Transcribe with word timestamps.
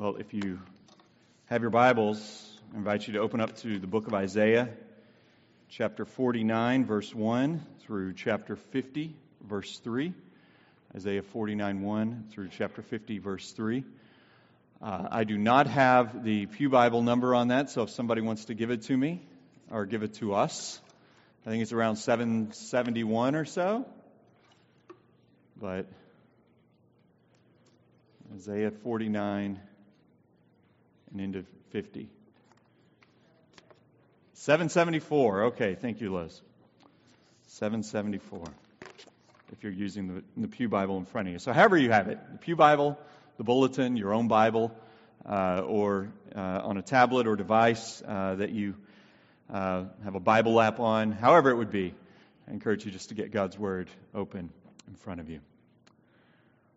Well, 0.00 0.16
if 0.16 0.32
you 0.32 0.58
have 1.50 1.60
your 1.60 1.68
Bibles, 1.68 2.58
I 2.72 2.78
invite 2.78 3.06
you 3.06 3.12
to 3.12 3.18
open 3.18 3.42
up 3.42 3.54
to 3.58 3.78
the 3.78 3.86
book 3.86 4.06
of 4.06 4.14
Isaiah, 4.14 4.70
chapter 5.68 6.06
49, 6.06 6.86
verse 6.86 7.14
1 7.14 7.60
through 7.80 8.14
chapter 8.14 8.56
50, 8.56 9.14
verse 9.46 9.78
3. 9.80 10.14
Isaiah 10.96 11.20
49, 11.20 11.82
1 11.82 12.24
through 12.30 12.48
chapter 12.48 12.80
50, 12.80 13.18
verse 13.18 13.52
3. 13.52 13.84
Uh, 14.80 15.08
I 15.10 15.24
do 15.24 15.36
not 15.36 15.66
have 15.66 16.24
the 16.24 16.46
Pew 16.46 16.70
Bible 16.70 17.02
number 17.02 17.34
on 17.34 17.48
that, 17.48 17.68
so 17.68 17.82
if 17.82 17.90
somebody 17.90 18.22
wants 18.22 18.46
to 18.46 18.54
give 18.54 18.70
it 18.70 18.84
to 18.84 18.96
me 18.96 19.20
or 19.70 19.84
give 19.84 20.02
it 20.02 20.14
to 20.14 20.32
us, 20.32 20.80
I 21.44 21.50
think 21.50 21.60
it's 21.60 21.72
around 21.72 21.96
771 21.96 23.34
or 23.34 23.44
so. 23.44 23.84
But 25.60 25.84
Isaiah 28.34 28.70
49 28.70 29.60
and 31.12 31.20
into 31.20 31.44
50. 31.70 32.08
774. 34.34 35.42
Okay, 35.44 35.74
thank 35.74 36.00
you, 36.00 36.14
Liz. 36.14 36.40
774. 37.48 38.44
If 39.52 39.62
you're 39.62 39.72
using 39.72 40.14
the, 40.14 40.24
the, 40.36 40.48
Pew 40.48 40.68
Bible 40.68 40.96
in 40.96 41.04
front 41.04 41.28
of 41.28 41.32
you. 41.32 41.38
So, 41.38 41.52
however 41.52 41.76
you 41.76 41.90
have 41.90 42.08
it 42.08 42.18
the 42.32 42.38
Pew 42.38 42.56
Bible, 42.56 42.98
the 43.36 43.44
bulletin, 43.44 43.96
your 43.96 44.14
own 44.14 44.28
Bible, 44.28 44.72
uh, 45.28 45.62
or 45.66 46.12
uh, 46.34 46.38
on 46.38 46.78
a 46.78 46.82
tablet 46.82 47.26
or 47.26 47.36
device 47.36 48.02
uh, 48.06 48.36
that 48.36 48.50
you 48.50 48.76
uh, 49.52 49.84
have 50.04 50.14
a 50.14 50.20
Bible 50.20 50.60
app 50.60 50.80
on, 50.80 51.12
however 51.12 51.50
it 51.50 51.56
would 51.56 51.72
be, 51.72 51.92
I 52.48 52.52
encourage 52.52 52.84
you 52.84 52.90
just 52.90 53.08
to 53.10 53.14
get 53.14 53.32
God's 53.32 53.58
Word 53.58 53.90
open 54.14 54.50
in 54.88 54.94
front 54.94 55.20
of 55.20 55.28
you. 55.28 55.40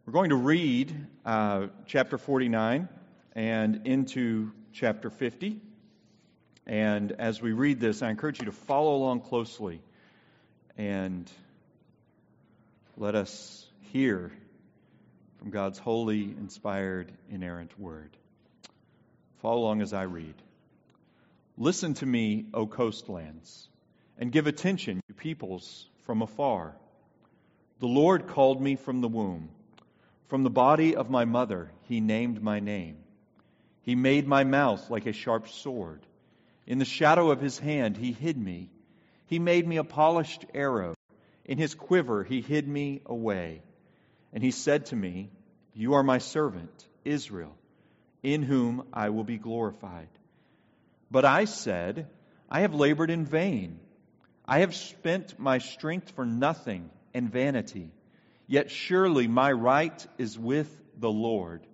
We're 0.05 0.13
going 0.13 0.31
to 0.31 0.35
read 0.35 0.93
uh, 1.25 1.67
chapter 1.85 2.17
49 2.17 2.89
and 3.33 3.87
into 3.87 4.51
chapter 4.71 5.09
50. 5.09 5.59
And 6.65 7.11
as 7.11 7.41
we 7.41 7.51
read 7.51 7.79
this, 7.79 8.01
I 8.01 8.09
encourage 8.09 8.39
you 8.39 8.45
to 8.45 8.51
follow 8.51 8.95
along 8.95 9.21
closely 9.21 9.81
and 10.77 11.29
let 12.95 13.15
us 13.15 13.65
hear 13.91 14.31
from 15.39 15.49
God's 15.49 15.77
holy, 15.77 16.23
inspired, 16.23 17.11
inerrant 17.29 17.77
word. 17.79 18.15
Follow 19.41 19.61
along 19.61 19.81
as 19.81 19.93
I 19.93 20.03
read. 20.03 20.35
Listen 21.57 21.93
to 21.95 22.05
me, 22.05 22.45
O 22.53 22.65
coastlands, 22.65 23.67
and 24.17 24.31
give 24.31 24.47
attention, 24.47 25.01
you 25.07 25.15
peoples 25.15 25.87
from 26.05 26.21
afar. 26.21 26.75
The 27.79 27.87
Lord 27.87 28.27
called 28.27 28.61
me 28.61 28.75
from 28.75 29.01
the 29.01 29.09
womb. 29.09 29.49
From 30.29 30.43
the 30.43 30.49
body 30.49 30.95
of 30.95 31.09
my 31.09 31.25
mother, 31.25 31.71
he 31.89 31.99
named 31.99 32.41
my 32.41 32.59
name. 32.59 33.02
He 33.83 33.95
made 33.95 34.27
my 34.27 34.45
mouth 34.45 34.89
like 34.89 35.05
a 35.05 35.13
sharp 35.13 35.49
sword. 35.49 36.05
In 36.65 36.79
the 36.79 36.85
shadow 36.85 37.31
of 37.31 37.41
his 37.41 37.59
hand, 37.59 37.97
he 37.97 38.13
hid 38.13 38.37
me. 38.37 38.69
He 39.27 39.39
made 39.39 39.67
me 39.67 39.77
a 39.77 39.83
polished 39.83 40.45
arrow. 40.53 40.95
In 41.45 41.57
his 41.57 41.75
quiver, 41.75 42.23
he 42.23 42.39
hid 42.41 42.65
me 42.65 43.01
away. 43.05 43.61
And 44.31 44.41
he 44.41 44.51
said 44.51 44.87
to 44.87 44.95
me, 44.95 45.29
You 45.73 45.95
are 45.95 46.03
my 46.03 46.19
servant, 46.19 46.87
Israel, 47.03 47.55
in 48.23 48.41
whom 48.41 48.87
I 48.93 49.09
will 49.09 49.25
be 49.25 49.37
glorified. 49.37 50.07
But 51.11 51.25
I 51.25 51.43
said, 51.43 52.07
I 52.49 52.61
have 52.61 52.73
labored 52.73 53.09
in 53.09 53.25
vain. 53.25 53.79
I 54.45 54.59
have 54.59 54.73
spent 54.73 55.37
my 55.37 55.57
strength 55.57 56.11
for 56.11 56.25
nothing 56.25 56.89
and 57.13 57.29
vanity. 57.29 57.91
Yet 58.47 58.71
surely 58.71 59.27
my 59.27 59.51
right 59.51 60.07
is 60.17 60.39
with 60.39 60.73
the 60.97 61.11
Lord 61.11 61.67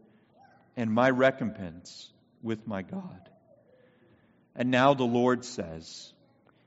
and 0.79 0.93
my 0.93 1.09
recompense 1.09 2.09
with 2.41 2.65
my 2.65 2.81
God. 2.81 3.29
And 4.55 4.71
now 4.71 4.93
the 4.93 5.03
Lord 5.03 5.43
says, 5.43 6.13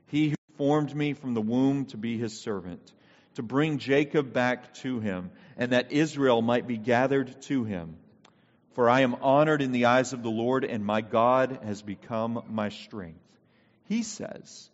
He 0.05 0.29
who 0.29 0.35
formed 0.55 0.95
me 0.95 1.13
from 1.13 1.33
the 1.33 1.41
womb 1.41 1.85
to 1.85 1.97
be 1.97 2.19
his 2.19 2.39
servant, 2.39 2.93
to 3.35 3.41
bring 3.41 3.79
Jacob 3.79 4.31
back 4.31 4.75
to 4.75 4.99
him, 4.99 5.31
and 5.57 5.71
that 5.71 5.91
Israel 5.91 6.43
might 6.43 6.67
be 6.67 6.77
gathered 6.77 7.41
to 7.43 7.63
him. 7.63 7.97
For 8.73 8.87
I 8.87 9.01
am 9.01 9.15
honored 9.15 9.63
in 9.63 9.71
the 9.71 9.85
eyes 9.85 10.13
of 10.13 10.21
the 10.21 10.29
Lord, 10.29 10.63
and 10.63 10.85
my 10.85 11.01
God 11.01 11.61
has 11.63 11.81
become 11.81 12.43
my 12.49 12.69
strength. 12.69 13.19
He 13.85 14.03
says, 14.03 14.69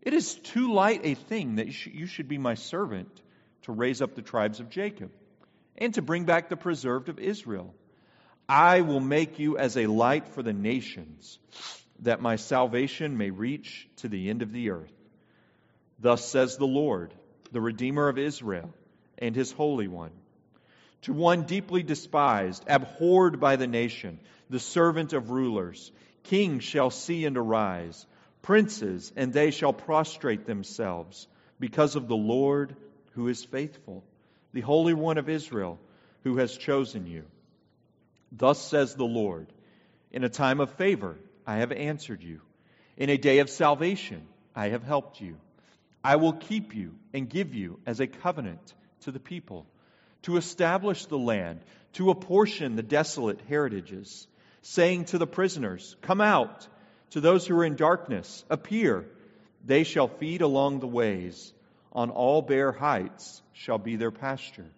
It 0.00 0.12
is 0.12 0.34
too 0.34 0.72
light 0.72 1.02
a 1.04 1.14
thing 1.14 1.56
that 1.56 1.86
you 1.86 2.06
should 2.06 2.26
be 2.26 2.38
my 2.38 2.54
servant 2.54 3.22
to 3.62 3.72
raise 3.72 4.02
up 4.02 4.16
the 4.16 4.22
tribes 4.22 4.58
of 4.58 4.70
Jacob, 4.70 5.12
and 5.78 5.94
to 5.94 6.02
bring 6.02 6.24
back 6.24 6.48
the 6.48 6.56
preserved 6.56 7.08
of 7.08 7.20
Israel. 7.20 7.72
I 8.52 8.82
will 8.82 9.00
make 9.00 9.38
you 9.38 9.56
as 9.56 9.78
a 9.78 9.86
light 9.86 10.28
for 10.28 10.42
the 10.42 10.52
nations, 10.52 11.38
that 12.00 12.20
my 12.20 12.36
salvation 12.36 13.16
may 13.16 13.30
reach 13.30 13.88
to 13.96 14.08
the 14.08 14.28
end 14.28 14.42
of 14.42 14.52
the 14.52 14.72
earth. 14.72 14.92
Thus 15.98 16.22
says 16.22 16.58
the 16.58 16.66
Lord, 16.66 17.14
the 17.50 17.62
Redeemer 17.62 18.08
of 18.08 18.18
Israel, 18.18 18.74
and 19.16 19.34
his 19.34 19.50
Holy 19.52 19.88
One. 19.88 20.10
To 21.02 21.14
one 21.14 21.44
deeply 21.44 21.82
despised, 21.82 22.62
abhorred 22.66 23.40
by 23.40 23.56
the 23.56 23.66
nation, 23.66 24.20
the 24.50 24.60
servant 24.60 25.14
of 25.14 25.30
rulers, 25.30 25.90
kings 26.24 26.62
shall 26.62 26.90
see 26.90 27.24
and 27.24 27.38
arise, 27.38 28.04
princes, 28.42 29.14
and 29.16 29.32
they 29.32 29.50
shall 29.50 29.72
prostrate 29.72 30.44
themselves, 30.44 31.26
because 31.58 31.96
of 31.96 32.06
the 32.06 32.16
Lord 32.16 32.76
who 33.12 33.28
is 33.28 33.42
faithful, 33.42 34.04
the 34.52 34.60
Holy 34.60 34.92
One 34.92 35.16
of 35.16 35.30
Israel, 35.30 35.78
who 36.22 36.36
has 36.36 36.54
chosen 36.54 37.06
you. 37.06 37.24
Thus 38.34 38.58
says 38.58 38.94
the 38.94 39.04
Lord 39.04 39.46
In 40.10 40.24
a 40.24 40.28
time 40.30 40.60
of 40.60 40.72
favor, 40.72 41.18
I 41.46 41.56
have 41.56 41.70
answered 41.70 42.22
you. 42.22 42.40
In 42.96 43.10
a 43.10 43.18
day 43.18 43.40
of 43.40 43.50
salvation, 43.50 44.26
I 44.54 44.70
have 44.70 44.82
helped 44.82 45.20
you. 45.20 45.36
I 46.02 46.16
will 46.16 46.32
keep 46.32 46.74
you 46.74 46.94
and 47.12 47.28
give 47.28 47.54
you 47.54 47.78
as 47.86 48.00
a 48.00 48.06
covenant 48.06 48.74
to 49.02 49.12
the 49.12 49.20
people, 49.20 49.66
to 50.22 50.36
establish 50.36 51.06
the 51.06 51.18
land, 51.18 51.60
to 51.94 52.10
apportion 52.10 52.74
the 52.74 52.82
desolate 52.82 53.40
heritages, 53.48 54.26
saying 54.62 55.06
to 55.06 55.18
the 55.18 55.26
prisoners, 55.26 55.96
Come 56.00 56.20
out. 56.20 56.66
To 57.10 57.20
those 57.20 57.46
who 57.46 57.54
are 57.58 57.64
in 57.64 57.76
darkness, 57.76 58.42
appear. 58.48 59.04
They 59.64 59.84
shall 59.84 60.08
feed 60.08 60.40
along 60.40 60.80
the 60.80 60.86
ways. 60.86 61.52
On 61.92 62.08
all 62.08 62.40
bare 62.40 62.72
heights 62.72 63.42
shall 63.52 63.76
be 63.76 63.96
their 63.96 64.10
pasture. 64.10 64.70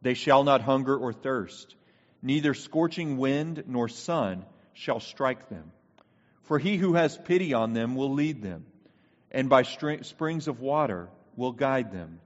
They 0.00 0.14
shall 0.14 0.44
not 0.44 0.62
hunger 0.62 0.96
or 0.96 1.12
thirst 1.12 1.74
neither 2.22 2.54
scorching 2.54 3.18
wind 3.18 3.64
nor 3.66 3.88
sun 3.88 4.44
shall 4.72 5.00
strike 5.00 5.48
them. 5.48 5.72
For 6.42 6.58
he 6.58 6.76
who 6.76 6.94
has 6.94 7.16
pity 7.16 7.52
on 7.52 7.72
them 7.72 7.94
will 7.94 8.12
lead 8.12 8.42
them, 8.42 8.64
and 9.30 9.48
by 9.48 9.62
springs 9.62 10.48
of 10.48 10.60
water 10.60 11.08
will 11.36 11.52
guide 11.52 11.92
them. 11.92 12.20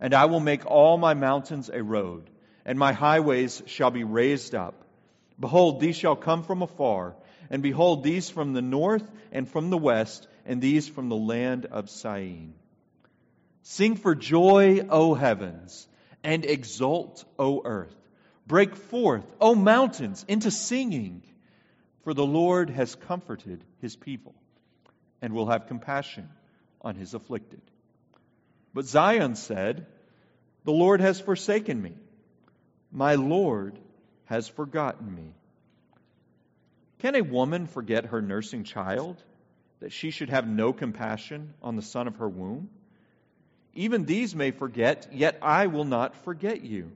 And 0.00 0.12
I 0.12 0.26
will 0.26 0.40
make 0.40 0.66
all 0.66 0.98
my 0.98 1.14
mountains 1.14 1.70
a 1.72 1.82
road, 1.82 2.28
and 2.64 2.78
my 2.78 2.92
highways 2.92 3.62
shall 3.66 3.90
be 3.90 4.04
raised 4.04 4.54
up. 4.54 4.74
Behold, 5.38 5.80
these 5.80 5.96
shall 5.96 6.16
come 6.16 6.42
from 6.42 6.62
afar, 6.62 7.14
and 7.50 7.62
behold, 7.62 8.02
these 8.02 8.30
from 8.30 8.52
the 8.52 8.62
north 8.62 9.08
and 9.32 9.48
from 9.48 9.70
the 9.70 9.78
west, 9.78 10.26
and 10.46 10.60
these 10.60 10.88
from 10.88 11.08
the 11.08 11.16
land 11.16 11.66
of 11.66 11.90
Syene. 11.90 12.54
Sing 13.62 13.96
for 13.96 14.14
joy, 14.14 14.86
O 14.90 15.14
heavens, 15.14 15.88
and 16.22 16.44
exult, 16.44 17.24
O 17.38 17.62
earth. 17.64 17.94
Break 18.46 18.76
forth, 18.76 19.24
O 19.40 19.54
mountains, 19.54 20.24
into 20.28 20.50
singing, 20.50 21.22
for 22.02 22.12
the 22.12 22.26
Lord 22.26 22.68
has 22.70 22.94
comforted 22.94 23.64
his 23.80 23.96
people 23.96 24.34
and 25.22 25.32
will 25.32 25.46
have 25.46 25.66
compassion 25.66 26.28
on 26.82 26.94
his 26.94 27.14
afflicted. 27.14 27.62
But 28.74 28.84
Zion 28.84 29.36
said, 29.36 29.86
The 30.64 30.72
Lord 30.72 31.00
has 31.00 31.20
forsaken 31.20 31.80
me. 31.80 31.94
My 32.92 33.14
Lord 33.14 33.78
has 34.26 34.48
forgotten 34.48 35.14
me. 35.14 35.32
Can 36.98 37.14
a 37.14 37.22
woman 37.22 37.66
forget 37.66 38.06
her 38.06 38.20
nursing 38.20 38.64
child, 38.64 39.22
that 39.80 39.92
she 39.92 40.10
should 40.10 40.30
have 40.30 40.46
no 40.46 40.72
compassion 40.72 41.54
on 41.62 41.76
the 41.76 41.82
son 41.82 42.06
of 42.06 42.16
her 42.16 42.28
womb? 42.28 42.68
Even 43.74 44.04
these 44.04 44.34
may 44.34 44.50
forget, 44.50 45.08
yet 45.12 45.38
I 45.42 45.66
will 45.66 45.84
not 45.84 46.14
forget 46.24 46.62
you. 46.62 46.92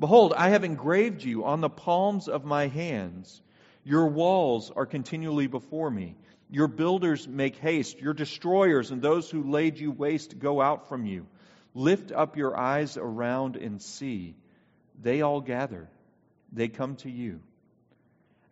Behold, 0.00 0.32
I 0.34 0.48
have 0.48 0.64
engraved 0.64 1.22
you 1.22 1.44
on 1.44 1.60
the 1.60 1.68
palms 1.68 2.26
of 2.26 2.46
my 2.46 2.68
hands. 2.68 3.42
Your 3.84 4.06
walls 4.06 4.72
are 4.74 4.86
continually 4.86 5.46
before 5.46 5.90
me. 5.90 6.16
Your 6.50 6.68
builders 6.68 7.28
make 7.28 7.56
haste. 7.56 8.00
Your 8.00 8.14
destroyers 8.14 8.90
and 8.90 9.02
those 9.02 9.30
who 9.30 9.42
laid 9.42 9.78
you 9.78 9.92
waste 9.92 10.38
go 10.38 10.58
out 10.62 10.88
from 10.88 11.04
you. 11.04 11.26
Lift 11.74 12.12
up 12.12 12.38
your 12.38 12.58
eyes 12.58 12.96
around 12.96 13.56
and 13.56 13.80
see. 13.82 14.34
They 15.02 15.20
all 15.20 15.42
gather. 15.42 15.86
They 16.50 16.68
come 16.68 16.96
to 16.96 17.10
you. 17.10 17.40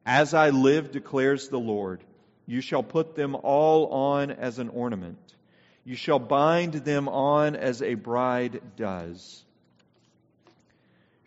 As 0.05 0.35
I 0.35 0.51
live, 0.51 0.91
declares 0.91 1.49
the 1.49 1.59
Lord, 1.59 2.05
you 2.47 2.61
shall 2.61 2.83
put 2.83 3.15
them 3.15 3.35
all 3.35 3.87
on 3.87 4.33
as 4.33 4.59
an 4.59 4.69
ornament. 4.69 5.35
You 5.83 5.97
shall 5.97 6.19
bind 6.19 6.75
them 6.75 7.09
on 7.09 7.57
as 7.57 7.81
a 7.81 7.95
bride 7.95 8.61
does. 8.77 9.45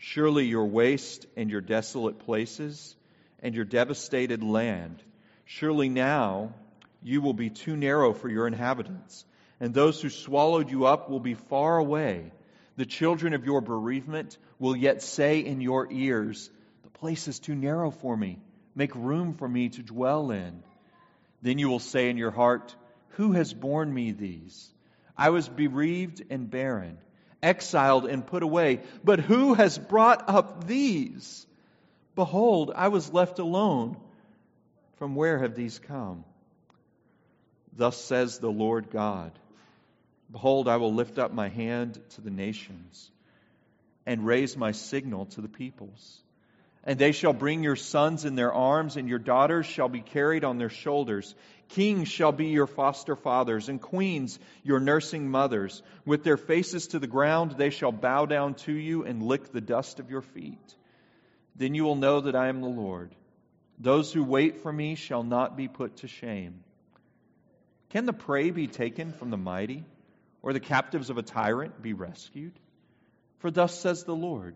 Surely 0.04 0.48
your 0.48 0.66
waste 0.66 1.28
and 1.38 1.52
your 1.52 1.62
desolate 1.62 2.18
places 2.18 2.96
and 3.38 3.54
your 3.54 3.66
devastated 3.66 4.42
land. 4.42 5.02
Surely 5.46 5.90
now 5.90 6.56
you 7.04 7.22
will 7.22 7.36
be 7.36 7.52
too 7.52 7.78
narrow 7.78 8.12
for 8.12 8.28
your 8.28 8.48
inhabitants, 8.48 9.24
and 9.60 9.76
those 9.76 10.02
who 10.02 10.10
swallowed 10.10 10.72
you 10.72 10.86
up 10.86 11.08
will 11.08 11.20
be 11.20 11.36
far 11.36 11.78
away. 11.78 12.32
The 12.78 12.88
children 12.88 13.36
of 13.36 13.46
your 13.46 13.62
bereavement 13.62 14.40
will 14.58 14.76
yet 14.76 15.04
say 15.04 15.42
in 15.42 15.62
your 15.62 15.88
ears, 15.92 16.50
The 16.82 16.90
place 16.90 17.28
is 17.28 17.38
too 17.38 17.54
narrow 17.54 17.92
for 17.92 18.18
me. 18.18 18.40
Make 18.74 18.96
room 18.96 19.36
for 19.36 19.48
me 19.48 19.70
to 19.70 19.84
dwell 19.84 20.32
in. 20.32 20.64
Then 21.44 21.60
you 21.60 21.70
will 21.70 21.78
say 21.78 22.10
in 22.10 22.18
your 22.18 22.32
heart, 22.32 22.76
Who 23.18 23.34
has 23.34 23.54
borne 23.54 23.94
me 23.94 24.14
these? 24.14 24.68
I 25.16 25.30
was 25.30 25.48
bereaved 25.48 26.24
and 26.32 26.50
barren, 26.50 26.98
exiled 27.42 28.06
and 28.06 28.26
put 28.26 28.44
away. 28.44 28.82
But 29.04 29.20
who 29.20 29.54
has 29.54 29.78
brought 29.78 30.30
up 30.30 30.68
these? 30.68 31.46
Behold, 32.16 32.72
I 32.76 32.90
was 32.90 33.12
left 33.12 33.40
alone. 33.40 33.98
From 34.98 35.16
where 35.16 35.40
have 35.40 35.56
these 35.56 35.80
come? 35.80 36.26
Thus 37.74 37.98
says 37.98 38.40
the 38.40 38.52
Lord 38.52 38.90
God 38.92 39.32
Behold, 40.32 40.70
I 40.70 40.78
will 40.78 40.94
lift 40.94 41.20
up 41.20 41.34
my 41.34 41.50
hand 41.50 42.00
to 42.12 42.22
the 42.22 42.30
nations 42.30 43.12
and 44.06 44.26
raise 44.26 44.56
my 44.56 44.72
signal 44.72 45.26
to 45.28 45.42
the 45.42 45.50
peoples. 45.50 46.22
And 46.84 46.98
they 46.98 47.12
shall 47.12 47.34
bring 47.34 47.62
your 47.62 47.76
sons 47.76 48.26
in 48.26 48.36
their 48.36 48.52
arms, 48.52 48.98
and 48.98 49.08
your 49.08 49.20
daughters 49.20 49.68
shall 49.68 49.90
be 49.90 50.02
carried 50.02 50.44
on 50.44 50.58
their 50.58 50.70
shoulders. 50.70 51.36
Kings 51.70 52.08
shall 52.08 52.32
be 52.32 52.48
your 52.48 52.66
foster 52.66 53.16
fathers, 53.16 53.70
and 53.70 53.80
queens 53.80 54.40
your 54.64 54.80
nursing 54.80 55.30
mothers. 55.30 55.84
With 56.06 56.24
their 56.24 56.38
faces 56.38 56.88
to 56.88 57.00
the 57.00 57.08
ground, 57.08 57.52
they 57.52 57.70
shall 57.70 57.92
bow 57.92 58.26
down 58.26 58.56
to 58.66 58.74
you 58.74 59.04
and 59.04 59.22
lick 59.22 59.52
the 59.52 59.62
dust 59.62 60.00
of 60.00 60.10
your 60.10 60.22
feet. 60.22 60.76
Then 61.56 61.76
you 61.76 61.84
will 61.84 61.96
know 61.96 62.22
that 62.22 62.36
I 62.36 62.48
am 62.48 62.62
the 62.62 62.68
Lord. 62.68 63.14
Those 63.78 64.12
who 64.12 64.24
wait 64.24 64.62
for 64.64 64.74
me 64.74 64.96
shall 64.96 65.24
not 65.24 65.56
be 65.56 65.68
put 65.68 65.98
to 65.98 66.08
shame. 66.08 66.64
Can 67.90 68.06
the 68.06 68.14
prey 68.14 68.50
be 68.50 68.68
taken 68.68 69.14
from 69.14 69.30
the 69.30 69.38
mighty, 69.38 69.84
or 70.42 70.54
the 70.54 70.60
captives 70.60 71.12
of 71.12 71.20
a 71.20 71.24
tyrant 71.24 71.80
be 71.82 71.94
rescued? 71.94 72.54
For 73.40 73.52
thus 73.52 73.80
says 73.80 74.04
the 74.04 74.16
Lord 74.16 74.56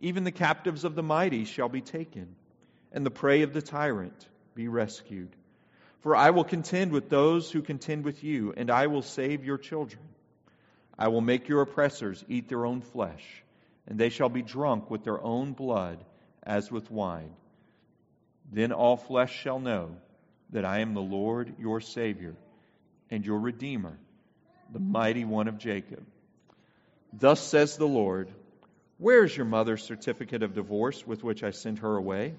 even 0.00 0.24
the 0.24 0.32
captives 0.32 0.84
of 0.84 0.94
the 0.94 1.02
mighty 1.02 1.44
shall 1.44 1.68
be 1.68 1.80
taken, 1.80 2.34
and 2.92 3.04
the 3.04 3.10
prey 3.10 3.42
of 3.42 3.52
the 3.52 3.62
tyrant 3.62 4.28
be 4.54 4.68
rescued. 4.68 5.34
For 6.00 6.16
I 6.16 6.30
will 6.30 6.44
contend 6.44 6.92
with 6.92 7.10
those 7.10 7.50
who 7.50 7.60
contend 7.60 8.04
with 8.04 8.24
you, 8.24 8.54
and 8.56 8.70
I 8.70 8.86
will 8.86 9.02
save 9.02 9.44
your 9.44 9.58
children. 9.58 10.02
I 10.98 11.08
will 11.08 11.20
make 11.20 11.48
your 11.48 11.60
oppressors 11.60 12.24
eat 12.28 12.48
their 12.48 12.64
own 12.64 12.80
flesh, 12.80 13.42
and 13.86 13.98
they 13.98 14.08
shall 14.08 14.30
be 14.30 14.42
drunk 14.42 14.90
with 14.90 15.04
their 15.04 15.22
own 15.22 15.52
blood 15.52 15.98
as 16.42 16.70
with 16.70 16.90
wine. 16.90 17.34
Then 18.50 18.72
all 18.72 18.96
flesh 18.96 19.34
shall 19.42 19.60
know 19.60 19.96
that 20.50 20.64
I 20.64 20.80
am 20.80 20.94
the 20.94 21.00
Lord 21.00 21.54
your 21.58 21.80
Savior 21.80 22.34
and 23.10 23.24
your 23.24 23.38
Redeemer, 23.38 23.98
the 24.72 24.80
mighty 24.80 25.24
one 25.24 25.48
of 25.48 25.58
Jacob. 25.58 26.04
Thus 27.12 27.40
says 27.40 27.76
the 27.76 27.88
Lord 27.88 28.30
where 29.00 29.24
is 29.24 29.34
your 29.34 29.46
mother's 29.46 29.82
certificate 29.82 30.42
of 30.42 30.52
divorce 30.52 31.06
with 31.06 31.24
which 31.24 31.42
I 31.42 31.52
sent 31.52 31.78
her 31.78 31.96
away? 31.96 32.34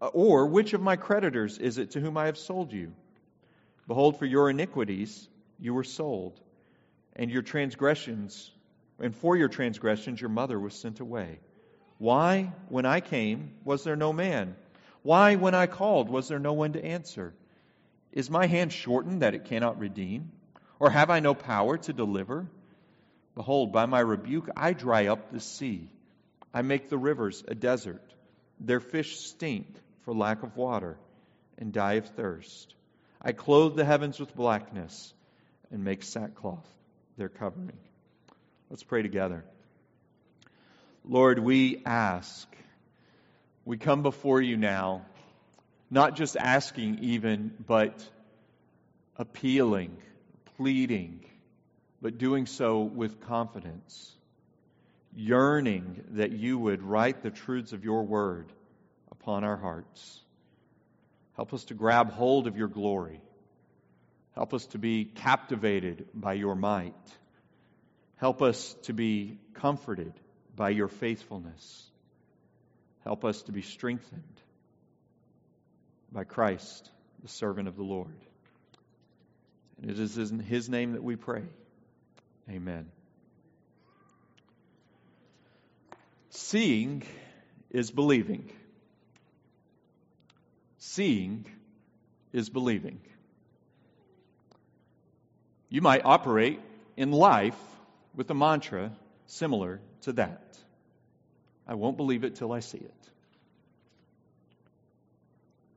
Uh, 0.00 0.08
or 0.08 0.48
which 0.48 0.72
of 0.72 0.82
my 0.82 0.96
creditors 0.96 1.56
is 1.56 1.78
it 1.78 1.92
to 1.92 2.00
whom 2.00 2.16
I 2.16 2.26
have 2.26 2.36
sold 2.36 2.72
you? 2.72 2.92
Behold, 3.86 4.18
for 4.18 4.26
your 4.26 4.50
iniquities 4.50 5.28
you 5.60 5.72
were 5.72 5.84
sold, 5.84 6.40
and 7.14 7.30
your 7.30 7.42
transgressions, 7.42 8.50
and 8.98 9.14
for 9.14 9.36
your 9.36 9.48
transgressions 9.48 10.20
your 10.20 10.30
mother 10.30 10.58
was 10.58 10.74
sent 10.74 10.98
away. 10.98 11.38
Why, 11.98 12.52
when 12.68 12.84
I 12.84 12.98
came, 12.98 13.52
was 13.64 13.84
there 13.84 13.94
no 13.94 14.12
man? 14.12 14.56
Why, 15.02 15.36
when 15.36 15.54
I 15.54 15.68
called, 15.68 16.08
was 16.08 16.26
there 16.26 16.40
no 16.40 16.54
one 16.54 16.72
to 16.72 16.84
answer? 16.84 17.34
Is 18.10 18.28
my 18.28 18.46
hand 18.46 18.72
shortened 18.72 19.22
that 19.22 19.34
it 19.34 19.44
cannot 19.44 19.78
redeem? 19.78 20.32
Or 20.80 20.90
have 20.90 21.10
I 21.10 21.20
no 21.20 21.34
power 21.34 21.78
to 21.78 21.92
deliver? 21.92 22.48
Behold, 23.34 23.72
by 23.72 23.86
my 23.86 24.00
rebuke 24.00 24.48
I 24.56 24.72
dry 24.72 25.06
up 25.06 25.32
the 25.32 25.40
sea. 25.40 25.88
I 26.52 26.62
make 26.62 26.88
the 26.88 26.98
rivers 26.98 27.42
a 27.48 27.54
desert. 27.54 28.02
Their 28.60 28.80
fish 28.80 29.20
stink 29.20 29.66
for 30.04 30.14
lack 30.14 30.42
of 30.42 30.56
water 30.56 30.98
and 31.58 31.72
die 31.72 31.94
of 31.94 32.06
thirst. 32.08 32.74
I 33.20 33.32
clothe 33.32 33.76
the 33.76 33.84
heavens 33.84 34.18
with 34.18 34.34
blackness 34.34 35.14
and 35.70 35.84
make 35.84 36.02
sackcloth 36.02 36.68
their 37.16 37.28
covering. 37.28 37.78
Let's 38.68 38.82
pray 38.82 39.02
together. 39.02 39.44
Lord, 41.04 41.38
we 41.38 41.82
ask, 41.84 42.48
we 43.64 43.76
come 43.76 44.02
before 44.02 44.40
you 44.40 44.56
now, 44.56 45.04
not 45.90 46.16
just 46.16 46.36
asking 46.36 46.98
even, 47.02 47.52
but 47.66 48.08
appealing, 49.16 49.96
pleading, 50.56 51.24
but 52.02 52.18
doing 52.18 52.46
so 52.46 52.82
with 52.82 53.20
confidence, 53.20 54.12
yearning 55.14 56.02
that 56.10 56.32
you 56.32 56.58
would 56.58 56.82
write 56.82 57.22
the 57.22 57.30
truths 57.30 57.72
of 57.72 57.84
your 57.84 58.02
word 58.02 58.52
upon 59.12 59.44
our 59.44 59.56
hearts. 59.56 60.20
Help 61.36 61.54
us 61.54 61.64
to 61.66 61.74
grab 61.74 62.10
hold 62.10 62.48
of 62.48 62.56
your 62.56 62.66
glory. 62.66 63.20
Help 64.34 64.52
us 64.52 64.66
to 64.66 64.78
be 64.78 65.04
captivated 65.04 66.06
by 66.12 66.32
your 66.32 66.56
might. 66.56 66.94
Help 68.16 68.42
us 68.42 68.74
to 68.82 68.92
be 68.92 69.38
comforted 69.54 70.12
by 70.56 70.70
your 70.70 70.88
faithfulness. 70.88 71.88
Help 73.04 73.24
us 73.24 73.42
to 73.42 73.52
be 73.52 73.62
strengthened 73.62 74.22
by 76.10 76.24
Christ, 76.24 76.90
the 77.22 77.28
servant 77.28 77.68
of 77.68 77.76
the 77.76 77.82
Lord. 77.82 78.16
And 79.80 79.90
it 79.90 79.98
is 79.98 80.16
in 80.18 80.40
his 80.40 80.68
name 80.68 80.92
that 80.92 81.02
we 81.02 81.16
pray. 81.16 81.42
Amen. 82.50 82.90
Seeing 86.30 87.02
is 87.70 87.90
believing. 87.90 88.50
Seeing 90.78 91.46
is 92.32 92.50
believing. 92.50 93.00
You 95.68 95.80
might 95.80 96.04
operate 96.04 96.60
in 96.96 97.12
life 97.12 97.58
with 98.14 98.30
a 98.30 98.34
mantra 98.34 98.92
similar 99.26 99.80
to 100.02 100.12
that. 100.14 100.58
I 101.66 101.74
won't 101.74 101.96
believe 101.96 102.24
it 102.24 102.36
till 102.36 102.52
I 102.52 102.60
see 102.60 102.78
it. 102.78 102.94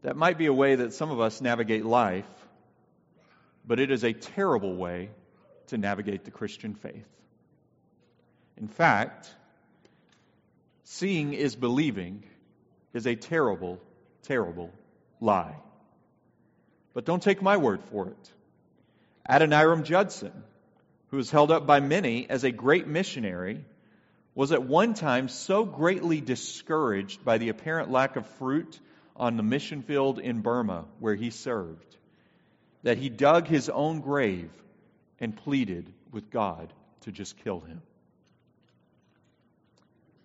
That 0.02 0.18
might 0.18 0.38
be 0.38 0.48
a 0.48 0.54
way 0.54 0.76
that 0.76 0.94
some 0.94 1.12
of 1.12 1.20
us 1.20 1.42
navigate 1.42 1.86
life, 1.86 2.28
but 3.66 3.80
it 3.80 3.92
is 3.92 4.04
a 4.04 4.14
terrible 4.14 4.76
way 4.76 5.10
to 5.68 5.78
navigate 5.78 6.26
the 6.26 6.32
Christian 6.32 6.76
faith. 6.76 7.08
In 8.58 8.68
fact, 8.68 9.34
seeing 10.84 11.34
is 11.34 11.56
believing 11.56 12.24
is 12.94 13.06
a 13.06 13.16
terrible, 13.16 13.80
terrible 14.24 14.72
lie. 15.20 15.56
But 16.94 17.06
don't 17.06 17.22
take 17.22 17.42
my 17.42 17.58
word 17.58 17.84
for 17.92 18.08
it. 18.08 18.32
Adoniram 19.30 19.84
Judson, 19.84 20.32
who 21.10 21.18
is 21.18 21.30
held 21.30 21.52
up 21.52 21.68
by 21.68 21.80
many 21.80 22.30
as 22.30 22.44
a 22.44 22.52
great 22.52 22.88
missionary, 22.88 23.66
was 24.34 24.52
at 24.52 24.64
one 24.64 24.94
time 24.94 25.28
so 25.28 25.66
greatly 25.66 26.22
discouraged 26.22 27.24
by 27.26 27.38
the 27.38 27.50
apparent 27.50 27.92
lack 27.92 28.16
of 28.16 28.28
fruit 28.38 28.80
on 29.16 29.38
the 29.38 29.44
mission 29.44 29.82
field 29.82 30.20
in 30.20 30.42
Burma 30.42 30.86
where 31.00 31.16
he 31.16 31.30
served 31.30 31.98
that 32.84 32.98
he 32.98 33.10
dug 33.10 33.48
his 33.48 33.70
own 33.70 34.02
grave 34.02 34.52
and 35.20 35.36
pleaded 35.36 35.92
with 36.12 36.30
God 36.30 36.72
to 37.02 37.12
just 37.12 37.38
kill 37.44 37.60
him. 37.60 37.82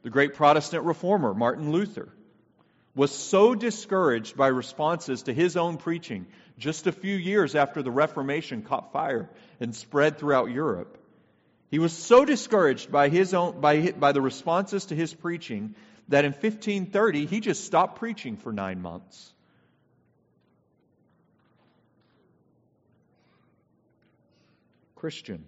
The 0.02 0.10
great 0.10 0.34
Protestant 0.34 0.84
reformer, 0.84 1.34
Martin 1.34 1.72
Luther, 1.72 2.08
was 2.94 3.12
so 3.12 3.54
discouraged 3.54 4.36
by 4.36 4.48
responses 4.48 5.22
to 5.24 5.32
his 5.32 5.56
own 5.56 5.76
preaching 5.76 6.26
just 6.58 6.86
a 6.86 6.92
few 6.92 7.14
years 7.14 7.54
after 7.54 7.82
the 7.82 7.90
Reformation 7.90 8.62
caught 8.62 8.92
fire 8.92 9.28
and 9.60 9.74
spread 9.74 10.18
throughout 10.18 10.50
Europe. 10.50 10.98
He 11.70 11.78
was 11.78 11.92
so 11.92 12.24
discouraged 12.24 12.90
by, 12.90 13.08
his 13.08 13.32
own, 13.32 13.60
by, 13.60 13.92
by 13.92 14.12
the 14.12 14.20
responses 14.20 14.86
to 14.86 14.96
his 14.96 15.14
preaching 15.14 15.74
that 16.08 16.24
in 16.24 16.32
1530 16.32 17.26
he 17.26 17.40
just 17.40 17.64
stopped 17.64 17.98
preaching 17.98 18.36
for 18.36 18.52
nine 18.52 18.82
months. 18.82 19.32
Christian, 25.00 25.46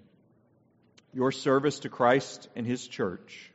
your 1.13 1.31
service 1.31 1.81
to 1.81 1.91
Christ 1.91 2.49
and 2.57 2.67
His 2.67 2.87
church 2.89 3.51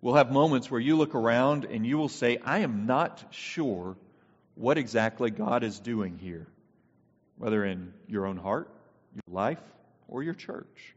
will 0.00 0.16
have 0.16 0.32
moments 0.32 0.68
where 0.68 0.80
you 0.80 0.96
look 0.96 1.14
around 1.14 1.64
and 1.64 1.86
you 1.86 1.96
will 1.96 2.08
say, 2.08 2.38
I 2.44 2.58
am 2.58 2.86
not 2.86 3.24
sure 3.30 3.96
what 4.56 4.76
exactly 4.76 5.30
God 5.30 5.62
is 5.62 5.78
doing 5.78 6.18
here, 6.18 6.48
whether 7.38 7.64
in 7.64 7.94
your 8.08 8.26
own 8.26 8.36
heart, 8.36 8.68
your 9.14 9.34
life, 9.34 9.60
or 10.08 10.24
your 10.24 10.34
church. 10.34 10.94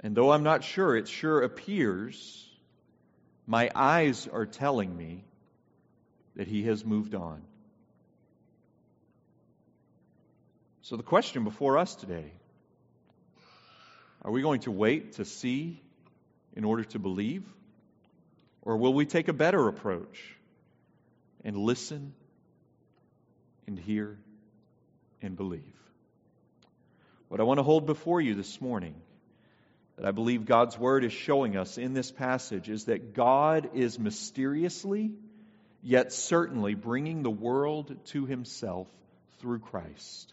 And 0.00 0.14
though 0.14 0.32
I'm 0.32 0.42
not 0.42 0.64
sure, 0.64 0.94
it 0.94 1.08
sure 1.08 1.40
appears 1.40 2.46
my 3.46 3.70
eyes 3.74 4.28
are 4.30 4.44
telling 4.44 4.94
me 4.94 5.24
that 6.36 6.46
he 6.46 6.64
has 6.64 6.84
moved 6.84 7.14
on. 7.14 7.40
So, 10.84 10.96
the 10.96 11.04
question 11.04 11.44
before 11.44 11.78
us 11.78 11.94
today 11.94 12.32
are 14.22 14.32
we 14.32 14.42
going 14.42 14.60
to 14.60 14.72
wait 14.72 15.12
to 15.12 15.24
see 15.24 15.80
in 16.56 16.64
order 16.64 16.82
to 16.82 16.98
believe? 16.98 17.44
Or 18.62 18.76
will 18.76 18.92
we 18.92 19.06
take 19.06 19.28
a 19.28 19.32
better 19.32 19.68
approach 19.68 20.36
and 21.44 21.56
listen 21.56 22.14
and 23.68 23.78
hear 23.78 24.18
and 25.20 25.36
believe? 25.36 25.62
What 27.28 27.40
I 27.40 27.44
want 27.44 27.58
to 27.58 27.64
hold 27.64 27.86
before 27.86 28.20
you 28.20 28.34
this 28.34 28.60
morning, 28.60 28.96
that 29.96 30.04
I 30.04 30.10
believe 30.10 30.46
God's 30.46 30.76
Word 30.76 31.04
is 31.04 31.12
showing 31.12 31.56
us 31.56 31.78
in 31.78 31.94
this 31.94 32.10
passage, 32.10 32.68
is 32.68 32.86
that 32.86 33.14
God 33.14 33.70
is 33.74 34.00
mysteriously, 34.00 35.12
yet 35.80 36.12
certainly, 36.12 36.74
bringing 36.74 37.22
the 37.22 37.30
world 37.30 37.96
to 38.06 38.26
Himself 38.26 38.88
through 39.38 39.60
Christ. 39.60 40.32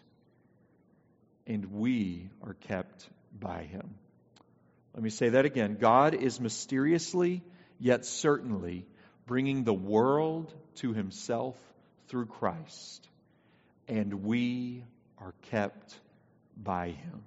And 1.50 1.72
we 1.72 2.30
are 2.44 2.54
kept 2.54 3.08
by 3.36 3.64
Him. 3.64 3.96
Let 4.94 5.02
me 5.02 5.10
say 5.10 5.30
that 5.30 5.44
again. 5.44 5.78
God 5.80 6.14
is 6.14 6.40
mysteriously, 6.40 7.42
yet 7.80 8.04
certainly, 8.04 8.86
bringing 9.26 9.64
the 9.64 9.74
world 9.74 10.54
to 10.76 10.92
himself 10.92 11.56
through 12.06 12.26
Christ, 12.26 13.08
and 13.88 14.22
we 14.22 14.84
are 15.18 15.34
kept 15.50 15.98
by 16.56 16.90
him. 16.90 17.22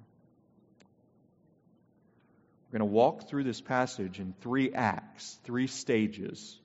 We're 2.71 2.79
going 2.79 2.89
to 2.89 2.95
walk 2.95 3.27
through 3.27 3.43
this 3.43 3.59
passage 3.59 4.19
in 4.19 4.33
three 4.39 4.73
acts, 4.73 5.37
three 5.43 5.67
stages. 5.67 6.57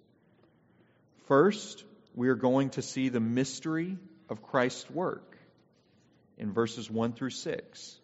First, 1.27 1.85
we 2.15 2.29
are 2.29 2.37
going 2.37 2.71
to 2.71 2.83
see 2.83 3.09
the 3.09 3.21
mystery 3.21 3.99
of 4.29 4.43
Christ's 4.43 4.89
work 4.91 5.28
in 6.39 6.53
verses 6.53 6.91
1 6.91 7.13
through 7.13 7.31
6. 7.31 7.99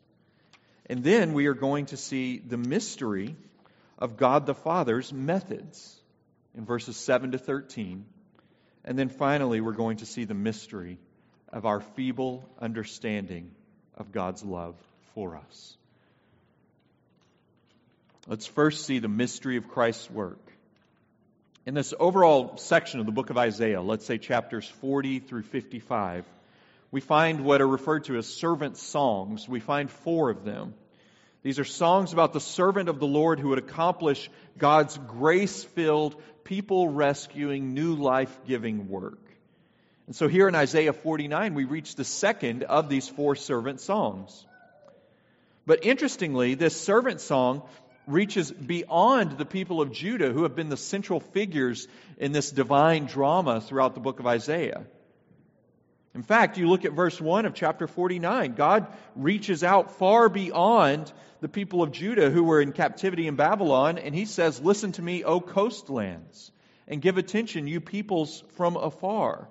And 0.86 1.02
then 1.02 1.32
we 1.32 1.46
are 1.46 1.54
going 1.54 1.86
to 1.86 1.96
see 1.96 2.38
the 2.38 2.58
mystery 2.58 3.36
of 3.98 4.16
God 4.16 4.44
the 4.44 4.54
Father's 4.54 5.12
methods 5.12 5.98
in 6.56 6.64
verses 6.64 6.96
7 6.96 7.32
to 7.32 7.38
13. 7.38 8.04
And 8.84 8.98
then 8.98 9.08
finally, 9.08 9.60
we're 9.60 9.72
going 9.72 9.98
to 9.98 10.06
see 10.06 10.24
the 10.24 10.34
mystery 10.34 10.98
of 11.52 11.64
our 11.64 11.80
feeble 11.80 12.44
understanding 12.60 13.50
of 13.96 14.12
God's 14.12 14.44
love 14.44 14.74
for 15.14 15.36
us. 15.36 15.76
Let's 18.26 18.46
first 18.46 18.84
see 18.86 18.98
the 18.98 19.08
mystery 19.08 19.56
of 19.56 19.68
Christ's 19.68 20.10
work. 20.10 20.40
In 21.66 21.74
this 21.74 21.94
overall 21.98 22.56
section 22.56 23.00
of 23.00 23.06
the 23.06 23.12
book 23.12 23.30
of 23.30 23.38
Isaiah, 23.38 23.80
let's 23.80 24.04
say 24.04 24.18
chapters 24.18 24.68
40 24.80 25.20
through 25.20 25.44
55, 25.44 26.26
we 26.94 27.00
find 27.00 27.44
what 27.44 27.60
are 27.60 27.66
referred 27.66 28.04
to 28.04 28.16
as 28.18 28.26
servant 28.28 28.76
songs. 28.76 29.48
We 29.48 29.58
find 29.58 29.90
four 29.90 30.30
of 30.30 30.44
them. 30.44 30.74
These 31.42 31.58
are 31.58 31.64
songs 31.64 32.12
about 32.12 32.32
the 32.32 32.38
servant 32.38 32.88
of 32.88 33.00
the 33.00 33.06
Lord 33.08 33.40
who 33.40 33.48
would 33.48 33.58
accomplish 33.58 34.30
God's 34.58 34.96
grace 34.96 35.64
filled, 35.64 36.14
people 36.44 36.88
rescuing, 36.88 37.74
new 37.74 37.96
life 37.96 38.38
giving 38.46 38.88
work. 38.88 39.18
And 40.06 40.14
so 40.14 40.28
here 40.28 40.46
in 40.46 40.54
Isaiah 40.54 40.92
49, 40.92 41.54
we 41.54 41.64
reach 41.64 41.96
the 41.96 42.04
second 42.04 42.62
of 42.62 42.88
these 42.88 43.08
four 43.08 43.34
servant 43.34 43.80
songs. 43.80 44.46
But 45.66 45.84
interestingly, 45.84 46.54
this 46.54 46.80
servant 46.80 47.20
song 47.20 47.64
reaches 48.06 48.52
beyond 48.52 49.32
the 49.32 49.44
people 49.44 49.80
of 49.80 49.90
Judah 49.90 50.32
who 50.32 50.44
have 50.44 50.54
been 50.54 50.68
the 50.68 50.76
central 50.76 51.18
figures 51.18 51.88
in 52.18 52.30
this 52.30 52.52
divine 52.52 53.06
drama 53.06 53.60
throughout 53.60 53.94
the 53.94 54.00
book 54.00 54.20
of 54.20 54.28
Isaiah. 54.28 54.84
In 56.14 56.22
fact, 56.22 56.58
you 56.58 56.68
look 56.68 56.84
at 56.84 56.92
verse 56.92 57.20
1 57.20 57.44
of 57.44 57.54
chapter 57.54 57.88
49. 57.88 58.54
God 58.54 58.86
reaches 59.16 59.64
out 59.64 59.98
far 59.98 60.28
beyond 60.28 61.12
the 61.40 61.48
people 61.48 61.82
of 61.82 61.90
Judah 61.90 62.30
who 62.30 62.44
were 62.44 62.60
in 62.60 62.72
captivity 62.72 63.26
in 63.26 63.34
Babylon, 63.34 63.98
and 63.98 64.14
he 64.14 64.24
says, 64.24 64.60
Listen 64.60 64.92
to 64.92 65.02
me, 65.02 65.24
O 65.24 65.40
coastlands, 65.40 66.52
and 66.86 67.02
give 67.02 67.18
attention, 67.18 67.66
you 67.66 67.80
peoples 67.80 68.44
from 68.56 68.76
afar. 68.76 69.48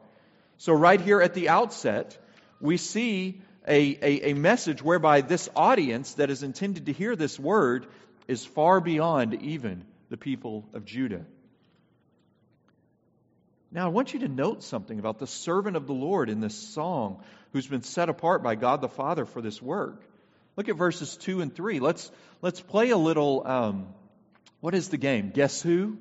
So, 0.57 0.71
right 0.71 1.01
here 1.01 1.21
at 1.21 1.33
the 1.33 1.49
outset, 1.49 2.17
we 2.61 2.77
see 2.77 3.41
a, 3.67 3.97
a, 4.01 4.29
a 4.29 4.33
message 4.33 4.81
whereby 4.81 5.19
this 5.19 5.49
audience 5.55 6.13
that 6.13 6.29
is 6.29 6.43
intended 6.43 6.85
to 6.85 6.93
hear 6.93 7.15
this 7.17 7.37
word 7.37 7.87
is 8.27 8.45
far 8.45 8.79
beyond 8.79 9.33
even 9.41 9.83
the 10.09 10.17
people 10.17 10.65
of 10.73 10.85
Judah. 10.85 11.25
Now, 13.73 13.87
I 13.87 13.89
want 13.89 14.13
you 14.13 14.19
to 14.19 14.27
note 14.27 14.61
something 14.61 14.99
about 14.99 15.17
the 15.17 15.25
servant 15.25 15.75
of 15.75 15.87
the 15.87 15.93
Lord 15.93 16.29
in 16.29 16.39
this 16.39 16.53
song 16.53 17.23
who's 17.53 17.65
been 17.65 17.81
set 17.81 18.07
apart 18.07 18.43
by 18.43 18.53
God 18.53 18.81
the 18.81 18.87
Father 18.87 19.25
for 19.25 19.41
this 19.41 19.59
work. 19.59 19.99
Look 20.55 20.69
at 20.69 20.75
verses 20.75 21.17
2 21.17 21.41
and 21.41 21.53
3. 21.53 21.79
Let's, 21.79 22.11
let's 22.43 22.61
play 22.61 22.91
a 22.91 22.97
little, 22.97 23.45
um, 23.47 23.87
what 24.61 24.75
is 24.75 24.89
the 24.89 24.97
game? 24.97 25.31
Guess 25.31 25.63
who? 25.63 25.97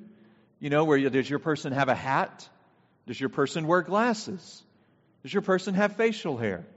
You 0.59 0.69
know, 0.69 0.83
where 0.83 0.99
you, 0.99 1.09
does 1.09 1.27
your 1.27 1.39
person 1.39 1.73
have 1.73 1.89
a 1.89 1.95
hat? 1.95 2.47
Does 3.07 3.19
your 3.19 3.29
person 3.29 3.65
wear 3.65 3.81
glasses? 3.81 4.61
Does 5.23 5.33
your 5.33 5.41
person 5.41 5.73
have 5.73 5.95
facial 5.95 6.37
hair? 6.37 6.67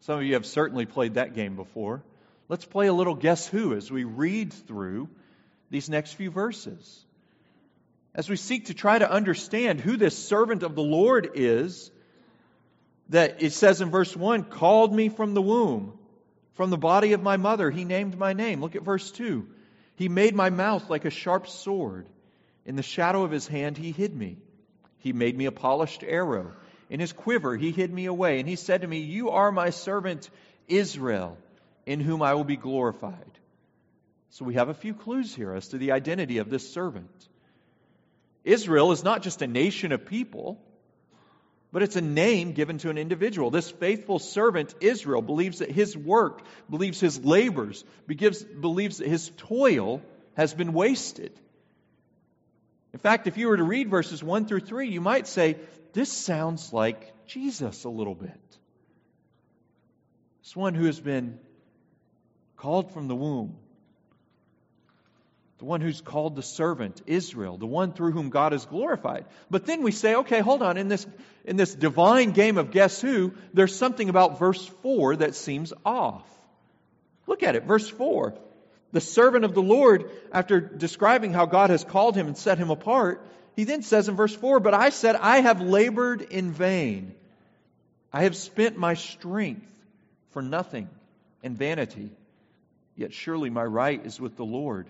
Some 0.00 0.18
of 0.18 0.24
you 0.24 0.34
have 0.34 0.46
certainly 0.46 0.84
played 0.84 1.14
that 1.14 1.34
game 1.34 1.54
before. 1.54 2.02
Let's 2.48 2.64
play 2.64 2.88
a 2.88 2.92
little 2.92 3.14
guess 3.14 3.46
who 3.46 3.76
as 3.76 3.88
we 3.88 4.02
read 4.02 4.52
through 4.52 5.08
these 5.70 5.88
next 5.88 6.14
few 6.14 6.32
verses 6.32 7.04
as 8.14 8.28
we 8.28 8.36
seek 8.36 8.66
to 8.66 8.74
try 8.74 8.98
to 8.98 9.10
understand 9.10 9.80
who 9.80 9.96
this 9.96 10.16
servant 10.16 10.62
of 10.62 10.74
the 10.74 10.82
Lord 10.82 11.30
is, 11.34 11.90
that 13.08 13.42
it 13.42 13.52
says 13.52 13.80
in 13.80 13.90
verse 13.90 14.16
1 14.16 14.44
called 14.44 14.94
me 14.94 15.08
from 15.08 15.34
the 15.34 15.42
womb, 15.42 15.98
from 16.54 16.70
the 16.70 16.78
body 16.78 17.12
of 17.12 17.22
my 17.22 17.36
mother, 17.36 17.70
he 17.70 17.84
named 17.84 18.16
my 18.16 18.32
name. 18.32 18.60
Look 18.60 18.76
at 18.76 18.82
verse 18.82 19.10
2. 19.10 19.46
He 19.96 20.08
made 20.08 20.34
my 20.34 20.50
mouth 20.50 20.88
like 20.88 21.04
a 21.04 21.10
sharp 21.10 21.48
sword. 21.48 22.06
In 22.64 22.76
the 22.76 22.82
shadow 22.82 23.24
of 23.24 23.30
his 23.30 23.46
hand, 23.46 23.76
he 23.76 23.90
hid 23.90 24.14
me. 24.14 24.38
He 24.98 25.12
made 25.12 25.36
me 25.36 25.46
a 25.46 25.52
polished 25.52 26.04
arrow. 26.04 26.52
In 26.88 27.00
his 27.00 27.12
quiver, 27.12 27.56
he 27.56 27.72
hid 27.72 27.92
me 27.92 28.06
away. 28.06 28.38
And 28.38 28.48
he 28.48 28.56
said 28.56 28.82
to 28.82 28.86
me, 28.86 29.00
You 29.00 29.30
are 29.30 29.50
my 29.50 29.70
servant 29.70 30.30
Israel, 30.68 31.36
in 31.86 32.00
whom 32.00 32.22
I 32.22 32.34
will 32.34 32.44
be 32.44 32.56
glorified. 32.56 33.38
So 34.30 34.44
we 34.44 34.54
have 34.54 34.68
a 34.68 34.74
few 34.74 34.94
clues 34.94 35.34
here 35.34 35.52
as 35.52 35.68
to 35.68 35.78
the 35.78 35.92
identity 35.92 36.38
of 36.38 36.50
this 36.50 36.72
servant. 36.72 37.28
Israel 38.44 38.92
is 38.92 39.02
not 39.02 39.22
just 39.22 39.42
a 39.42 39.46
nation 39.46 39.92
of 39.92 40.06
people, 40.06 40.62
but 41.72 41.82
it's 41.82 41.96
a 41.96 42.00
name 42.00 42.52
given 42.52 42.78
to 42.78 42.90
an 42.90 42.98
individual. 42.98 43.50
This 43.50 43.70
faithful 43.70 44.18
servant, 44.18 44.74
Israel, 44.80 45.22
believes 45.22 45.58
that 45.58 45.70
his 45.70 45.96
work, 45.96 46.42
believes 46.70 47.00
his 47.00 47.24
labors, 47.24 47.84
believes, 48.06 48.98
that 48.98 49.08
his 49.08 49.30
toil 49.38 50.02
has 50.34 50.54
been 50.54 50.72
wasted. 50.72 51.32
In 52.92 53.00
fact, 53.00 53.26
if 53.26 53.36
you 53.38 53.48
were 53.48 53.56
to 53.56 53.64
read 53.64 53.90
verses 53.90 54.22
1 54.22 54.46
through 54.46 54.60
3, 54.60 54.88
you 54.88 55.00
might 55.00 55.26
say, 55.26 55.56
this 55.94 56.12
sounds 56.12 56.72
like 56.72 57.12
Jesus 57.26 57.82
a 57.84 57.88
little 57.88 58.14
bit. 58.14 58.40
This 60.42 60.54
one 60.54 60.74
who 60.74 60.84
has 60.84 61.00
been 61.00 61.40
called 62.56 62.92
from 62.92 63.08
the 63.08 63.16
womb, 63.16 63.56
the 65.58 65.64
one 65.64 65.80
who's 65.80 66.00
called 66.00 66.34
the 66.34 66.42
servant, 66.42 67.00
Israel, 67.06 67.56
the 67.56 67.66
one 67.66 67.92
through 67.92 68.10
whom 68.10 68.30
God 68.30 68.52
is 68.52 68.64
glorified. 68.64 69.24
But 69.50 69.66
then 69.66 69.82
we 69.82 69.92
say, 69.92 70.16
okay, 70.16 70.40
hold 70.40 70.62
on, 70.62 70.76
in 70.76 70.88
this, 70.88 71.06
in 71.44 71.56
this 71.56 71.74
divine 71.74 72.32
game 72.32 72.58
of 72.58 72.72
guess 72.72 73.00
who, 73.00 73.34
there's 73.52 73.76
something 73.76 74.08
about 74.08 74.38
verse 74.38 74.64
4 74.82 75.16
that 75.16 75.36
seems 75.36 75.72
off. 75.86 76.24
Look 77.26 77.42
at 77.42 77.54
it, 77.54 77.64
verse 77.64 77.88
4. 77.88 78.34
The 78.92 79.00
servant 79.00 79.44
of 79.44 79.54
the 79.54 79.62
Lord, 79.62 80.10
after 80.32 80.60
describing 80.60 81.32
how 81.32 81.46
God 81.46 81.70
has 81.70 81.84
called 81.84 82.16
him 82.16 82.26
and 82.26 82.36
set 82.36 82.58
him 82.58 82.70
apart, 82.70 83.24
he 83.54 83.64
then 83.64 83.82
says 83.82 84.08
in 84.08 84.16
verse 84.16 84.34
4, 84.34 84.58
But 84.58 84.74
I 84.74 84.90
said, 84.90 85.14
I 85.14 85.40
have 85.40 85.60
labored 85.60 86.22
in 86.22 86.52
vain. 86.52 87.14
I 88.12 88.24
have 88.24 88.36
spent 88.36 88.76
my 88.76 88.94
strength 88.94 89.66
for 90.30 90.42
nothing 90.42 90.88
and 91.44 91.56
vanity. 91.56 92.10
Yet 92.96 93.12
surely 93.12 93.50
my 93.50 93.64
right 93.64 94.04
is 94.04 94.20
with 94.20 94.36
the 94.36 94.44
Lord 94.44 94.86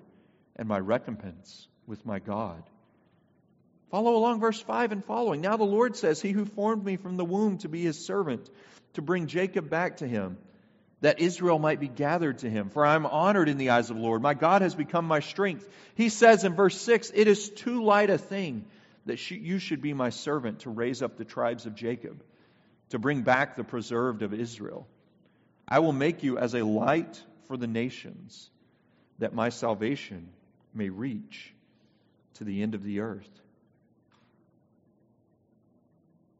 and 0.56 0.68
my 0.68 0.78
recompense 0.78 1.68
with 1.86 2.04
my 2.06 2.18
God. 2.18 2.62
Follow 3.90 4.16
along 4.16 4.40
verse 4.40 4.60
5 4.60 4.92
and 4.92 5.04
following. 5.04 5.40
Now 5.40 5.56
the 5.56 5.64
Lord 5.64 5.96
says, 5.96 6.20
He 6.20 6.32
who 6.32 6.44
formed 6.44 6.84
me 6.84 6.96
from 6.96 7.16
the 7.16 7.24
womb 7.24 7.58
to 7.58 7.68
be 7.68 7.82
his 7.82 8.04
servant, 8.04 8.48
to 8.94 9.02
bring 9.02 9.26
Jacob 9.26 9.70
back 9.70 9.98
to 9.98 10.08
him, 10.08 10.38
that 11.00 11.20
Israel 11.20 11.58
might 11.58 11.80
be 11.80 11.88
gathered 11.88 12.38
to 12.38 12.50
him. 12.50 12.70
For 12.70 12.84
I 12.84 12.94
am 12.94 13.06
honored 13.06 13.48
in 13.48 13.58
the 13.58 13.70
eyes 13.70 13.90
of 13.90 13.96
the 13.96 14.02
Lord. 14.02 14.22
My 14.22 14.34
God 14.34 14.62
has 14.62 14.74
become 14.74 15.04
my 15.04 15.20
strength. 15.20 15.68
He 15.94 16.08
says 16.08 16.44
in 16.44 16.54
verse 16.54 16.80
6, 16.80 17.12
It 17.14 17.28
is 17.28 17.50
too 17.50 17.84
light 17.84 18.10
a 18.10 18.18
thing 18.18 18.64
that 19.06 19.30
you 19.30 19.58
should 19.58 19.82
be 19.82 19.92
my 19.92 20.10
servant 20.10 20.60
to 20.60 20.70
raise 20.70 21.02
up 21.02 21.16
the 21.16 21.24
tribes 21.24 21.66
of 21.66 21.74
Jacob, 21.74 22.22
to 22.90 22.98
bring 22.98 23.22
back 23.22 23.54
the 23.54 23.64
preserved 23.64 24.22
of 24.22 24.32
Israel. 24.32 24.86
I 25.68 25.80
will 25.80 25.92
make 25.92 26.22
you 26.22 26.38
as 26.38 26.54
a 26.54 26.64
light 26.64 27.22
for 27.48 27.56
the 27.56 27.66
nations, 27.66 28.50
that 29.18 29.34
my 29.34 29.50
salvation 29.50 30.30
may 30.74 30.88
reach 30.88 31.52
to 32.34 32.44
the 32.44 32.62
end 32.62 32.74
of 32.74 32.82
the 32.82 33.00
earth. 33.00 33.30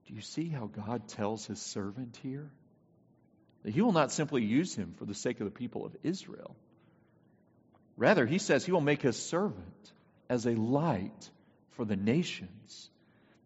Do 0.06 0.14
you 0.14 0.20
see 0.20 0.48
how 0.48 0.66
God 0.66 1.08
tells 1.08 1.46
his 1.46 1.60
servant 1.60 2.18
here? 2.22 2.50
That 3.62 3.72
he 3.72 3.80
will 3.80 3.92
not 3.92 4.12
simply 4.12 4.44
use 4.44 4.74
him 4.74 4.94
for 4.98 5.06
the 5.06 5.14
sake 5.14 5.40
of 5.40 5.46
the 5.46 5.50
people 5.50 5.86
of 5.86 5.96
Israel. 6.02 6.54
Rather, 7.96 8.26
he 8.26 8.38
says 8.38 8.64
he 8.64 8.72
will 8.72 8.80
make 8.80 9.02
his 9.02 9.16
servant 9.16 9.92
as 10.28 10.46
a 10.46 10.54
light 10.54 11.30
for 11.70 11.84
the 11.84 11.96
nations, 11.96 12.90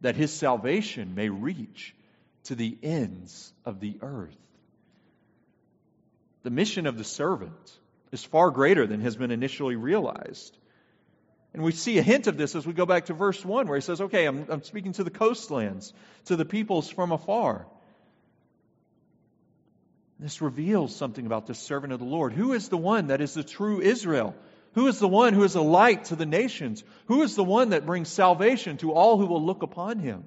that 0.01 0.17
his 0.17 0.33
salvation 0.33 1.15
may 1.15 1.29
reach 1.29 1.95
to 2.45 2.55
the 2.55 2.77
ends 2.83 3.53
of 3.65 3.79
the 3.81 3.99
earth. 4.01 4.37
The 6.43 6.51
mission 6.51 6.87
of 6.87 6.99
the 6.99 7.05
servant 7.05 7.79
is 8.11 8.25
far 8.25 8.51
greater 8.51 8.87
than 8.87 9.01
has 9.01 9.17
been 9.17 9.31
initially 9.31 9.77
realized. 9.77 10.58
And 11.55 11.63
we 11.63 11.73
see 11.73 11.99
a 11.99 12.03
hint 12.03 12.27
of 12.27 12.37
this 12.37 12.55
as 12.55 12.67
we 12.67 12.73
go 12.73 12.87
back 12.87 13.07
to 13.07 13.15
verse 13.15 13.45
1, 13.45 13.69
where 13.69 13.77
he 13.77 13.83
says, 13.83 14.01
Okay, 14.01 14.27
I'm, 14.27 14.47
I'm 14.49 14.63
speaking 14.63 14.93
to 14.95 15.05
the 15.05 15.11
coastlands, 15.11 15.93
to 16.27 16.37
the 16.37 16.45
peoples 16.45 16.91
from 16.91 17.13
afar. 17.13 17.67
This 20.21 20.43
reveals 20.43 20.95
something 20.95 21.25
about 21.27 21.47
this 21.47 21.59
servant 21.59 21.93
of 21.93 22.01
the 22.01 22.05
Lord. 22.05 22.33
Who 22.33 22.53
is 22.53 22.69
the 22.69 22.77
one 22.77 23.07
that 23.09 23.21
is 23.21 23.35
the 23.35 23.45
true 23.45 23.81
Israel? 23.81 24.35
Who 24.75 24.89
is 24.89 24.99
the 24.99 25.09
one 25.09 25.33
who 25.33 25.45
is 25.45 25.55
a 25.55 25.63
light 25.63 26.07
to 26.07 26.17
the 26.17 26.27
nations? 26.27 26.83
Who 27.07 27.23
is 27.23 27.37
the 27.37 27.45
one 27.45 27.71
that 27.71 27.87
brings 27.87 28.09
salvation 28.09 28.77
to 28.79 28.93
all 28.93 29.19
who 29.19 29.27
will 29.27 29.45
look 29.45 29.63
upon 29.63 30.01
him? 30.01 30.25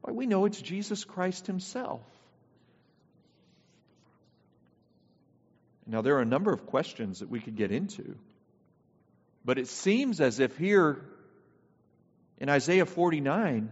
Why, 0.00 0.12
we 0.12 0.26
know 0.26 0.44
it's 0.44 0.60
Jesus 0.60 1.04
Christ 1.04 1.46
himself. 1.46 2.00
Now, 5.86 6.02
there 6.02 6.16
are 6.16 6.22
a 6.22 6.26
number 6.26 6.52
of 6.52 6.66
questions 6.66 7.20
that 7.20 7.30
we 7.30 7.40
could 7.40 7.56
get 7.56 7.72
into. 7.72 8.16
But 9.44 9.58
it 9.58 9.68
seems 9.68 10.20
as 10.20 10.40
if 10.40 10.56
here 10.56 11.04
in 12.38 12.48
Isaiah 12.48 12.86
49, 12.86 13.70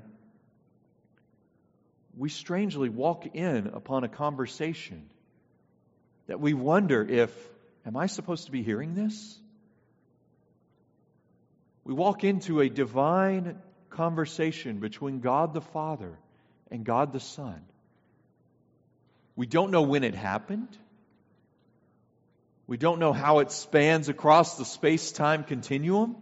we 2.17 2.29
strangely 2.29 2.89
walk 2.89 3.27
in 3.35 3.67
upon 3.69 4.05
a 4.05 4.09
conversation 4.09 5.09
that 6.27 6.41
we 6.41 6.55
wonder 6.55 7.05
if, 7.05 7.31
am 7.85 7.97
I 7.97 8.07
supposed 8.07 8.47
to 8.47 8.53
be 8.53 8.63
hearing 8.63 8.95
this? 8.95 9.39
We 11.85 11.95
walk 11.95 12.25
into 12.25 12.61
a 12.61 12.69
divine 12.69 13.59
conversation 13.91 14.81
between 14.81 15.21
God 15.21 15.55
the 15.55 15.61
Father 15.61 16.19
and 16.71 16.85
God 16.85 17.13
the 17.13 17.21
Son. 17.21 17.63
We 19.37 19.47
don't 19.47 19.71
know 19.71 19.83
when 19.83 20.03
it 20.03 20.15
happened. 20.15 20.77
We 22.67 22.77
don't 22.77 22.99
know 22.99 23.13
how 23.13 23.39
it 23.39 23.53
spans 23.53 24.09
across 24.09 24.57
the 24.57 24.65
space 24.65 25.13
time 25.13 25.45
continuum. 25.45 26.17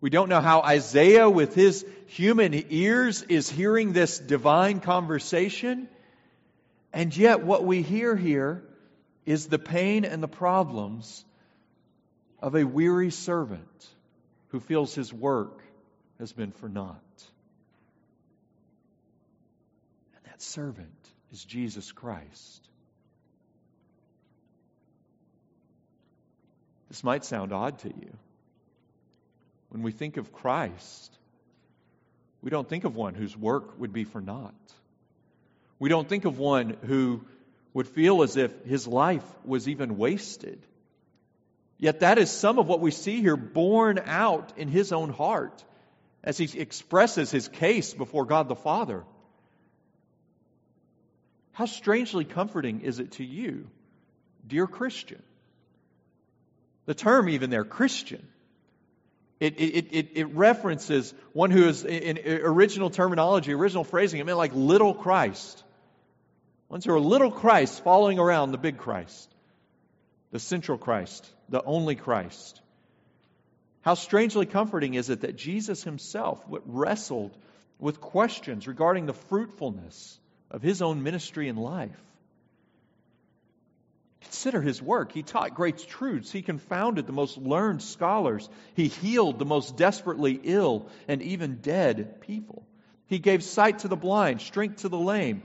We 0.00 0.10
don't 0.10 0.28
know 0.28 0.40
how 0.40 0.60
Isaiah, 0.62 1.28
with 1.28 1.54
his 1.54 1.84
human 2.06 2.64
ears, 2.70 3.22
is 3.22 3.50
hearing 3.50 3.92
this 3.92 4.18
divine 4.18 4.80
conversation. 4.80 5.88
And 6.92 7.14
yet, 7.16 7.42
what 7.42 7.64
we 7.64 7.82
hear 7.82 8.16
here 8.16 8.64
is 9.26 9.46
the 9.46 9.58
pain 9.58 10.04
and 10.04 10.22
the 10.22 10.28
problems 10.28 11.24
of 12.40 12.54
a 12.54 12.64
weary 12.64 13.10
servant 13.10 13.86
who 14.48 14.60
feels 14.60 14.94
his 14.94 15.12
work 15.12 15.62
has 16.18 16.32
been 16.32 16.52
for 16.52 16.68
naught. 16.68 16.96
And 20.16 20.24
that 20.26 20.42
servant 20.42 20.88
is 21.32 21.44
Jesus 21.44 21.92
Christ. 21.92 22.69
This 26.90 27.02
might 27.02 27.24
sound 27.24 27.52
odd 27.52 27.78
to 27.78 27.88
you. 27.88 28.10
When 29.70 29.82
we 29.82 29.92
think 29.92 30.16
of 30.16 30.32
Christ, 30.32 31.16
we 32.42 32.50
don't 32.50 32.68
think 32.68 32.84
of 32.84 32.96
one 32.96 33.14
whose 33.14 33.36
work 33.36 33.78
would 33.78 33.92
be 33.92 34.04
for 34.04 34.20
naught. 34.20 34.54
We 35.78 35.88
don't 35.88 36.08
think 36.08 36.24
of 36.24 36.38
one 36.38 36.76
who 36.84 37.24
would 37.72 37.86
feel 37.86 38.22
as 38.22 38.36
if 38.36 38.52
his 38.64 38.88
life 38.88 39.24
was 39.44 39.68
even 39.68 39.96
wasted. 39.96 40.60
Yet 41.78 42.00
that 42.00 42.18
is 42.18 42.30
some 42.30 42.58
of 42.58 42.66
what 42.66 42.80
we 42.80 42.90
see 42.90 43.20
here 43.20 43.36
borne 43.36 44.00
out 44.04 44.52
in 44.58 44.68
his 44.68 44.92
own 44.92 45.10
heart 45.10 45.64
as 46.24 46.36
he 46.36 46.58
expresses 46.58 47.30
his 47.30 47.48
case 47.48 47.94
before 47.94 48.26
God 48.26 48.48
the 48.48 48.56
Father. 48.56 49.04
How 51.52 51.66
strangely 51.66 52.24
comforting 52.24 52.80
is 52.80 52.98
it 52.98 53.12
to 53.12 53.24
you, 53.24 53.68
dear 54.46 54.66
Christian, 54.66 55.22
the 56.90 56.94
term, 56.94 57.28
even 57.28 57.50
there, 57.50 57.62
Christian, 57.62 58.26
it, 59.38 59.60
it, 59.60 59.86
it, 59.92 60.08
it 60.14 60.24
references 60.34 61.14
one 61.32 61.52
who 61.52 61.68
is, 61.68 61.84
in 61.84 62.18
original 62.18 62.90
terminology, 62.90 63.52
original 63.52 63.84
phrasing, 63.84 64.18
it 64.18 64.26
meant 64.26 64.38
like 64.38 64.50
little 64.56 64.92
Christ. 64.92 65.62
Ones 66.68 66.84
who 66.84 66.92
are 66.92 66.98
little 66.98 67.30
Christ 67.30 67.84
following 67.84 68.18
around 68.18 68.50
the 68.50 68.58
big 68.58 68.76
Christ, 68.76 69.32
the 70.32 70.40
central 70.40 70.78
Christ, 70.78 71.30
the 71.48 71.62
only 71.62 71.94
Christ. 71.94 72.60
How 73.82 73.94
strangely 73.94 74.46
comforting 74.46 74.94
is 74.94 75.10
it 75.10 75.20
that 75.20 75.36
Jesus 75.36 75.84
himself 75.84 76.44
wrestled 76.48 77.30
with 77.78 78.00
questions 78.00 78.66
regarding 78.66 79.06
the 79.06 79.14
fruitfulness 79.14 80.18
of 80.50 80.60
his 80.60 80.82
own 80.82 81.04
ministry 81.04 81.48
and 81.48 81.56
life? 81.56 82.02
Consider 84.22 84.60
his 84.60 84.82
work. 84.82 85.12
He 85.12 85.22
taught 85.22 85.54
great 85.54 85.78
truths. 85.78 86.30
He 86.30 86.42
confounded 86.42 87.06
the 87.06 87.12
most 87.12 87.38
learned 87.38 87.82
scholars. 87.82 88.48
He 88.74 88.88
healed 88.88 89.38
the 89.38 89.44
most 89.44 89.76
desperately 89.76 90.38
ill 90.42 90.88
and 91.08 91.22
even 91.22 91.56
dead 91.56 92.20
people. 92.20 92.66
He 93.06 93.18
gave 93.18 93.42
sight 93.42 93.80
to 93.80 93.88
the 93.88 93.96
blind, 93.96 94.40
strength 94.40 94.82
to 94.82 94.88
the 94.88 94.98
lame. 94.98 95.42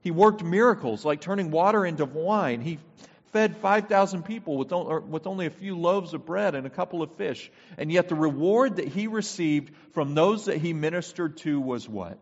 He 0.00 0.10
worked 0.10 0.42
miracles 0.42 1.04
like 1.04 1.20
turning 1.20 1.50
water 1.50 1.84
into 1.84 2.04
wine. 2.04 2.60
He 2.60 2.78
fed 3.32 3.56
5,000 3.56 4.22
people 4.22 4.56
with, 4.56 4.70
with 4.70 5.26
only 5.26 5.46
a 5.46 5.50
few 5.50 5.76
loaves 5.76 6.14
of 6.14 6.24
bread 6.24 6.54
and 6.54 6.66
a 6.66 6.70
couple 6.70 7.02
of 7.02 7.16
fish. 7.16 7.50
And 7.76 7.90
yet 7.90 8.08
the 8.08 8.14
reward 8.14 8.76
that 8.76 8.86
he 8.86 9.06
received 9.08 9.72
from 9.92 10.14
those 10.14 10.44
that 10.44 10.58
he 10.58 10.72
ministered 10.72 11.38
to 11.38 11.60
was 11.60 11.88
what? 11.88 12.18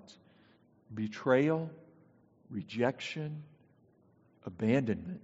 Betrayal, 0.92 1.70
rejection, 2.50 3.42
abandonment. 4.46 5.20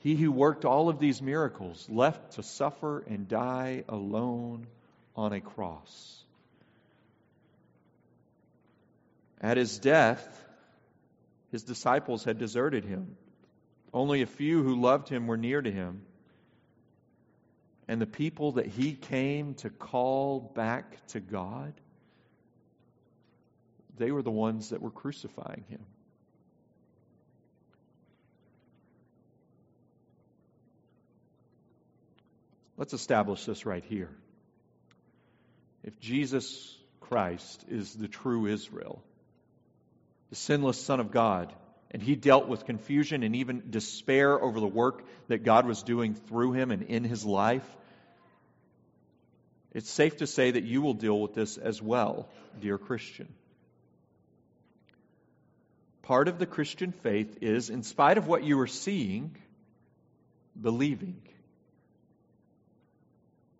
He 0.00 0.14
who 0.14 0.30
worked 0.30 0.64
all 0.64 0.88
of 0.88 0.98
these 0.98 1.20
miracles 1.22 1.88
left 1.88 2.32
to 2.32 2.42
suffer 2.42 3.00
and 3.00 3.28
die 3.28 3.84
alone 3.88 4.66
on 5.16 5.32
a 5.32 5.40
cross. 5.40 6.22
At 9.40 9.56
his 9.56 9.78
death, 9.78 10.44
his 11.50 11.62
disciples 11.62 12.24
had 12.24 12.38
deserted 12.38 12.84
him. 12.84 13.16
Only 13.92 14.22
a 14.22 14.26
few 14.26 14.62
who 14.62 14.80
loved 14.80 15.08
him 15.08 15.26
were 15.26 15.36
near 15.36 15.60
to 15.60 15.70
him. 15.70 16.02
And 17.88 18.00
the 18.00 18.06
people 18.06 18.52
that 18.52 18.66
he 18.66 18.94
came 18.94 19.54
to 19.56 19.70
call 19.70 20.40
back 20.40 21.06
to 21.08 21.20
God, 21.20 21.72
they 23.96 24.10
were 24.10 24.22
the 24.22 24.30
ones 24.30 24.70
that 24.70 24.82
were 24.82 24.90
crucifying 24.90 25.64
him. 25.68 25.84
Let's 32.76 32.92
establish 32.92 33.44
this 33.44 33.64
right 33.64 33.84
here. 33.84 34.10
If 35.82 35.98
Jesus 36.00 36.76
Christ 37.00 37.64
is 37.68 37.94
the 37.94 38.08
true 38.08 38.46
Israel, 38.46 39.02
the 40.30 40.36
sinless 40.36 40.80
Son 40.80 41.00
of 41.00 41.10
God, 41.10 41.52
and 41.90 42.02
he 42.02 42.16
dealt 42.16 42.48
with 42.48 42.66
confusion 42.66 43.22
and 43.22 43.36
even 43.36 43.70
despair 43.70 44.40
over 44.40 44.60
the 44.60 44.66
work 44.66 45.04
that 45.28 45.44
God 45.44 45.66
was 45.66 45.82
doing 45.82 46.14
through 46.14 46.52
him 46.52 46.70
and 46.70 46.82
in 46.82 47.04
his 47.04 47.24
life, 47.24 47.66
it's 49.72 49.90
safe 49.90 50.16
to 50.18 50.26
say 50.26 50.50
that 50.50 50.64
you 50.64 50.82
will 50.82 50.94
deal 50.94 51.20
with 51.20 51.34
this 51.34 51.58
as 51.58 51.80
well, 51.80 52.28
dear 52.60 52.78
Christian. 52.78 53.28
Part 56.02 56.28
of 56.28 56.38
the 56.38 56.46
Christian 56.46 56.92
faith 56.92 57.38
is, 57.40 57.68
in 57.70 57.82
spite 57.82 58.18
of 58.18 58.26
what 58.26 58.42
you 58.42 58.58
are 58.60 58.66
seeing, 58.66 59.36
believing. 60.60 61.20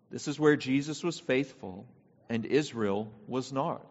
This 0.09 0.27
is 0.27 0.39
where 0.39 0.55
Jesus 0.55 1.03
was 1.03 1.19
faithful 1.19 1.85
and 2.29 2.45
Israel 2.45 3.11
was 3.27 3.51
not. 3.51 3.85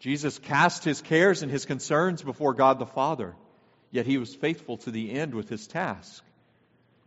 Jesus 0.00 0.38
cast 0.38 0.84
his 0.84 1.00
cares 1.00 1.42
and 1.42 1.50
his 1.50 1.64
concerns 1.64 2.22
before 2.22 2.54
God 2.54 2.78
the 2.78 2.86
Father, 2.86 3.36
yet 3.92 4.06
he 4.06 4.18
was 4.18 4.34
faithful 4.34 4.78
to 4.78 4.90
the 4.90 5.12
end 5.12 5.34
with 5.34 5.48
his 5.48 5.66
task. 5.68 6.24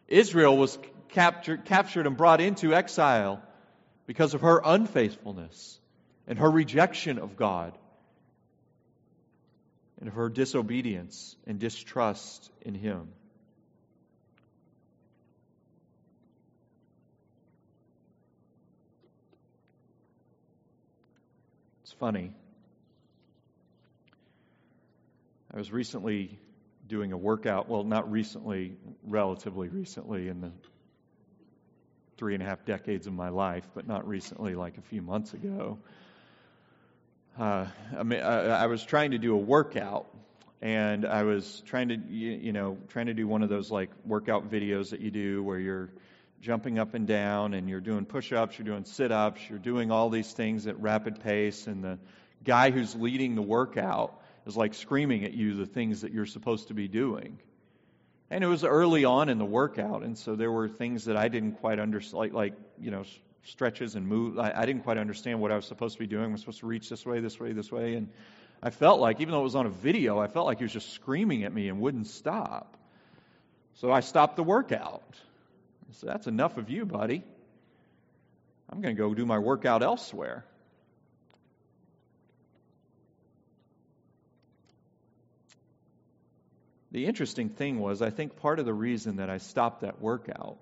Israel 0.08 0.56
was 0.56 0.78
captured, 1.10 1.66
captured 1.66 2.08
and 2.08 2.16
brought 2.16 2.40
into 2.40 2.74
exile 2.74 3.42
because 4.08 4.34
of 4.34 4.42
her 4.42 4.62
unfaithfulness 4.64 5.80
and 6.28 6.40
her 6.40 6.50
rejection 6.50 7.20
of 7.20 7.36
God 7.36 7.78
and 10.00 10.10
her 10.10 10.30
disobedience 10.30 11.36
and 11.48 11.60
distrust 11.60 12.50
in 12.62 12.76
him. 12.76 13.10
Funny. 22.00 22.34
I 25.54 25.58
was 25.58 25.72
recently 25.72 26.38
doing 26.88 27.14
a 27.14 27.18
workout, 27.18 27.70
well, 27.70 27.84
not 27.84 28.12
recently, 28.12 28.76
relatively 29.04 29.70
recently 29.70 30.28
in 30.28 30.42
the 30.42 30.52
three 32.18 32.34
and 32.34 32.44
a 32.44 32.46
half 32.46 32.66
decades 32.66 33.08
of 33.08 33.14
my 33.14 33.30
life, 33.30 33.68
but 33.74 33.88
not 33.88 34.08
recently, 34.08 34.56
like 34.56 34.78
a 34.78 34.82
few 34.82 35.02
months 35.02 35.34
ago. 35.34 35.80
Uh, 37.40 37.68
I, 37.98 38.04
mean, 38.04 38.22
I, 38.22 38.64
I 38.64 38.66
was 38.68 38.84
trying 38.84 39.12
to 39.12 39.18
do 39.18 39.34
a 39.34 39.38
workout, 39.38 40.08
and 40.62 41.06
I 41.06 41.24
was 41.24 41.62
trying 41.66 41.90
to, 41.90 41.96
you, 41.96 42.32
you 42.32 42.54
know, 42.54 42.78
trying 42.90 43.08
to 43.08 43.14
do 43.14 43.28
one 43.28 43.44
of 43.44 43.50
those 43.50 43.72
like 43.72 43.90
workout 44.06 44.50
videos 44.50 44.92
that 44.92 45.02
you 45.02 45.12
do 45.12 45.44
where 45.44 45.60
you're 45.60 45.90
jumping 46.46 46.78
up 46.78 46.94
and 46.94 47.08
down 47.08 47.56
and 47.56 47.68
you're 47.68 47.82
doing 47.82 48.06
push-ups, 48.06 48.60
you're 48.60 48.68
doing 48.68 48.86
sit-ups, 48.86 49.42
you're 49.50 49.58
doing 49.58 49.90
all 49.90 50.12
these 50.12 50.32
things 50.32 50.68
at 50.68 50.80
rapid 50.80 51.22
pace, 51.22 51.66
and 51.66 51.84
the 51.84 51.98
guy 52.44 52.70
who's 52.70 52.96
leading 52.96 53.34
the 53.34 53.42
workout 53.42 54.22
is 54.46 54.56
like 54.56 54.76
screaming 54.76 55.26
at 55.26 55.34
you 55.34 55.56
the 55.56 55.66
things 55.66 56.02
that 56.02 56.14
you're 56.14 56.28
supposed 56.28 56.68
to 56.68 56.76
be 56.76 56.88
doing. 56.88 57.40
And 58.30 58.44
it 58.44 58.48
was 58.48 58.64
early 58.64 59.06
on 59.06 59.30
in 59.30 59.40
the 59.40 59.46
workout, 59.46 60.04
and 60.04 60.16
so 60.16 60.36
there 60.36 60.52
were 60.52 60.70
things 60.70 61.06
that 61.06 61.18
I 61.18 61.30
didn't 61.30 61.54
quite 61.54 61.80
understand, 61.80 62.20
like, 62.20 62.34
like 62.34 62.54
you 62.80 62.92
know, 62.92 63.06
stretches 63.44 63.96
and 63.96 64.08
move. 64.08 64.38
I, 64.38 64.54
I 64.56 64.66
didn't 64.68 64.84
quite 64.84 65.00
understand 65.00 65.42
what 65.42 65.52
I 65.52 65.56
was 65.56 65.66
supposed 65.66 65.96
to 65.96 66.00
be 66.00 66.08
doing. 66.08 66.26
I 66.26 66.28
was 66.28 66.42
supposed 66.42 66.60
to 66.60 66.68
reach 66.68 66.90
this 66.90 67.08
way, 67.08 67.22
this 67.22 67.40
way, 67.40 67.54
this 67.54 67.72
way, 67.72 67.96
and 67.96 68.10
I 68.62 68.70
felt 68.70 69.00
like, 69.00 69.20
even 69.20 69.32
though 69.32 69.42
it 69.42 69.44
was 69.44 69.56
on 69.56 69.66
a 69.66 69.70
video, 69.70 70.20
I 70.20 70.28
felt 70.28 70.46
like 70.46 70.60
he 70.60 70.64
was 70.64 70.74
just 70.74 70.92
screaming 70.94 71.44
at 71.44 71.52
me 71.52 71.70
and 71.70 71.80
wouldn't 71.80 72.06
stop. 72.06 72.78
So 73.76 73.92
I 73.92 74.02
stopped 74.02 74.36
the 74.36 74.44
workout. 74.44 75.04
Said, 75.96 76.10
"That's 76.10 76.28
enough 76.28 76.58
of 76.58 76.70
you, 76.70 76.86
buddy. 76.86 77.24
I'm 78.70 78.82
going 78.82 78.96
to 78.96 79.02
go 79.02 79.14
do 79.14 79.26
my 79.26 79.40
workout 79.40 79.82
elsewhere." 79.82 80.46
The 86.92 87.06
interesting 87.06 87.50
thing 87.50 87.80
was, 87.80 88.02
I 88.02 88.10
think 88.10 88.38
part 88.38 88.60
of 88.60 88.66
the 88.66 88.74
reason 88.74 89.18
that 89.18 89.30
I 89.30 89.38
stopped 89.38 89.82
that 89.82 90.02
workout 90.02 90.58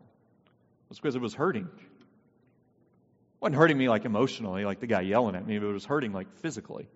was 0.90 1.00
because 1.00 1.16
it 1.16 1.22
was 1.22 1.36
hurting. 1.36 1.66
It 1.66 3.40
wasn't 3.40 3.56
hurting 3.56 3.78
me 3.78 3.88
like 3.88 4.06
emotionally, 4.06 4.66
like 4.66 4.80
the 4.80 4.88
guy 4.88 5.02
yelling 5.02 5.36
at 5.36 5.46
me, 5.46 5.60
but 5.60 5.68
it 5.68 5.74
was 5.74 5.86
hurting 5.86 6.12
like 6.12 6.32
physically. 6.40 6.88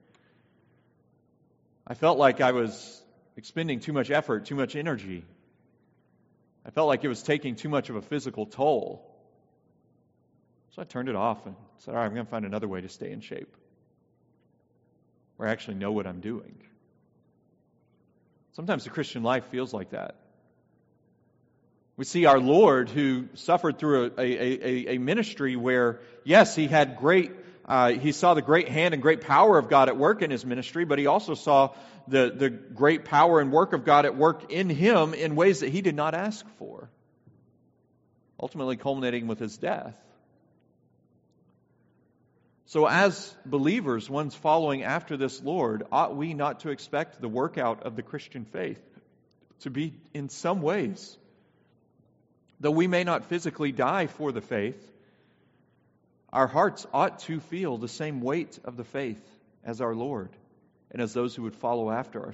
I 1.86 1.93
felt 1.93 2.17
like 2.17 2.41
I 2.41 2.52
was 2.52 3.04
expending 3.36 3.80
too 3.80 3.93
much 3.93 4.10
effort, 4.10 4.45
too 4.45 4.56
much 4.56 4.76
energy. 4.76 5.23
I 6.67 6.71
felt 6.71 6.88
like 6.88 7.03
it 7.06 7.08
was 7.08 7.23
taking 7.23 7.56
too 7.56 7.69
much 7.69 7.89
of 7.89 7.95
a 7.95 8.01
physical 8.01 8.45
toll. 8.45 9.10
So 10.71 10.82
I 10.82 10.86
turned 10.86 11.08
it 11.08 11.15
off 11.15 11.45
and 11.45 11.56
said, 11.77 11.93
All 11.93 11.99
right, 11.99 12.06
I'm 12.06 12.13
going 12.13 12.25
to 12.25 12.30
find 12.30 12.45
another 12.45 12.67
way 12.67 12.82
to 12.82 12.89
stay 12.89 13.12
in 13.12 13.21
shape 13.21 13.56
where 15.38 15.47
I 15.47 15.51
actually 15.51 15.75
know 15.75 15.91
what 15.91 16.06
I'm 16.06 16.19
doing. 16.19 16.58
Sometimes 18.53 18.84
the 18.84 18.89
Christian 18.89 19.23
life 19.23 19.45
feels 19.45 19.73
like 19.73 19.91
that. 19.91 20.15
We 21.95 22.06
see 22.06 22.25
our 22.25 22.39
Lord 22.39 22.89
who 22.89 23.27
suffered 23.36 23.80
through 23.80 24.12
a, 24.17 24.21
a, 24.21 24.88
a 24.95 24.97
ministry 24.97 25.56
where, 25.56 25.99
yes, 26.23 26.56
he 26.56 26.67
had 26.67 26.97
great, 26.97 27.32
uh, 27.67 27.91
he 27.91 28.13
saw 28.13 28.34
the 28.34 28.41
great 28.41 28.69
hand 28.69 28.93
and 28.93 29.03
great 29.03 29.21
power 29.21 29.58
of 29.58 29.69
God 29.69 29.89
at 29.89 29.97
work 29.97 30.21
in 30.21 30.32
his 30.32 30.45
ministry, 30.45 30.86
but 30.86 30.99
he 30.99 31.08
also 31.08 31.34
saw 31.34 31.73
the, 32.08 32.32
the 32.34 32.49
great 32.49 33.03
power 33.03 33.41
and 33.41 33.51
work 33.51 33.73
of 33.73 33.84
God 33.84 34.06
at 34.06 34.15
work 34.15 34.51
in 34.51 34.69
him 34.69 35.13
in 35.13 35.36
ways 35.36 35.60
that 35.60 35.69
he 35.69 35.82
did 35.82 35.95
not 35.95 36.13
ask 36.13 36.45
for, 36.58 36.89
ultimately 38.39 38.77
culminating 38.77 39.27
with 39.27 39.39
his 39.39 39.58
death. 39.58 39.95
So, 42.67 42.86
as 42.86 43.34
believers, 43.45 44.10
ones 44.10 44.36
following 44.36 44.84
after 44.84 45.15
this 45.15 45.41
Lord, 45.41 45.84
ought 45.91 46.15
we 46.15 46.34
not 46.34 46.62
to 46.62 46.69
expect 46.69 47.19
the 47.19 47.30
workout 47.30 47.84
of 47.84 47.95
the 47.95 48.01
Christian 48.01 48.45
faith 48.45 48.82
to 49.62 49.69
be 49.69 49.93
in 50.13 50.30
some 50.30 50.62
ways? 50.62 51.17
Though 52.60 52.71
we 52.71 52.88
may 52.88 53.03
not 53.03 53.25
physically 53.25 53.71
die 53.71 54.08
for 54.08 54.32
the 54.32 54.41
faith, 54.41 54.82
our 56.32 56.48
hearts 56.48 56.86
ought 56.94 57.20
to 57.20 57.40
feel 57.40 57.78
the 57.78 57.88
same 57.88 58.22
weight 58.22 58.60
of 58.66 58.78
the 58.78 58.84
faith 58.84 59.22
as 59.63 59.82
our 59.82 59.96
Lord 59.96 60.30
and 60.92 61.02
as 61.02 61.13
those 61.13 61.36
who 61.36 61.44
would 61.44 61.56
follow 61.56 61.90
after 61.90 62.22
our, 62.22 62.34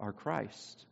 our 0.00 0.12
Christ. 0.12 0.84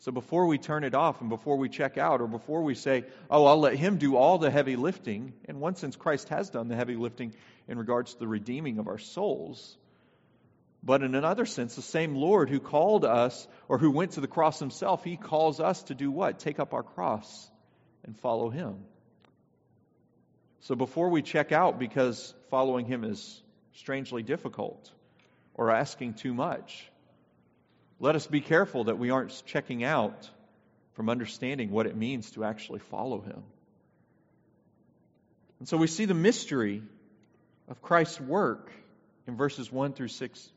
So 0.00 0.12
before 0.12 0.46
we 0.46 0.58
turn 0.58 0.84
it 0.84 0.94
off 0.94 1.20
and 1.22 1.30
before 1.30 1.56
we 1.56 1.70
check 1.70 1.96
out 1.96 2.20
or 2.20 2.26
before 2.26 2.62
we 2.62 2.74
say, 2.74 3.04
oh, 3.30 3.46
I'll 3.46 3.60
let 3.60 3.76
him 3.76 3.96
do 3.96 4.16
all 4.16 4.36
the 4.36 4.50
heavy 4.50 4.76
lifting, 4.76 5.32
in 5.48 5.60
one 5.60 5.76
sense, 5.76 5.96
Christ 5.96 6.28
has 6.28 6.50
done 6.50 6.68
the 6.68 6.76
heavy 6.76 6.96
lifting 6.96 7.34
in 7.68 7.78
regards 7.78 8.12
to 8.12 8.20
the 8.20 8.28
redeeming 8.28 8.78
of 8.78 8.86
our 8.86 8.98
souls. 8.98 9.78
But 10.82 11.02
in 11.02 11.14
another 11.14 11.46
sense, 11.46 11.74
the 11.74 11.80
same 11.80 12.16
Lord 12.16 12.50
who 12.50 12.60
called 12.60 13.06
us 13.06 13.48
or 13.66 13.78
who 13.78 13.90
went 13.90 14.12
to 14.12 14.20
the 14.20 14.28
cross 14.28 14.58
himself, 14.58 15.02
he 15.02 15.16
calls 15.16 15.58
us 15.58 15.82
to 15.84 15.94
do 15.94 16.10
what? 16.10 16.38
Take 16.38 16.60
up 16.60 16.74
our 16.74 16.82
cross 16.82 17.50
and 18.04 18.18
follow 18.18 18.50
him. 18.50 18.84
So 20.64 20.74
before 20.74 21.10
we 21.10 21.20
check 21.20 21.52
out 21.52 21.78
because 21.78 22.34
following 22.48 22.86
him 22.86 23.04
is 23.04 23.42
strangely 23.74 24.22
difficult 24.22 24.90
or 25.52 25.70
asking 25.70 26.14
too 26.14 26.32
much, 26.32 26.90
let 28.00 28.16
us 28.16 28.26
be 28.26 28.40
careful 28.40 28.84
that 28.84 28.98
we 28.98 29.10
aren't 29.10 29.42
checking 29.44 29.84
out 29.84 30.30
from 30.94 31.10
understanding 31.10 31.70
what 31.70 31.86
it 31.86 31.94
means 31.94 32.30
to 32.30 32.44
actually 32.44 32.78
follow 32.78 33.20
him. 33.20 33.42
And 35.58 35.68
so 35.68 35.76
we 35.76 35.86
see 35.86 36.06
the 36.06 36.14
mystery 36.14 36.82
of 37.68 37.82
Christ's 37.82 38.18
work 38.18 38.72
in 39.26 39.36
verses 39.36 39.70
1 39.70 39.92
through 39.92 40.08
6. 40.08 40.50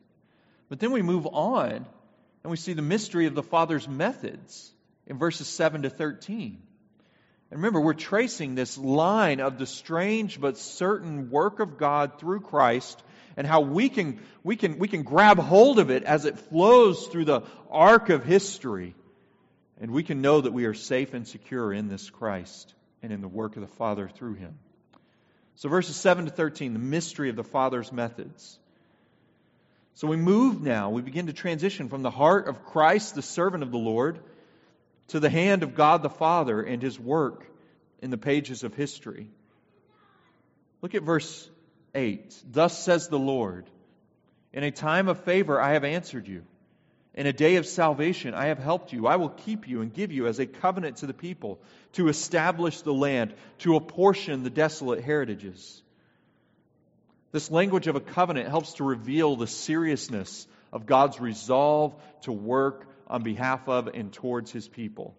But 0.69 0.79
then 0.79 0.93
we 0.93 1.01
move 1.01 1.27
on 1.27 1.85
and 2.43 2.51
we 2.51 2.55
see 2.55 2.71
the 2.71 2.81
mystery 2.81 3.25
of 3.25 3.35
the 3.35 3.43
Father's 3.43 3.89
methods 3.89 4.71
in 5.05 5.17
verses 5.17 5.47
7 5.47 5.81
to 5.81 5.89
13. 5.89 6.61
And 7.49 7.59
remember, 7.59 7.79
we're 7.79 7.93
tracing 7.93 8.55
this 8.55 8.77
line 8.77 9.39
of 9.39 9.57
the 9.57 9.65
strange 9.65 10.39
but 10.39 10.57
certain 10.57 11.29
work 11.29 11.59
of 11.59 11.77
God 11.77 12.19
through 12.19 12.41
Christ 12.41 13.01
and 13.37 13.47
how 13.47 13.61
we 13.61 13.87
can, 13.87 14.19
we 14.43 14.55
can, 14.55 14.79
we 14.79 14.87
can 14.87 15.03
grab 15.03 15.39
hold 15.39 15.79
of 15.79 15.89
it 15.89 16.03
as 16.03 16.25
it 16.25 16.39
flows 16.39 17.07
through 17.07 17.25
the 17.25 17.43
arc 17.69 18.09
of 18.09 18.25
history. 18.25 18.95
And 19.79 19.91
we 19.91 20.03
can 20.03 20.21
know 20.21 20.41
that 20.41 20.53
we 20.53 20.65
are 20.65 20.73
safe 20.73 21.13
and 21.13 21.27
secure 21.27 21.71
in 21.71 21.87
this 21.87 22.09
Christ 22.09 22.73
and 23.03 23.13
in 23.13 23.21
the 23.21 23.27
work 23.27 23.55
of 23.55 23.61
the 23.61 23.75
Father 23.75 24.09
through 24.09 24.33
him. 24.33 24.57
So, 25.55 25.69
verses 25.69 25.95
7 25.95 26.25
to 26.25 26.31
13, 26.31 26.73
the 26.73 26.79
mystery 26.79 27.29
of 27.29 27.35
the 27.35 27.43
Father's 27.43 27.91
methods. 27.91 28.59
So, 29.95 30.07
we 30.07 30.17
move 30.17 30.61
now, 30.61 30.89
we 30.89 31.01
begin 31.01 31.27
to 31.27 31.33
transition 31.33 31.89
from 31.89 32.03
the 32.03 32.11
heart 32.11 32.47
of 32.47 32.65
Christ, 32.65 33.15
the 33.15 33.21
servant 33.21 33.63
of 33.63 33.71
the 33.71 33.77
Lord, 33.77 34.19
to 35.09 35.19
the 35.19 35.29
hand 35.29 35.63
of 35.63 35.75
God 35.75 36.03
the 36.03 36.09
Father 36.09 36.61
and 36.61 36.81
his 36.81 36.99
work 36.99 37.45
in 38.01 38.09
the 38.09 38.17
pages 38.17 38.63
of 38.63 38.73
history. 38.73 39.29
Look 40.81 40.95
at 40.95 41.03
verse 41.03 41.49
8 41.95 42.35
Thus 42.51 42.77
says 42.77 43.07
the 43.07 43.19
Lord, 43.19 43.69
In 44.53 44.63
a 44.63 44.71
time 44.71 45.07
of 45.07 45.23
favor 45.23 45.61
I 45.61 45.73
have 45.73 45.83
answered 45.83 46.27
you. 46.27 46.43
In 47.13 47.25
a 47.25 47.33
day 47.33 47.55
of 47.55 47.65
salvation 47.65 48.35
I 48.35 48.47
have 48.47 48.59
helped 48.59 48.93
you. 48.93 49.07
I 49.07 49.15
will 49.15 49.29
keep 49.29 49.67
you 49.67 49.81
and 49.81 49.91
give 49.91 50.11
you 50.11 50.27
as 50.27 50.37
a 50.37 50.45
covenant 50.45 50.97
to 50.97 51.07
the 51.07 51.15
people, 51.15 51.59
to 51.93 52.09
establish 52.09 52.81
the 52.81 52.93
land, 52.93 53.33
to 53.59 53.75
apportion 53.75 54.43
the 54.43 54.51
desolate 54.51 55.03
heritages. 55.03 55.81
This 57.31 57.49
language 57.49 57.87
of 57.87 57.95
a 57.95 58.01
covenant 58.01 58.49
helps 58.49 58.73
to 58.73 58.83
reveal 58.83 59.35
the 59.35 59.47
seriousness 59.47 60.47
of 60.71 60.85
God's 60.85 61.19
resolve 61.19 61.95
to 62.21 62.31
work 62.31 62.85
on 63.07 63.23
behalf 63.23 63.67
of 63.67 63.87
and 63.87 64.11
towards 64.11 64.51
his 64.51 64.67
people. 64.67 65.15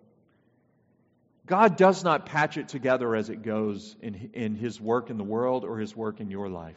God 1.46 1.77
does 1.77 2.05
not 2.05 2.27
patch 2.27 2.59
it 2.59 2.68
together 2.68 3.14
as 3.14 3.31
it 3.31 3.42
goes 3.42 3.96
in, 4.03 4.31
in 4.35 4.55
his 4.55 4.79
work 4.81 5.09
in 5.09 5.16
the 5.16 5.24
world 5.24 5.64
or 5.64 5.79
his 5.79 5.96
work 5.96 6.20
in 6.20 6.31
your 6.31 6.48
life. 6.48 6.77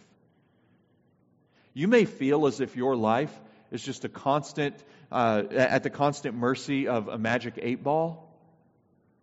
You 1.74 1.88
may 1.88 2.06
feel 2.06 2.48
as 2.48 2.62
if 2.62 2.76
your 2.76 2.96
life 2.96 3.38
is 3.72 3.84
just 3.84 4.06
a 4.06 4.10
constant, 4.10 4.76
uh, 5.12 5.44
at 5.52 5.84
the 5.84 5.90
constant 5.90 6.36
mercy 6.36 6.88
of 6.88 7.10
a 7.10 7.18
magic 7.18 7.60
eight 7.62 7.84
ball. 7.84 8.30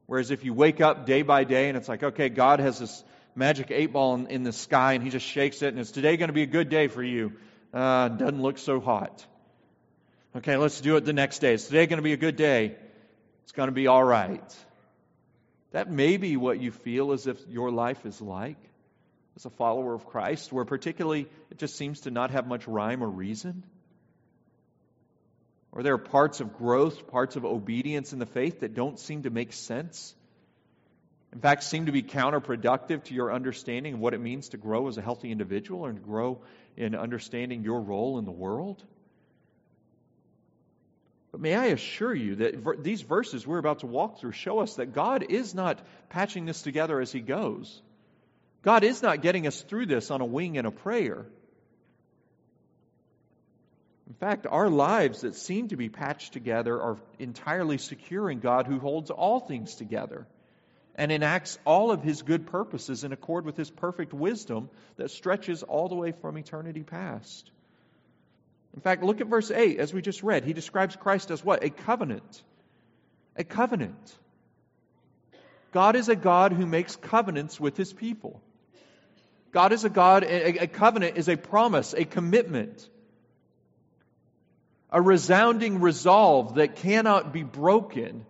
Whereas 0.06 0.30
if 0.30 0.44
you 0.44 0.54
wake 0.54 0.80
up 0.80 1.06
day 1.06 1.22
by 1.22 1.44
day 1.44 1.68
and 1.68 1.76
it's 1.76 1.88
like, 1.88 2.02
okay, 2.02 2.28
God 2.28 2.60
has 2.60 2.78
this 2.78 3.04
magic 3.34 3.70
eight 3.70 3.92
ball 3.92 4.14
in, 4.14 4.26
in 4.28 4.42
the 4.42 4.52
sky 4.52 4.94
and 4.94 5.02
he 5.02 5.10
just 5.10 5.26
shakes 5.26 5.62
it 5.62 5.68
and 5.68 5.78
it's 5.78 5.90
today 5.90 6.16
going 6.16 6.28
to 6.28 6.34
be 6.34 6.42
a 6.42 6.46
good 6.46 6.68
day 6.68 6.88
for 6.88 7.02
you. 7.02 7.32
Uh, 7.72 8.08
doesn't 8.08 8.40
look 8.40 8.58
so 8.58 8.80
hot. 8.80 9.26
Okay, 10.36 10.58
let's 10.58 10.80
do 10.82 10.96
it 10.96 11.06
the 11.06 11.14
next 11.14 11.38
day. 11.38 11.54
Is 11.54 11.64
today 11.64 11.86
going 11.86 11.96
to 11.96 12.02
be 12.02 12.12
a 12.12 12.18
good 12.18 12.36
day? 12.36 12.76
It's 13.44 13.52
going 13.52 13.68
to 13.68 13.74
be 13.74 13.86
all 13.86 14.04
right. 14.04 14.56
That 15.72 15.90
may 15.90 16.18
be 16.18 16.36
what 16.36 16.60
you 16.60 16.70
feel 16.70 17.12
as 17.12 17.26
if 17.26 17.38
your 17.48 17.70
life 17.70 18.04
is 18.04 18.20
like 18.20 18.58
as 19.36 19.46
a 19.46 19.50
follower 19.50 19.94
of 19.94 20.04
Christ, 20.06 20.52
where 20.52 20.66
particularly 20.66 21.28
it 21.50 21.58
just 21.58 21.76
seems 21.76 22.00
to 22.00 22.10
not 22.10 22.30
have 22.30 22.46
much 22.46 22.68
rhyme 22.68 23.02
or 23.02 23.08
reason. 23.08 23.64
Or 25.72 25.82
there 25.82 25.94
are 25.94 25.98
parts 25.98 26.40
of 26.40 26.58
growth, 26.58 27.06
parts 27.08 27.36
of 27.36 27.46
obedience 27.46 28.12
in 28.12 28.18
the 28.18 28.26
faith 28.26 28.60
that 28.60 28.74
don't 28.74 28.98
seem 28.98 29.22
to 29.22 29.30
make 29.30 29.54
sense. 29.54 30.14
in 31.32 31.40
fact, 31.40 31.62
seem 31.62 31.86
to 31.86 31.92
be 31.92 32.02
counterproductive 32.02 33.04
to 33.04 33.14
your 33.14 33.32
understanding 33.32 33.94
of 33.94 34.00
what 34.00 34.12
it 34.12 34.20
means 34.20 34.50
to 34.50 34.58
grow 34.58 34.88
as 34.88 34.98
a 34.98 35.02
healthy 35.02 35.30
individual 35.30 35.86
and 35.86 35.96
to 35.96 36.04
grow 36.04 36.42
in 36.76 36.94
understanding 36.94 37.62
your 37.62 37.80
role 37.80 38.18
in 38.18 38.26
the 38.26 38.30
world? 38.30 38.84
But 41.30 41.40
may 41.40 41.54
I 41.54 41.66
assure 41.66 42.14
you 42.14 42.36
that 42.36 42.82
these 42.82 43.02
verses 43.02 43.46
we're 43.46 43.58
about 43.58 43.80
to 43.80 43.86
walk 43.86 44.18
through 44.18 44.32
show 44.32 44.60
us 44.60 44.76
that 44.76 44.94
God 44.94 45.26
is 45.28 45.54
not 45.54 45.80
patching 46.08 46.46
this 46.46 46.62
together 46.62 47.00
as 47.00 47.12
He 47.12 47.20
goes. 47.20 47.82
God 48.62 48.82
is 48.82 49.02
not 49.02 49.22
getting 49.22 49.46
us 49.46 49.60
through 49.60 49.86
this 49.86 50.10
on 50.10 50.20
a 50.20 50.26
wing 50.26 50.58
and 50.58 50.66
a 50.66 50.70
prayer. 50.70 51.26
In 54.08 54.14
fact, 54.14 54.46
our 54.46 54.70
lives 54.70 55.20
that 55.20 55.34
seem 55.34 55.68
to 55.68 55.76
be 55.76 55.90
patched 55.90 56.32
together 56.32 56.80
are 56.80 56.96
entirely 57.18 57.76
secure 57.76 58.30
in 58.30 58.40
God 58.40 58.66
who 58.66 58.78
holds 58.78 59.10
all 59.10 59.38
things 59.38 59.74
together 59.74 60.26
and 60.94 61.12
enacts 61.12 61.58
all 61.64 61.92
of 61.92 62.02
his 62.02 62.22
good 62.22 62.46
purposes 62.46 63.04
in 63.04 63.12
accord 63.12 63.44
with 63.44 63.56
his 63.56 63.70
perfect 63.70 64.14
wisdom 64.14 64.70
that 64.96 65.10
stretches 65.10 65.62
all 65.62 65.88
the 65.88 65.94
way 65.94 66.12
from 66.12 66.38
eternity 66.38 66.82
past. 66.82 67.50
In 68.74 68.80
fact, 68.80 69.02
look 69.02 69.20
at 69.20 69.26
verse 69.26 69.50
8 69.50 69.78
as 69.78 69.92
we 69.92 70.02
just 70.02 70.22
read. 70.22 70.44
He 70.44 70.52
describes 70.52 70.96
Christ 70.96 71.30
as 71.30 71.44
what? 71.44 71.64
A 71.64 71.70
covenant. 71.70 72.42
A 73.36 73.44
covenant. 73.44 74.16
God 75.72 75.96
is 75.96 76.08
a 76.08 76.16
God 76.16 76.52
who 76.52 76.66
makes 76.66 76.96
covenants 76.96 77.58
with 77.60 77.76
his 77.76 77.92
people. 77.92 78.40
God 79.52 79.72
is 79.72 79.84
a 79.84 79.90
God, 79.90 80.24
a, 80.24 80.64
a 80.64 80.66
covenant 80.66 81.16
is 81.16 81.28
a 81.28 81.36
promise, 81.36 81.94
a 81.94 82.04
commitment 82.04 82.88
a 84.90 85.00
resounding 85.00 85.80
resolve 85.80 86.54
that 86.54 86.76
cannot 86.76 87.32
be 87.32 87.42
broken. 87.42 88.24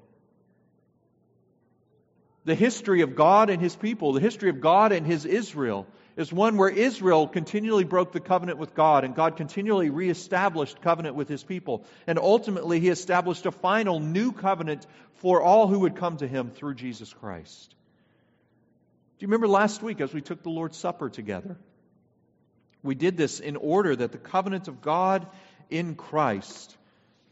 The 2.45 2.55
history 2.55 3.03
of 3.03 3.15
God 3.15 3.51
and 3.51 3.63
his 3.63 3.77
people, 3.77 4.13
the 4.13 4.21
history 4.21 4.51
of 4.51 4.61
God 4.61 4.93
and 4.93 5.07
his 5.07 5.25
Israel, 5.25 5.87
is 6.19 6.33
one 6.33 6.57
where 6.57 6.69
Israel 6.69 7.29
continually 7.29 7.85
broke 7.85 8.11
the 8.11 8.19
covenant 8.19 8.59
with 8.59 8.75
God, 8.75 9.05
and 9.05 9.15
God 9.15 9.37
continually 9.37 9.89
reestablished 9.89 10.83
covenant 10.83 11.15
with 11.15 11.29
his 11.29 11.45
people. 11.45 11.85
And 12.09 12.19
ultimately, 12.19 12.81
he 12.81 12.89
established 12.89 13.47
a 13.47 13.53
final 13.53 14.01
new 14.01 14.33
covenant 14.33 14.85
for 15.15 15.41
all 15.41 15.69
who 15.69 15.79
would 15.81 15.95
come 15.95 16.17
to 16.17 16.27
him 16.27 16.51
through 16.51 16.75
Jesus 16.75 17.13
Christ. 17.13 17.73
Do 19.19 19.25
you 19.25 19.29
remember 19.29 19.47
last 19.47 19.81
week 19.81 20.01
as 20.01 20.13
we 20.13 20.21
took 20.21 20.43
the 20.43 20.51
Lord's 20.51 20.77
Supper 20.77 21.09
together? 21.09 21.57
We 22.83 22.97
did 22.97 23.17
this 23.17 23.39
in 23.39 23.55
order 23.55 23.95
that 23.95 24.11
the 24.11 24.19
covenant 24.19 24.67
of 24.67 24.83
God 24.83 25.25
in 25.71 25.95
Christ 25.95 26.77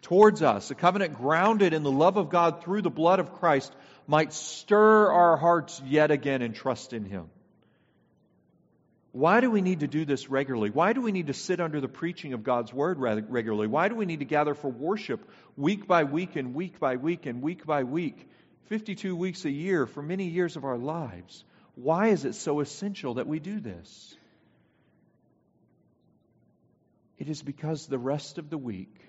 towards 0.03 0.42
us, 0.42 0.70
a 0.70 0.77
covenant 0.77 1.14
grounded 1.14 1.72
in 1.72 1.83
the 1.83 1.90
love 1.90 2.16
of 2.16 2.29
God 2.29 2.62
through 2.62 2.83
the 2.83 2.90
blood 2.90 3.18
of 3.18 3.35
Christ, 3.35 3.75
might 4.07 4.33
stir 4.33 5.11
our 5.11 5.37
hearts 5.37 5.83
yet 5.85 6.12
again 6.12 6.42
and 6.42 6.55
trust 6.55 6.92
in 6.92 7.05
Him. 7.05 7.31
Why 9.16 9.40
do 9.40 9.50
we 9.50 9.62
need 9.62 9.81
to 9.81 9.87
do 9.87 10.05
this 10.05 10.29
regularly? 10.29 10.68
Why 10.68 10.92
do 10.92 11.00
we 11.00 11.11
need 11.11 11.29
to 11.29 11.33
sit 11.33 11.59
under 11.59 11.81
the 11.81 11.88
preaching 11.88 12.35
of 12.35 12.44
God's 12.44 12.70
Word 12.70 12.98
regularly? 12.98 13.66
Why 13.66 13.88
do 13.88 13.94
we 13.94 14.05
need 14.05 14.18
to 14.18 14.26
gather 14.26 14.52
for 14.52 14.70
worship 14.70 15.26
week 15.57 15.87
by 15.87 16.05
week 16.05 16.37
and 16.37 16.52
week 16.52 16.79
by 16.79 16.96
week 16.96 17.24
and 17.24 17.40
week 17.40 17.64
by 17.64 17.85
week, 17.85 18.29
52 18.66 19.16
weeks 19.16 19.46
a 19.46 19.50
year 19.50 19.87
for 19.87 20.02
many 20.02 20.29
years 20.29 20.57
of 20.57 20.66
our 20.66 20.76
lives? 20.76 21.44
Why 21.76 22.09
is 22.09 22.26
it 22.26 22.35
so 22.35 22.61
essential 22.61 23.14
that 23.14 23.26
we 23.26 23.38
do 23.38 23.59
this? 23.59 24.14
It 27.16 27.31
is 27.31 27.42
because 27.42 27.87
the 27.87 27.98
rest 27.98 28.37
of 28.37 28.50
the 28.50 28.59
week, 28.59 29.00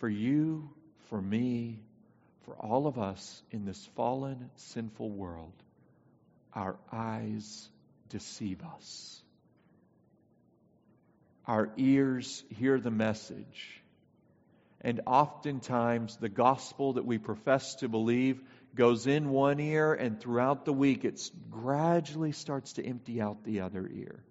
for 0.00 0.08
you, 0.08 0.70
for 1.10 1.20
me, 1.20 1.82
for 2.46 2.54
all 2.54 2.86
of 2.86 2.98
us 2.98 3.42
in 3.50 3.66
this 3.66 3.90
fallen, 3.94 4.48
sinful 4.54 5.10
world, 5.10 5.52
our 6.54 6.78
eyes 6.90 7.68
deceive 8.08 8.62
us. 8.76 9.22
Our 11.46 11.70
ears 11.76 12.44
hear 12.50 12.78
the 12.78 12.90
message. 12.90 13.80
And 14.80 15.00
oftentimes, 15.06 16.16
the 16.18 16.28
gospel 16.28 16.94
that 16.94 17.04
we 17.04 17.18
profess 17.18 17.76
to 17.76 17.88
believe 17.88 18.40
goes 18.74 19.06
in 19.06 19.30
one 19.30 19.58
ear, 19.58 19.92
and 19.92 20.20
throughout 20.20 20.64
the 20.64 20.72
week, 20.72 21.04
it 21.04 21.20
gradually 21.50 22.32
starts 22.32 22.74
to 22.74 22.84
empty 22.84 23.20
out 23.20 23.44
the 23.44 23.62
other 23.62 23.88
ear. 23.92 24.22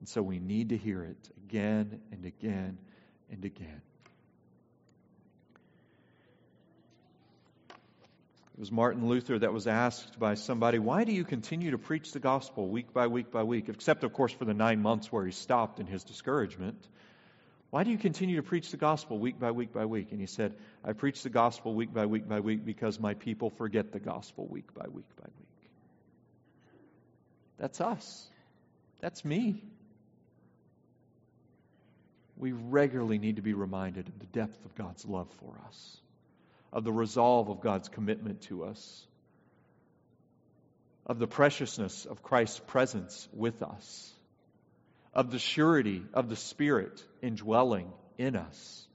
And 0.00 0.08
so 0.08 0.22
we 0.22 0.38
need 0.38 0.70
to 0.70 0.76
hear 0.76 1.04
it 1.04 1.30
again 1.44 2.00
and 2.10 2.24
again 2.24 2.78
and 3.30 3.44
again. 3.44 3.82
It 8.58 8.62
was 8.62 8.72
Martin 8.72 9.06
Luther 9.06 9.38
that 9.38 9.52
was 9.52 9.68
asked 9.68 10.18
by 10.18 10.34
somebody, 10.34 10.80
Why 10.80 11.04
do 11.04 11.12
you 11.12 11.22
continue 11.22 11.70
to 11.70 11.78
preach 11.78 12.10
the 12.10 12.18
gospel 12.18 12.68
week 12.68 12.92
by 12.92 13.06
week 13.06 13.30
by 13.30 13.44
week? 13.44 13.68
Except, 13.68 14.02
of 14.02 14.12
course, 14.12 14.32
for 14.32 14.44
the 14.44 14.52
nine 14.52 14.82
months 14.82 15.12
where 15.12 15.24
he 15.24 15.30
stopped 15.30 15.78
in 15.78 15.86
his 15.86 16.02
discouragement. 16.02 16.76
Why 17.70 17.84
do 17.84 17.92
you 17.92 17.98
continue 17.98 18.34
to 18.34 18.42
preach 18.42 18.72
the 18.72 18.76
gospel 18.76 19.16
week 19.16 19.38
by 19.38 19.52
week 19.52 19.72
by 19.72 19.84
week? 19.84 20.08
And 20.10 20.18
he 20.20 20.26
said, 20.26 20.56
I 20.84 20.92
preach 20.92 21.22
the 21.22 21.30
gospel 21.30 21.72
week 21.72 21.94
by 21.94 22.06
week 22.06 22.28
by 22.28 22.40
week 22.40 22.64
because 22.64 22.98
my 22.98 23.14
people 23.14 23.50
forget 23.50 23.92
the 23.92 24.00
gospel 24.00 24.44
week 24.50 24.74
by 24.74 24.88
week 24.88 25.06
by 25.16 25.28
week. 25.38 25.70
That's 27.58 27.80
us. 27.80 28.26
That's 29.00 29.24
me 29.24 29.62
we 32.38 32.52
regularly 32.52 33.18
need 33.18 33.36
to 33.36 33.42
be 33.42 33.52
reminded 33.52 34.08
of 34.08 34.18
the 34.18 34.26
depth 34.26 34.64
of 34.64 34.74
God's 34.74 35.04
love 35.04 35.28
for 35.40 35.54
us, 35.66 36.00
of 36.72 36.84
the 36.84 36.92
resolve 36.92 37.48
of 37.48 37.60
God's 37.60 37.88
commitment 37.88 38.42
to 38.42 38.64
us, 38.64 39.06
of 41.06 41.18
the 41.18 41.26
preciousness 41.26 42.04
of 42.04 42.22
Christ's 42.22 42.60
presence 42.66 43.28
with 43.32 43.62
us, 43.62 44.12
of 45.14 45.30
the 45.30 45.38
surety 45.38 46.02
of 46.12 46.28
the 46.28 46.36
Spirit 46.36 47.02
indwelling 47.22 47.90
in 48.18 48.36
us. 48.36 48.86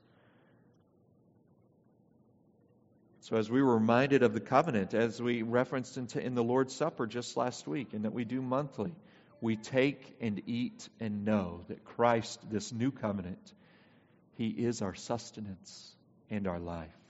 So, 3.22 3.38
as 3.38 3.50
we 3.50 3.64
were 3.64 3.76
reminded 3.76 4.22
of 4.22 4.34
the 4.34 4.42
covenant, 4.42 4.94
as 4.94 5.22
we 5.22 5.44
referenced 5.44 5.98
in 5.98 6.36
the 6.36 6.44
Lord's 6.44 6.76
Supper 6.76 7.08
just 7.08 7.38
last 7.38 7.66
week, 7.66 7.94
and 7.94 8.04
that 8.04 8.14
we 8.14 8.26
do 8.26 8.42
monthly, 8.42 8.94
we 9.40 9.56
take 9.56 10.18
and 10.20 10.42
eat 10.46 10.88
and 11.00 11.24
know 11.24 11.62
that 11.70 11.86
Christ, 11.86 12.40
this 12.52 12.74
new 12.74 12.92
covenant, 12.92 13.54
He 14.36 14.50
is 14.50 14.82
our 14.82 14.94
sustenance 14.94 15.96
and 16.30 16.48
our 16.48 16.60
life. 16.60 17.03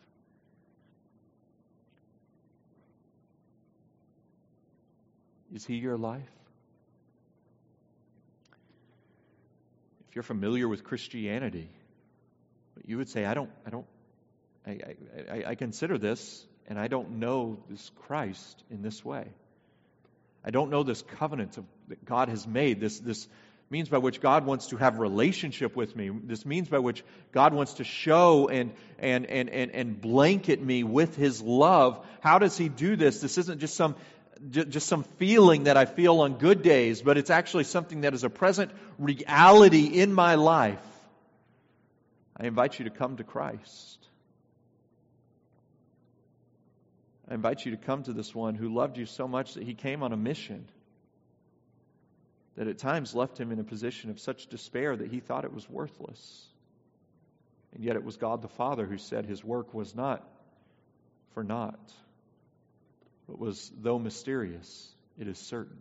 Is 5.53 5.65
He 5.65 5.75
your 5.75 5.97
life? 5.97 6.21
If 10.09 10.15
you're 10.15 10.23
familiar 10.23 10.67
with 10.67 10.83
Christianity, 10.83 11.69
you 12.85 12.97
would 12.97 13.09
say, 13.09 13.25
I 13.25 13.33
don't, 13.33 13.49
I 13.65 13.69
don't, 13.69 13.85
I, 14.65 14.79
I, 15.31 15.43
I 15.47 15.55
consider 15.55 15.97
this, 15.97 16.45
and 16.67 16.79
I 16.79 16.87
don't 16.87 17.19
know 17.19 17.57
this 17.69 17.91
Christ 18.07 18.63
in 18.69 18.81
this 18.81 19.03
way. 19.03 19.25
I 20.45 20.51
don't 20.51 20.69
know 20.69 20.83
this 20.83 21.01
covenant 21.01 21.57
of, 21.57 21.65
that 21.87 22.03
God 22.05 22.29
has 22.29 22.45
made, 22.45 22.79
this, 22.79 22.99
this 22.99 23.27
means 23.69 23.89
by 23.89 23.97
which 23.97 24.21
God 24.21 24.45
wants 24.45 24.67
to 24.67 24.77
have 24.77 24.99
relationship 24.99 25.75
with 25.75 25.95
me. 25.95 26.09
This 26.09 26.45
means 26.45 26.69
by 26.69 26.79
which 26.79 27.03
God 27.31 27.53
wants 27.53 27.73
to 27.75 27.83
show 27.83 28.47
and, 28.47 28.71
and, 28.99 29.25
and, 29.25 29.49
and, 29.49 29.71
and 29.71 29.99
blanket 29.99 30.61
me 30.61 30.83
with 30.83 31.15
His 31.15 31.41
love. 31.41 32.05
How 32.21 32.39
does 32.39 32.55
He 32.57 32.69
do 32.69 32.95
this? 32.95 33.19
This 33.19 33.37
isn't 33.37 33.59
just 33.59 33.75
some, 33.75 33.95
just 34.49 34.87
some 34.87 35.03
feeling 35.03 35.65
that 35.65 35.77
I 35.77 35.85
feel 35.85 36.21
on 36.21 36.33
good 36.33 36.61
days, 36.61 37.01
but 37.01 37.17
it's 37.17 37.29
actually 37.29 37.63
something 37.65 38.01
that 38.01 38.13
is 38.13 38.23
a 38.23 38.29
present 38.29 38.71
reality 38.97 39.85
in 39.85 40.13
my 40.13 40.35
life. 40.35 40.79
I 42.35 42.45
invite 42.45 42.79
you 42.79 42.85
to 42.85 42.91
come 42.91 43.17
to 43.17 43.23
Christ. 43.23 44.07
I 47.29 47.35
invite 47.35 47.65
you 47.65 47.71
to 47.71 47.77
come 47.77 48.03
to 48.03 48.13
this 48.13 48.33
one 48.35 48.55
who 48.55 48.73
loved 48.73 48.97
you 48.97 49.05
so 49.05 49.27
much 49.27 49.53
that 49.53 49.63
he 49.63 49.73
came 49.73 50.03
on 50.03 50.11
a 50.11 50.17
mission 50.17 50.65
that 52.55 52.67
at 52.67 52.77
times 52.77 53.15
left 53.15 53.39
him 53.39 53.51
in 53.51 53.59
a 53.59 53.63
position 53.63 54.09
of 54.09 54.19
such 54.19 54.47
despair 54.47 54.95
that 54.95 55.09
he 55.09 55.19
thought 55.19 55.45
it 55.45 55.53
was 55.53 55.69
worthless. 55.69 56.45
And 57.73 57.83
yet 57.83 57.95
it 57.95 58.03
was 58.03 58.17
God 58.17 58.41
the 58.41 58.47
Father 58.47 58.85
who 58.85 58.97
said 58.97 59.25
his 59.25 59.43
work 59.43 59.73
was 59.73 59.95
not 59.95 60.27
for 61.33 61.43
naught, 61.43 61.91
but 63.27 63.39
was, 63.39 63.71
though 63.81 63.99
mysterious, 63.99 64.93
it 65.17 65.27
is 65.27 65.37
certain. 65.37 65.77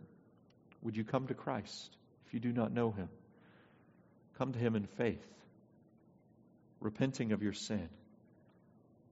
Would 0.81 0.97
you 0.97 1.03
come 1.03 1.27
to 1.27 1.33
Christ 1.33 1.95
if 2.27 2.33
you 2.33 2.39
do 2.39 2.51
not 2.51 2.71
know 2.71 2.91
him? 2.91 3.09
Come 4.37 4.53
to 4.53 4.59
him 4.59 4.75
in 4.75 4.85
faith, 4.85 5.25
repenting 6.79 7.31
of 7.31 7.43
your 7.43 7.53
sin, 7.53 7.89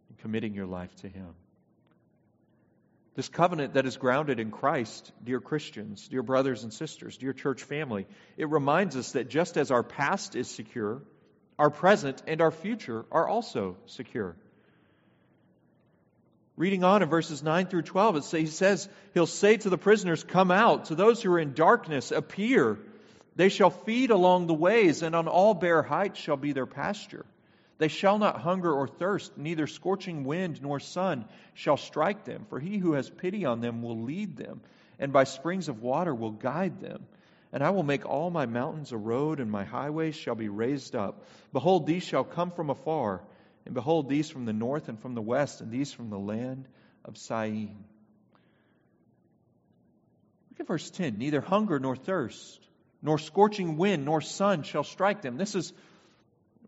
and 0.09 0.17
committing 0.19 0.53
your 0.53 0.65
life 0.65 0.93
to 0.97 1.07
him. 1.07 1.33
This 3.13 3.27
covenant 3.27 3.73
that 3.73 3.85
is 3.85 3.97
grounded 3.97 4.39
in 4.39 4.51
Christ, 4.51 5.11
dear 5.23 5.41
Christians, 5.41 6.07
dear 6.07 6.23
brothers 6.23 6.63
and 6.63 6.73
sisters, 6.73 7.17
dear 7.17 7.33
church 7.33 7.63
family, 7.63 8.07
it 8.37 8.49
reminds 8.49 8.95
us 8.95 9.11
that 9.11 9.29
just 9.29 9.57
as 9.57 9.69
our 9.69 9.83
past 9.83 10.35
is 10.35 10.47
secure, 10.49 11.01
our 11.59 11.69
present 11.69 12.23
and 12.25 12.41
our 12.41 12.51
future 12.51 13.05
are 13.11 13.27
also 13.27 13.75
secure. 13.85 14.35
Reading 16.62 16.84
on 16.84 17.02
in 17.02 17.10
verses 17.10 17.41
9 17.41 17.65
through 17.65 17.82
12, 17.82 18.17
it 18.17 18.24
say, 18.24 18.41
he 18.41 18.45
says, 18.45 18.88
He'll 19.15 19.26
say 19.26 19.58
to 19.58 19.71
the 19.71 19.80
prisoners, 19.80 20.24
Come 20.24 20.52
out. 20.52 20.86
To 20.86 20.95
those 20.95 21.19
who 21.19 21.32
are 21.34 21.39
in 21.39 21.56
darkness, 21.56 22.12
appear. 22.12 22.78
They 23.36 23.50
shall 23.50 23.71
feed 23.71 24.12
along 24.12 24.45
the 24.45 24.54
ways, 24.54 25.02
and 25.02 25.15
on 25.15 25.28
all 25.28 25.56
bare 25.56 25.82
heights 25.82 26.19
shall 26.19 26.38
be 26.38 26.52
their 26.52 26.67
pasture. 26.67 27.26
They 27.80 27.88
shall 27.88 28.19
not 28.19 28.41
hunger 28.41 28.71
or 28.71 28.88
thirst, 28.88 29.39
neither 29.39 29.65
scorching 29.65 30.24
wind 30.24 30.62
nor 30.62 30.80
sun 30.80 31.26
shall 31.56 31.78
strike 31.78 32.26
them. 32.26 32.45
For 32.47 32.60
he 32.60 32.78
who 32.78 32.93
has 32.93 33.10
pity 33.10 33.43
on 33.43 33.60
them 33.60 33.82
will 33.82 34.04
lead 34.04 34.38
them, 34.38 34.62
and 35.00 35.12
by 35.12 35.24
springs 35.24 35.67
of 35.67 35.82
water 35.82 36.13
will 36.13 36.30
guide 36.30 36.80
them. 36.80 37.08
And 37.52 37.63
I 37.63 37.71
will 37.71 37.82
make 37.82 38.06
all 38.06 38.30
my 38.30 38.45
mountains 38.45 38.91
a 38.91 38.97
road, 38.97 39.39
and 39.39 39.50
my 39.50 39.63
highways 39.63 40.15
shall 40.15 40.36
be 40.36 40.47
raised 40.47 40.95
up. 40.95 41.26
Behold, 41.54 41.88
these 41.88 42.04
shall 42.04 42.24
come 42.24 42.52
from 42.52 42.69
afar, 42.69 43.21
and 43.65 43.74
behold, 43.74 44.10
these 44.10 44.30
from 44.30 44.45
the 44.45 44.54
north 44.54 44.89
and 44.89 45.00
from 45.00 45.13
the 45.13 45.21
west, 45.21 45.62
and 45.62 45.71
these 45.71 45.93
from 45.93 46.10
the 46.10 46.19
land 46.19 46.67
of 47.06 47.17
Syene. 47.17 47.84
Look 50.50 50.60
at 50.60 50.67
verse 50.67 50.89
10 50.89 51.17
Neither 51.17 51.41
hunger 51.41 51.80
nor 51.80 51.95
thirst, 51.95 52.60
nor 53.02 53.17
scorching 53.17 53.78
wind 53.78 54.06
nor 54.06 54.21
sun 54.21 54.63
shall 54.63 54.84
strike 54.84 55.21
them. 55.21 55.38
This 55.38 55.56
is 55.56 55.74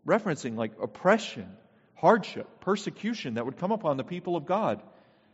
referencing 0.06 0.56
like 0.56 0.72
oppression, 0.80 1.48
hardship, 1.94 2.60
persecution 2.60 3.34
that 3.34 3.44
would 3.44 3.58
come 3.58 3.72
upon 3.72 3.96
the 3.96 4.04
people 4.04 4.36
of 4.36 4.46
God. 4.46 4.82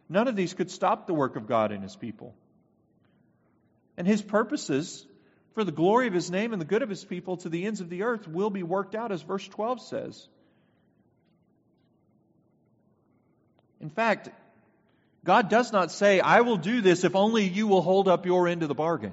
None 0.09 0.29
of 0.29 0.37
these 0.37 0.55
could 0.55 0.70
stop 0.70 1.07
the 1.07 1.14
work 1.14 1.37
of 1.37 1.46
God 1.46 1.73
in 1.73 1.83
his 1.83 1.94
people. 1.94 2.35
And 3.96 4.07
his 4.07 4.23
purposes 4.23 5.07
for 5.55 5.64
the 5.64 5.73
glory 5.73 6.07
of 6.07 6.14
his 6.14 6.31
name 6.31 6.53
and 6.53 6.61
the 6.61 6.66
good 6.66 6.83
of 6.83 6.88
his 6.88 7.05
people 7.05 7.37
to 7.38 7.49
the 7.49 7.66
ends 7.66 7.81
of 7.81 7.90
the 7.90 8.03
earth 8.03 8.27
will 8.27 8.51
be 8.51 8.62
worked 8.62 8.94
out, 8.94 9.12
as 9.12 9.23
verse 9.23 9.46
12 9.46 9.81
says. 9.83 10.29
In 13.80 13.90
fact, 13.90 14.28
God 15.24 15.48
does 15.48 15.72
not 15.72 15.90
say, 15.90 16.20
I 16.20 16.40
will 16.40 16.56
do 16.56 16.80
this 16.80 17.04
if 17.04 17.14
only 17.14 17.44
you 17.44 17.66
will 17.66 17.82
hold 17.82 18.08
up 18.08 18.26
your 18.26 18.48
end 18.48 18.62
of 18.62 18.68
the 18.68 18.74
bargain. 18.74 19.12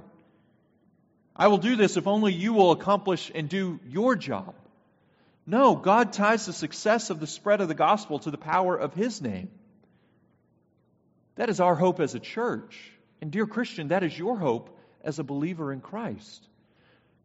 I 1.35 1.47
will 1.47 1.57
do 1.57 1.75
this 1.75 1.97
if 1.97 2.07
only 2.07 2.33
you 2.33 2.53
will 2.53 2.71
accomplish 2.71 3.31
and 3.33 3.47
do 3.47 3.79
your 3.87 4.15
job. 4.15 4.55
No, 5.45 5.75
God 5.75 6.11
ties 6.11 6.45
the 6.45 6.53
success 6.53 7.09
of 7.09 7.19
the 7.19 7.27
spread 7.27 7.61
of 7.61 7.67
the 7.67 7.73
gospel 7.73 8.19
to 8.19 8.31
the 8.31 8.37
power 8.37 8.75
of 8.75 8.93
His 8.93 9.21
name. 9.21 9.49
That 11.35 11.49
is 11.49 11.59
our 11.59 11.75
hope 11.75 11.99
as 11.99 12.15
a 12.15 12.19
church. 12.19 12.91
And, 13.21 13.31
dear 13.31 13.47
Christian, 13.47 13.89
that 13.89 14.03
is 14.03 14.17
your 14.17 14.37
hope 14.37 14.77
as 15.03 15.19
a 15.19 15.23
believer 15.23 15.71
in 15.71 15.79
Christ. 15.79 16.47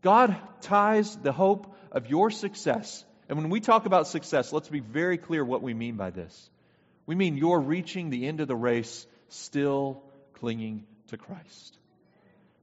God 0.02 0.36
ties 0.60 1.16
the 1.16 1.32
hope 1.32 1.74
of 1.90 2.08
your 2.08 2.30
success. 2.30 3.04
And 3.28 3.38
when 3.38 3.50
we 3.50 3.60
talk 3.60 3.86
about 3.86 4.06
success, 4.06 4.52
let's 4.52 4.68
be 4.68 4.80
very 4.80 5.18
clear 5.18 5.44
what 5.44 5.62
we 5.62 5.74
mean 5.74 5.96
by 5.96 6.10
this. 6.10 6.50
We 7.06 7.14
mean 7.14 7.36
you're 7.36 7.60
reaching 7.60 8.10
the 8.10 8.26
end 8.26 8.40
of 8.40 8.48
the 8.48 8.56
race 8.56 9.06
still 9.28 10.02
clinging 10.34 10.86
to 11.08 11.16
Christ. 11.16 11.78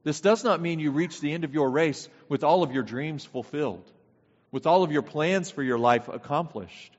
This 0.02 0.20
does 0.20 0.44
not 0.44 0.60
mean 0.60 0.80
you 0.80 0.92
reach 0.92 1.20
the 1.20 1.32
end 1.32 1.44
of 1.44 1.52
your 1.52 1.70
race 1.70 2.08
with 2.28 2.42
all 2.42 2.62
of 2.62 2.72
your 2.72 2.82
dreams 2.82 3.24
fulfilled 3.24 3.90
with 4.50 4.66
all 4.66 4.82
of 4.82 4.92
your 4.92 5.02
plans 5.02 5.50
for 5.50 5.62
your 5.62 5.78
life 5.78 6.08
accomplished, 6.08 6.96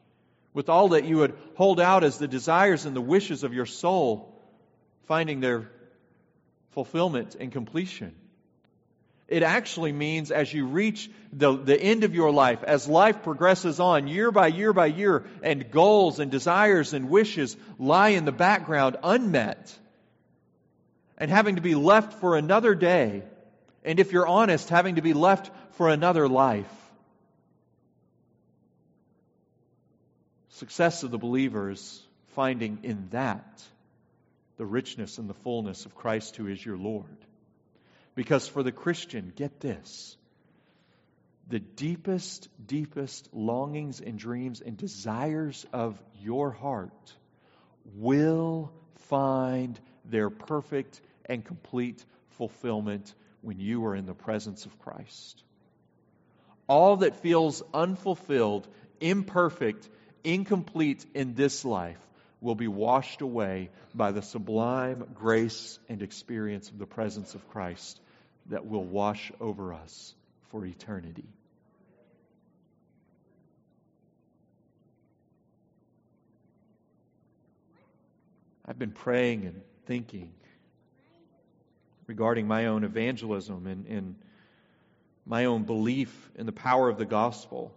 with 0.54 0.70
all 0.70 0.90
that 0.90 1.06
you 1.06 1.18
would 1.18 1.38
hold 1.56 1.80
out 1.80 2.04
as 2.04 2.18
the 2.18 2.28
desires 2.28 2.86
and 2.86 2.96
the 2.96 3.02
wishes 3.02 3.44
of 3.44 3.54
your 3.54 3.66
soul 3.66 4.34
finding 5.08 5.40
their 5.40 5.70
fulfillment 6.72 7.36
and 7.40 7.52
completion. 7.52 8.16
It 9.32 9.44
actually 9.44 9.94
means 9.94 10.30
as 10.30 10.54
you 10.54 10.66
reach 10.66 11.10
the, 11.32 11.56
the 11.56 11.82
end 11.82 12.04
of 12.04 12.14
your 12.14 12.32
life, 12.32 12.64
as 12.64 12.86
life 12.86 13.24
progresses 13.24 13.80
on 13.80 14.10
year 14.10 14.30
by 14.30 14.48
year 14.48 14.74
by 14.74 14.88
year, 14.88 15.24
and 15.42 15.72
goals 15.72 16.20
and 16.20 16.30
desires 16.30 16.94
and 16.94 17.10
wishes 17.10 17.56
lie 17.80 18.10
in 18.10 18.26
the 18.26 18.34
background 18.34 18.98
unmet, 19.02 19.74
and 21.18 21.32
having 21.32 21.56
to 21.56 21.62
be 21.62 21.76
left 21.76 22.20
for 22.20 22.36
another 22.36 22.76
day, 22.76 23.24
and 23.86 24.02
if 24.02 24.12
you're 24.12 24.28
honest, 24.28 24.68
having 24.68 24.96
to 24.96 25.02
be 25.02 25.14
left 25.14 25.50
for 25.76 25.88
another 25.88 26.28
life. 26.28 26.70
Success 30.50 31.04
of 31.04 31.12
the 31.12 31.18
believers 31.18 32.06
finding 32.36 32.80
in 32.84 33.08
that 33.12 33.64
the 34.58 34.66
richness 34.66 35.20
and 35.20 35.30
the 35.30 35.34
fullness 35.34 35.86
of 35.86 35.96
Christ 35.96 36.36
who 36.36 36.48
is 36.48 36.64
your 36.66 36.78
Lord. 36.78 37.06
Because 38.22 38.48
for 38.48 38.62
the 38.62 38.72
Christian, 38.72 39.34
get 39.36 39.60
this 39.62 40.16
the 41.50 41.58
deepest, 41.58 42.50
deepest 42.64 43.28
longings 43.34 44.00
and 44.00 44.20
dreams 44.20 44.62
and 44.62 44.78
desires 44.78 45.66
of 45.74 46.00
your 46.22 46.52
heart 46.52 47.16
will 47.96 48.72
find 49.10 49.80
their 50.06 50.30
perfect 50.30 51.02
and 51.26 51.44
complete 51.44 52.06
fulfillment 52.38 53.12
when 53.42 53.60
you 53.60 53.84
are 53.88 53.96
in 53.96 54.06
the 54.06 54.14
presence 54.14 54.68
of 54.68 54.78
Christ. 54.78 55.44
All 56.68 56.98
that 56.98 57.24
feels 57.24 57.64
unfulfilled, 57.74 58.68
imperfect, 59.00 59.90
incomplete 60.24 61.04
in 61.16 61.34
this 61.34 61.66
life 61.66 61.98
will 62.40 62.54
be 62.54 62.68
washed 62.68 63.22
away 63.22 63.72
by 63.96 64.12
the 64.12 64.22
sublime 64.22 65.06
grace 65.16 65.80
and 65.90 66.04
experience 66.04 66.70
of 66.70 66.78
the 66.78 66.86
presence 66.86 67.34
of 67.34 67.50
Christ 67.50 68.00
that 68.52 68.66
will 68.66 68.84
wash 68.84 69.32
over 69.40 69.74
us 69.74 70.14
for 70.50 70.66
eternity. 70.66 71.28
I've 78.66 78.78
been 78.78 78.92
praying 78.92 79.46
and 79.46 79.62
thinking 79.86 80.32
regarding 82.08 82.46
my 82.48 82.68
own 82.68 82.84
evangelism 82.84 83.68
and, 83.68 83.86
and 83.88 84.16
my 85.26 85.46
own 85.46 85.64
belief 85.64 86.32
in 86.36 86.46
the 86.46 86.52
power 86.52 86.90
of 86.90 86.98
the 86.98 87.06
gospel. 87.06 87.74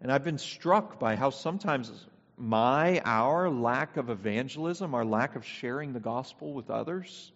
And 0.00 0.12
I've 0.12 0.24
been 0.24 0.38
struck 0.38 1.00
by 1.00 1.16
how 1.16 1.30
sometimes 1.30 1.90
my, 2.36 3.00
our 3.04 3.50
lack 3.50 3.96
of 3.96 4.10
evangelism, 4.10 4.94
our 4.94 5.04
lack 5.04 5.34
of 5.34 5.44
sharing 5.44 5.92
the 5.92 6.00
gospel 6.00 6.52
with 6.52 6.70
others, 6.70 7.32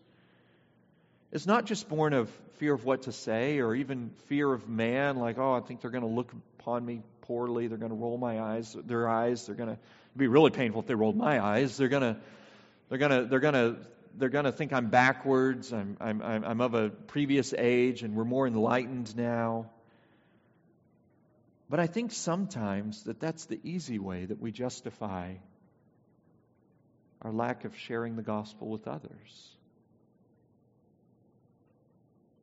is 1.33 1.47
not 1.47 1.67
just 1.67 1.89
born 1.89 2.13
of 2.13 2.31
fear 2.59 2.75
of 2.75 2.85
what 2.85 3.03
to 3.03 3.13
say 3.13 3.59
or 3.59 3.75
even 3.75 4.11
fear 4.27 4.53
of 4.53 4.69
man, 4.69 5.17
like, 5.17 5.39
oh, 5.39 5.55
I 5.55 5.61
think 5.61 5.81
they're 5.81 5.91
going 5.91 6.05
to 6.05 6.11
look 6.11 6.33
upon 6.59 6.85
me 6.85 7.03
poorly. 7.23 7.67
They're 7.67 7.79
going 7.79 7.91
to 7.91 7.97
roll 7.97 8.19
my 8.19 8.41
eyes, 8.41 8.77
their 8.85 9.09
eyes. 9.09 9.47
They're 9.47 9.55
going 9.55 9.71
to 9.71 9.79
be 10.17 10.29
really 10.29 10.51
painful 10.51 10.81
if 10.81 10.87
they 10.87 10.95
rolled 10.95 11.17
my 11.17 11.43
eyes. 11.43 11.77
They're 11.77 11.89
going 11.89 12.03
to, 12.03 12.17
they're 12.89 12.99
going 12.99 13.11
to, 13.11 13.25
they're 13.25 13.41
going 13.41 13.55
to, 13.55 13.77
they're 14.17 14.29
going 14.31 14.45
to 14.47 14.53
think 14.53 14.73
I'm 14.73 14.89
backwards. 14.89 15.73
I'm, 15.73 15.97
I'm, 16.01 16.23
I'm 16.23 16.61
of 16.61 16.75
a 16.75 16.89
previous 16.89 17.53
age, 17.57 18.03
and 18.03 18.15
we're 18.15 18.25
more 18.25 18.47
enlightened 18.47 19.15
now. 19.17 19.71
But 21.69 21.81
I 21.81 21.87
think 21.87 22.13
sometimes 22.13 23.03
that 23.05 23.21
that's 23.21 23.47
the 23.47 23.59
easy 23.65 23.99
way 23.99 24.25
that 24.25 24.41
we 24.41 24.53
justify 24.53 25.35
our 27.23 27.33
lack 27.33 27.65
of 27.65 27.77
sharing 27.77 28.17
the 28.17 28.23
gospel 28.23 28.69
with 28.69 28.87
others. 28.87 29.56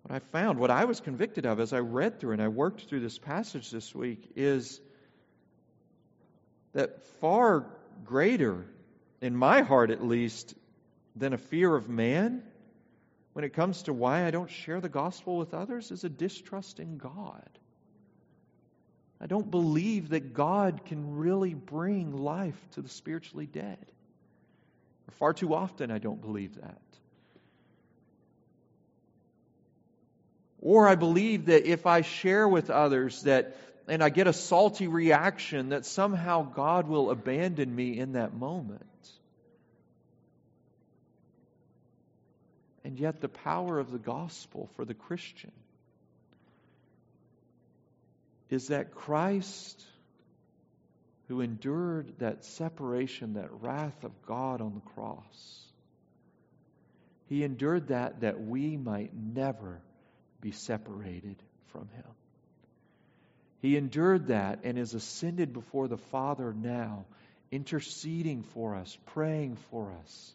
What 0.04 0.16
I 0.16 0.20
found, 0.20 0.60
what 0.60 0.70
I 0.70 0.86
was 0.86 1.00
convicted 1.00 1.46
of 1.46 1.60
as 1.60 1.72
I 1.72 1.80
read 1.80 2.20
through 2.20 2.34
and 2.34 2.42
I 2.42 2.50
worked 2.50 2.84
through 2.84 3.00
this 3.00 3.18
passage 3.18 3.72
this 3.72 3.96
week 3.96 4.32
is 4.36 4.82
that 6.74 7.04
far 7.22 7.66
greater, 8.04 8.66
in 9.22 9.36
my 9.36 9.62
heart 9.62 9.92
at 9.92 10.06
least, 10.06 10.56
than 11.16 11.32
a 11.34 11.38
fear 11.38 11.74
of 11.74 11.88
man 11.88 12.44
when 13.32 13.46
it 13.46 13.54
comes 13.54 13.84
to 13.84 13.94
why 13.94 14.26
I 14.26 14.32
don't 14.32 14.50
share 14.50 14.82
the 14.82 14.90
gospel 14.90 15.38
with 15.38 15.54
others 15.54 15.92
is 15.92 16.04
a 16.04 16.10
distrust 16.10 16.80
in 16.80 16.98
God. 16.98 17.50
I 19.22 19.28
don't 19.28 19.50
believe 19.50 20.10
that 20.10 20.34
God 20.34 20.82
can 20.86 21.16
really 21.16 21.54
bring 21.54 22.12
life 22.12 22.60
to 22.72 22.82
the 22.82 22.90
spiritually 22.90 23.46
dead. 23.46 23.86
Far 25.12 25.34
too 25.34 25.54
often, 25.54 25.92
I 25.92 25.98
don't 25.98 26.20
believe 26.22 26.56
that. 26.56 26.82
Or 30.64 30.88
I 30.88 30.96
believe 30.96 31.48
that 31.48 31.66
if 31.66 31.86
I 31.86 32.02
share 32.02 32.48
with 32.48 32.70
others 32.70 33.24
that 33.24 33.58
and 33.86 34.02
I 34.02 34.08
get 34.08 34.28
a 34.28 34.34
salty 34.34 34.88
reaction 34.88 35.70
that 35.70 35.86
somehow 35.86 36.44
God 36.44 36.88
will 36.88 37.12
abandon 37.12 37.76
me 37.76 38.00
in 38.00 38.14
that 38.14 38.34
moment. 38.34 38.82
And 42.86 42.98
yet, 42.98 43.20
the 43.20 43.28
power 43.28 43.78
of 43.78 43.92
the 43.92 43.98
gospel 43.98 44.70
for 44.78 44.86
the 44.86 44.94
Christian 44.94 45.52
is 48.50 48.70
that 48.70 48.96
Christ, 48.96 49.84
who 51.28 51.42
endured 51.42 52.14
that 52.20 52.46
separation, 52.46 53.34
that 53.34 53.50
wrath 53.62 54.06
of 54.06 54.12
God 54.26 54.62
on 54.62 54.76
the 54.76 54.92
cross, 54.92 55.66
he 57.28 57.44
endured 57.44 57.90
that 57.90 58.22
that 58.22 58.40
we 58.40 58.78
might 58.78 59.12
never 59.14 59.82
be 60.44 60.52
separated 60.52 61.38
from 61.72 61.88
him. 61.96 62.06
He 63.62 63.78
endured 63.78 64.28
that 64.28 64.60
and 64.66 64.78
is 64.78 64.94
ascended 64.94 65.54
before 65.54 65.88
the 65.88 65.98
Father 65.98 66.54
now, 66.54 67.06
interceding 67.50 68.44
for 68.54 68.76
us, 68.76 68.98
praying 69.08 69.58
for 69.72 69.94
us, 70.04 70.34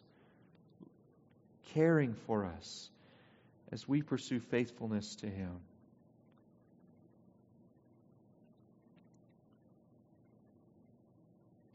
caring 1.73 2.15
for 2.25 2.45
us 2.45 2.89
as 3.71 3.87
we 3.87 4.01
pursue 4.01 4.39
faithfulness 4.39 5.15
to 5.17 5.27
Him. 5.27 5.51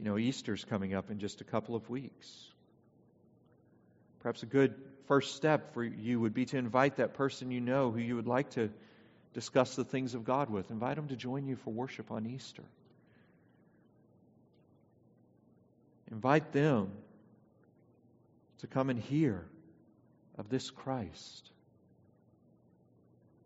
You 0.01 0.07
know, 0.07 0.18
Easter's 0.18 0.64
coming 0.64 0.93
up 0.93 1.11
in 1.12 1.20
just 1.20 1.41
a 1.41 1.45
couple 1.45 1.76
of 1.76 1.89
weeks. 1.89 2.28
Perhaps 4.20 4.43
a 4.43 4.47
good 4.47 4.74
first 5.07 5.36
step 5.36 5.74
for 5.74 5.84
you 5.84 6.20
would 6.20 6.34
be 6.34 6.46
to 6.46 6.57
invite 6.57 6.96
that 6.96 7.14
person 7.14 7.50
you 7.50 7.61
know 7.61 7.90
who 7.90 7.98
you 7.98 8.16
would 8.16 8.26
like 8.26 8.50
to 8.50 8.70
discuss 9.32 9.76
the 9.76 9.84
things 9.84 10.14
of 10.14 10.24
God 10.24 10.48
with. 10.48 10.70
Invite 10.70 10.96
them 10.96 11.09
to 11.09 11.16
join 11.16 11.46
you 11.46 11.57
for 11.57 11.70
worship 11.70 12.11
on 12.11 12.26
Easter. 12.26 12.64
Invite 16.11 16.52
them 16.52 16.92
to 18.61 18.66
come 18.66 18.90
and 18.90 18.98
hear 18.98 19.44
of 20.38 20.48
this 20.48 20.70
Christ. 20.70 21.50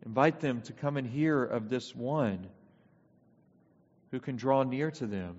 Invite 0.04 0.40
them 0.40 0.60
to 0.62 0.72
come 0.72 0.96
and 0.96 1.06
hear 1.06 1.42
of 1.42 1.68
this 1.68 1.94
one 1.94 2.46
who 4.10 4.20
can 4.20 4.36
draw 4.36 4.62
near 4.62 4.90
to 4.92 5.06
them 5.06 5.36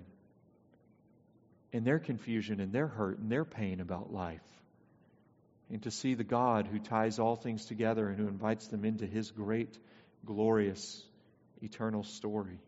in 1.72 1.84
their 1.84 1.98
confusion 1.98 2.60
and 2.60 2.72
their 2.72 2.86
hurt 2.86 3.18
and 3.18 3.30
their 3.30 3.44
pain 3.44 3.80
about 3.80 4.12
life. 4.12 4.49
And 5.70 5.82
to 5.82 5.90
see 5.90 6.14
the 6.14 6.24
God 6.24 6.66
who 6.66 6.78
ties 6.78 7.18
all 7.18 7.36
things 7.36 7.64
together 7.64 8.08
and 8.08 8.18
who 8.18 8.26
invites 8.26 8.66
them 8.66 8.84
into 8.84 9.06
his 9.06 9.30
great, 9.30 9.78
glorious, 10.24 11.04
eternal 11.62 12.02
story. 12.02 12.58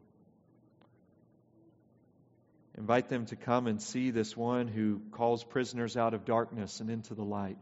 Invite 2.78 3.08
them 3.08 3.26
to 3.26 3.36
come 3.36 3.66
and 3.66 3.82
see 3.82 4.10
this 4.10 4.36
one 4.36 4.66
who 4.66 5.00
calls 5.10 5.44
prisoners 5.44 5.96
out 5.96 6.14
of 6.14 6.24
darkness 6.24 6.80
and 6.80 6.88
into 6.88 7.14
the 7.14 7.24
light. 7.24 7.58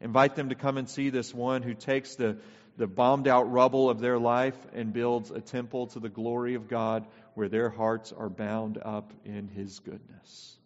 Invite 0.00 0.36
them 0.36 0.50
to 0.50 0.54
come 0.54 0.78
and 0.78 0.88
see 0.88 1.10
this 1.10 1.34
one 1.34 1.62
who 1.62 1.74
takes 1.74 2.16
the, 2.16 2.38
the 2.76 2.86
bombed 2.86 3.28
out 3.28 3.50
rubble 3.50 3.90
of 3.90 4.00
their 4.00 4.18
life 4.18 4.56
and 4.74 4.92
builds 4.92 5.30
a 5.30 5.40
temple 5.40 5.88
to 5.88 6.00
the 6.00 6.08
glory 6.08 6.54
of 6.54 6.68
God 6.68 7.06
where 7.34 7.48
their 7.48 7.68
hearts 7.68 8.12
are 8.12 8.28
bound 8.28 8.78
up 8.80 9.12
in 9.24 9.48
his 9.48 9.80
goodness. 9.80 10.56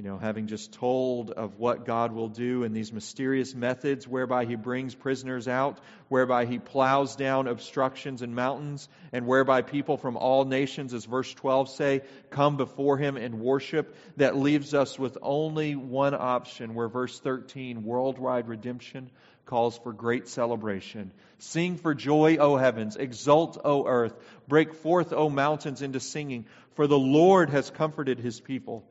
You 0.00 0.08
know, 0.08 0.16
having 0.16 0.46
just 0.46 0.72
told 0.72 1.30
of 1.30 1.58
what 1.58 1.84
God 1.84 2.12
will 2.12 2.30
do 2.30 2.64
in 2.64 2.72
these 2.72 2.90
mysterious 2.90 3.54
methods 3.54 4.08
whereby 4.08 4.46
He 4.46 4.54
brings 4.54 4.94
prisoners 4.94 5.46
out, 5.46 5.78
whereby 6.08 6.46
He 6.46 6.58
plows 6.58 7.16
down 7.16 7.46
obstructions 7.46 8.22
and 8.22 8.34
mountains, 8.34 8.88
and 9.12 9.26
whereby 9.26 9.60
people 9.60 9.98
from 9.98 10.16
all 10.16 10.46
nations, 10.46 10.94
as 10.94 11.04
verse 11.04 11.34
12 11.34 11.68
say, 11.68 12.00
come 12.30 12.56
before 12.56 12.96
Him 12.96 13.18
and 13.18 13.40
worship, 13.40 13.94
that 14.16 14.38
leaves 14.38 14.72
us 14.72 14.98
with 14.98 15.18
only 15.20 15.76
one 15.76 16.14
option, 16.14 16.74
where 16.74 16.88
verse 16.88 17.20
13, 17.20 17.84
worldwide 17.84 18.48
redemption, 18.48 19.10
calls 19.44 19.76
for 19.76 19.92
great 19.92 20.28
celebration. 20.28 21.12
Sing 21.40 21.76
for 21.76 21.92
joy, 21.92 22.38
O 22.38 22.56
heavens, 22.56 22.96
exult, 22.96 23.60
O 23.66 23.86
earth, 23.86 24.14
break 24.48 24.72
forth, 24.72 25.12
O 25.12 25.28
mountains, 25.28 25.82
into 25.82 26.00
singing, 26.00 26.46
for 26.74 26.86
the 26.86 26.98
Lord 26.98 27.50
has 27.50 27.68
comforted 27.68 28.18
His 28.18 28.40
people 28.40 28.86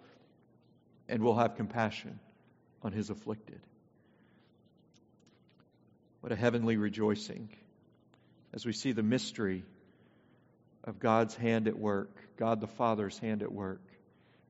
and 1.10 1.24
will 1.24 1.36
have 1.36 1.56
compassion 1.56 2.20
on 2.84 2.94
his 2.94 3.10
afflicted. 3.10 3.60
What 6.22 6.32
a 6.32 6.36
heavenly 6.36 6.78
rejoicing 6.78 7.50
as 8.54 8.66
we 8.66 8.74
see 8.74 8.92
the 8.92 9.04
mystery 9.04 9.64
of 10.84 11.00
God's 11.00 11.36
hand 11.36 11.68
at 11.68 11.78
work, 11.78 12.16
God 12.38 12.62
the 12.62 12.68
Father's 12.68 13.18
hand 13.20 13.42
at 13.42 13.52
work, 13.52 13.82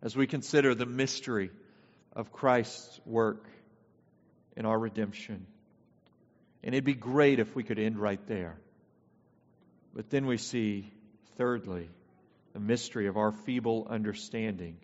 as 0.01 0.15
we 0.15 0.27
consider 0.27 0.75
the 0.75 0.85
mystery 0.85 1.49
of 2.13 2.31
Christ's 2.31 2.99
work 3.05 3.45
in 4.55 4.65
our 4.65 4.77
redemption. 4.77 5.45
And 6.63 6.75
it'd 6.75 6.83
be 6.83 6.93
great 6.93 7.39
if 7.39 7.55
we 7.55 7.63
could 7.63 7.79
end 7.79 7.97
right 7.97 8.25
there. 8.27 8.57
But 9.95 10.09
then 10.09 10.25
we 10.25 10.37
see, 10.37 10.91
thirdly, 11.37 11.89
the 12.53 12.59
mystery 12.59 13.07
of 13.07 13.17
our 13.17 13.31
feeble 13.31 13.87
understanding 13.89 14.77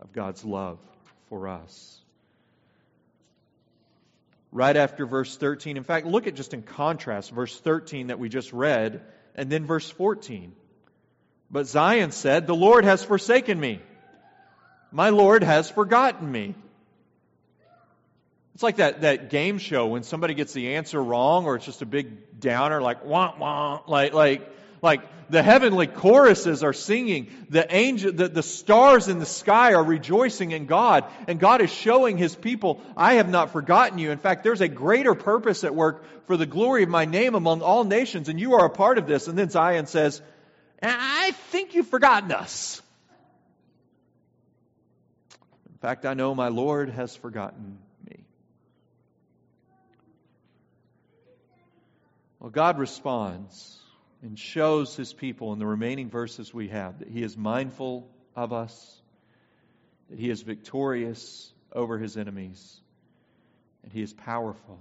of 0.00 0.12
God's 0.12 0.44
love 0.44 0.78
for 1.28 1.48
us. 1.48 1.98
Right 4.52 4.76
after 4.76 5.06
verse 5.06 5.36
13, 5.36 5.76
in 5.76 5.84
fact, 5.84 6.06
look 6.06 6.26
at 6.26 6.34
just 6.34 6.54
in 6.54 6.62
contrast, 6.62 7.30
verse 7.30 7.58
13 7.60 8.08
that 8.08 8.18
we 8.18 8.28
just 8.28 8.52
read, 8.52 9.02
and 9.36 9.50
then 9.50 9.64
verse 9.64 9.88
14. 9.88 10.52
But 11.50 11.66
Zion 11.66 12.10
said, 12.10 12.46
The 12.46 12.54
Lord 12.54 12.84
has 12.84 13.04
forsaken 13.04 13.58
me. 13.58 13.80
My 14.90 15.10
Lord 15.10 15.44
has 15.44 15.70
forgotten 15.70 16.30
me. 16.30 16.54
It's 18.54 18.62
like 18.62 18.76
that, 18.76 19.02
that 19.02 19.30
game 19.30 19.58
show 19.58 19.86
when 19.86 20.02
somebody 20.02 20.34
gets 20.34 20.52
the 20.52 20.74
answer 20.74 21.02
wrong 21.02 21.46
or 21.46 21.56
it's 21.56 21.64
just 21.64 21.82
a 21.82 21.86
big 21.86 22.40
downer, 22.40 22.82
like 22.82 23.04
wah 23.04 23.34
wah, 23.38 23.80
like 23.86 24.12
like 24.12 24.50
like 24.82 25.02
the 25.30 25.42
heavenly 25.42 25.86
choruses 25.86 26.64
are 26.64 26.72
singing, 26.72 27.28
the 27.48 27.72
angel, 27.74 28.12
the, 28.12 28.28
the 28.28 28.42
stars 28.42 29.08
in 29.08 29.18
the 29.18 29.26
sky 29.26 29.74
are 29.74 29.84
rejoicing 29.84 30.50
in 30.50 30.66
God, 30.66 31.04
and 31.28 31.38
God 31.38 31.60
is 31.60 31.70
showing 31.70 32.16
His 32.16 32.34
people, 32.34 32.82
I 32.96 33.14
have 33.14 33.28
not 33.28 33.52
forgotten 33.52 33.98
you. 33.98 34.10
In 34.10 34.18
fact, 34.18 34.42
there's 34.42 34.60
a 34.60 34.68
greater 34.68 35.14
purpose 35.14 35.62
at 35.62 35.74
work 35.74 36.04
for 36.26 36.36
the 36.36 36.46
glory 36.46 36.82
of 36.82 36.88
my 36.88 37.04
name 37.04 37.34
among 37.34 37.62
all 37.62 37.84
nations, 37.84 38.28
and 38.28 38.40
you 38.40 38.54
are 38.54 38.66
a 38.66 38.70
part 38.70 38.98
of 38.98 39.06
this. 39.06 39.28
And 39.28 39.38
then 39.38 39.50
Zion 39.50 39.86
says, 39.86 40.20
I 40.82 41.32
think 41.50 41.74
you've 41.74 41.88
forgotten 41.88 42.32
us. 42.32 42.82
In 45.68 45.78
fact, 45.78 46.04
I 46.06 46.14
know 46.14 46.34
my 46.34 46.48
Lord 46.48 46.90
has 46.90 47.14
forgotten 47.14 47.78
me. 48.08 48.24
Well, 52.38 52.50
God 52.50 52.78
responds 52.78 53.79
and 54.22 54.38
shows 54.38 54.96
his 54.96 55.12
people 55.12 55.52
in 55.52 55.58
the 55.58 55.66
remaining 55.66 56.10
verses 56.10 56.52
we 56.52 56.68
have 56.68 56.98
that 56.98 57.08
he 57.08 57.22
is 57.22 57.36
mindful 57.36 58.08
of 58.36 58.52
us, 58.52 59.00
that 60.10 60.18
he 60.18 60.30
is 60.30 60.42
victorious 60.42 61.52
over 61.72 61.98
his 61.98 62.16
enemies, 62.16 62.80
and 63.82 63.92
he 63.92 64.02
is 64.02 64.12
powerful 64.12 64.78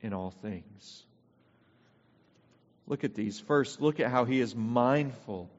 in 0.00 0.12
all 0.12 0.30
things. 0.30 1.04
Look 2.86 3.04
at 3.04 3.14
these. 3.14 3.40
First, 3.40 3.80
look 3.80 4.00
at 4.00 4.10
how 4.10 4.24
he 4.24 4.40
is 4.40 4.54
mindful 4.54 5.50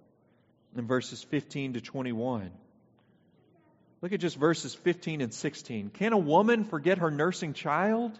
in 0.75 0.85
verses 0.85 1.23
15 1.23 1.73
to 1.73 1.81
21. 1.81 2.51
Look 4.01 4.13
at 4.13 4.19
just 4.19 4.37
verses 4.37 4.75
15 4.75 5.21
and 5.21 5.33
16. 5.33 5.89
Can 5.89 6.13
a 6.13 6.17
woman 6.17 6.63
forget 6.63 6.99
her 6.99 7.09
nursing 7.09 7.53
child? 7.53 8.11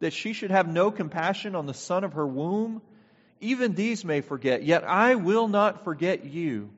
That 0.00 0.12
she 0.12 0.34
should 0.34 0.50
have 0.50 0.68
no 0.68 0.90
compassion 0.90 1.54
on 1.54 1.64
the 1.64 1.72
son 1.72 2.04
of 2.04 2.12
her 2.14 2.26
womb? 2.26 2.82
Even 3.40 3.74
these 3.74 4.04
may 4.04 4.20
forget, 4.20 4.62
yet 4.62 4.84
I 4.84 5.14
will 5.14 5.48
not 5.48 5.84
forget 5.84 6.24
you. 6.24 6.70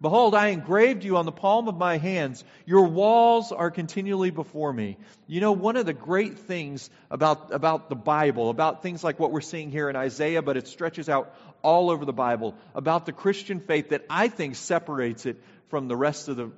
Behold, 0.00 0.34
I 0.34 0.48
engraved 0.48 1.02
you 1.02 1.16
on 1.16 1.24
the 1.24 1.32
palm 1.32 1.66
of 1.66 1.78
my 1.78 1.96
hands. 1.96 2.44
Your 2.66 2.88
walls 2.88 3.52
are 3.52 3.70
continually 3.70 4.30
before 4.30 4.70
me. 4.70 4.98
You 5.26 5.40
know, 5.40 5.52
one 5.52 5.76
of 5.76 5.86
the 5.86 5.94
great 5.94 6.40
things 6.40 6.90
about, 7.10 7.54
about 7.54 7.88
the 7.88 7.96
Bible, 7.96 8.50
about 8.50 8.82
things 8.82 9.02
like 9.02 9.18
what 9.18 9.32
we're 9.32 9.40
seeing 9.40 9.70
here 9.70 9.88
in 9.88 9.96
Isaiah, 9.96 10.42
but 10.42 10.58
it 10.58 10.68
stretches 10.68 11.08
out 11.08 11.34
all 11.62 11.88
over 11.90 12.04
the 12.04 12.12
Bible, 12.12 12.54
about 12.74 13.06
the 13.06 13.12
Christian 13.12 13.60
faith 13.60 13.90
that 13.90 14.04
I 14.10 14.28
think 14.28 14.56
separates 14.56 15.24
it 15.24 15.42
from 15.68 15.88
the 15.88 15.96
rest 15.96 16.28
of 16.28 16.36
the, 16.36 16.50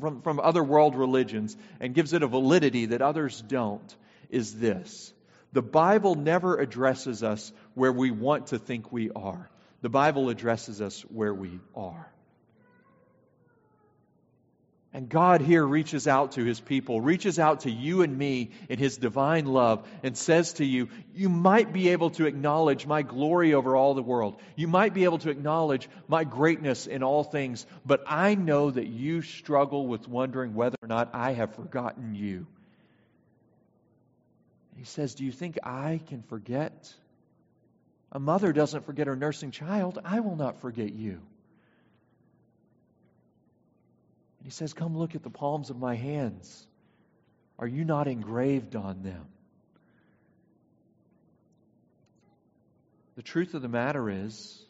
from, 0.00 0.22
from 0.22 0.38
other 0.38 0.62
world 0.62 0.94
religions 0.94 1.56
and 1.80 1.94
gives 1.94 2.12
it 2.12 2.22
a 2.22 2.28
validity 2.28 2.86
that 2.86 3.02
others 3.02 3.42
don't, 3.42 3.96
is 4.30 4.54
this. 4.54 5.12
The 5.52 5.62
Bible 5.62 6.14
never 6.14 6.58
addresses 6.58 7.22
us 7.22 7.52
where 7.74 7.92
we 7.92 8.10
want 8.10 8.48
to 8.48 8.58
think 8.58 8.90
we 8.90 9.10
are. 9.10 9.50
The 9.82 9.90
Bible 9.90 10.28
addresses 10.30 10.80
us 10.80 11.02
where 11.02 11.34
we 11.34 11.58
are. 11.74 12.12
And 14.94 15.08
God 15.08 15.40
here 15.40 15.64
reaches 15.64 16.06
out 16.06 16.32
to 16.32 16.44
his 16.44 16.60
people, 16.60 17.00
reaches 17.00 17.38
out 17.38 17.60
to 17.60 17.70
you 17.70 18.02
and 18.02 18.16
me 18.16 18.50
in 18.68 18.78
his 18.78 18.98
divine 18.98 19.46
love, 19.46 19.88
and 20.02 20.16
says 20.16 20.54
to 20.54 20.66
you, 20.66 20.88
You 21.14 21.30
might 21.30 21.72
be 21.72 21.90
able 21.90 22.10
to 22.10 22.26
acknowledge 22.26 22.86
my 22.86 23.00
glory 23.00 23.54
over 23.54 23.74
all 23.74 23.94
the 23.94 24.02
world. 24.02 24.38
You 24.54 24.68
might 24.68 24.92
be 24.92 25.04
able 25.04 25.18
to 25.20 25.30
acknowledge 25.30 25.88
my 26.08 26.24
greatness 26.24 26.86
in 26.86 27.02
all 27.02 27.24
things, 27.24 27.66
but 27.86 28.04
I 28.06 28.34
know 28.34 28.70
that 28.70 28.86
you 28.86 29.22
struggle 29.22 29.86
with 29.86 30.08
wondering 30.08 30.54
whether 30.54 30.76
or 30.82 30.88
not 30.88 31.10
I 31.14 31.32
have 31.32 31.54
forgotten 31.54 32.14
you. 32.14 32.46
He 34.76 34.84
says, 34.84 35.14
Do 35.14 35.24
you 35.24 35.32
think 35.32 35.58
I 35.62 36.00
can 36.08 36.22
forget? 36.22 36.92
A 38.10 38.18
mother 38.18 38.52
doesn't 38.52 38.84
forget 38.84 39.06
her 39.06 39.16
nursing 39.16 39.50
child. 39.50 39.98
I 40.04 40.20
will 40.20 40.36
not 40.36 40.60
forget 40.60 40.92
you. 40.92 41.20
And 44.38 44.44
he 44.44 44.50
says, 44.50 44.72
Come 44.72 44.96
look 44.96 45.14
at 45.14 45.22
the 45.22 45.30
palms 45.30 45.70
of 45.70 45.78
my 45.78 45.94
hands. 45.94 46.66
Are 47.58 47.66
you 47.66 47.84
not 47.84 48.08
engraved 48.08 48.76
on 48.76 49.02
them? 49.02 49.24
The 53.14 53.22
truth 53.22 53.54
of 53.54 53.62
the 53.62 53.68
matter 53.68 54.10
is, 54.10 54.62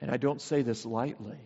And 0.00 0.10
I 0.10 0.16
don't 0.16 0.40
say 0.40 0.62
this 0.62 0.86
lightly. 0.86 1.38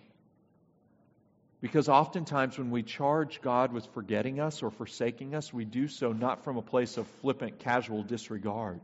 Because 1.65 1.89
oftentimes 1.89 2.59
when 2.59 2.71
we 2.71 2.83
charge 2.83 3.41
God 3.41 3.73
with 3.73 3.87
forgetting 3.95 4.39
us 4.39 4.63
or 4.63 4.71
forsaking 4.71 5.35
us, 5.35 5.51
we 5.51 5.65
do 5.65 5.89
so 5.89 6.13
not 6.13 6.45
from 6.45 6.59
a 6.59 6.63
place 6.63 6.99
of 6.99 7.07
flippant, 7.23 7.59
casual 7.59 8.03
disregard, 8.03 8.83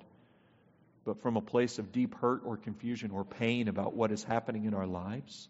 but 1.05 1.21
from 1.21 1.37
a 1.37 1.43
place 1.43 1.79
of 1.79 1.93
deep 1.93 2.15
hurt 2.15 2.41
or 2.43 2.57
confusion 2.57 3.11
or 3.11 3.23
pain 3.23 3.69
about 3.69 3.93
what 3.93 4.11
is 4.13 4.25
happening 4.25 4.65
in 4.65 4.73
our 4.73 4.87
lives. 4.87 5.47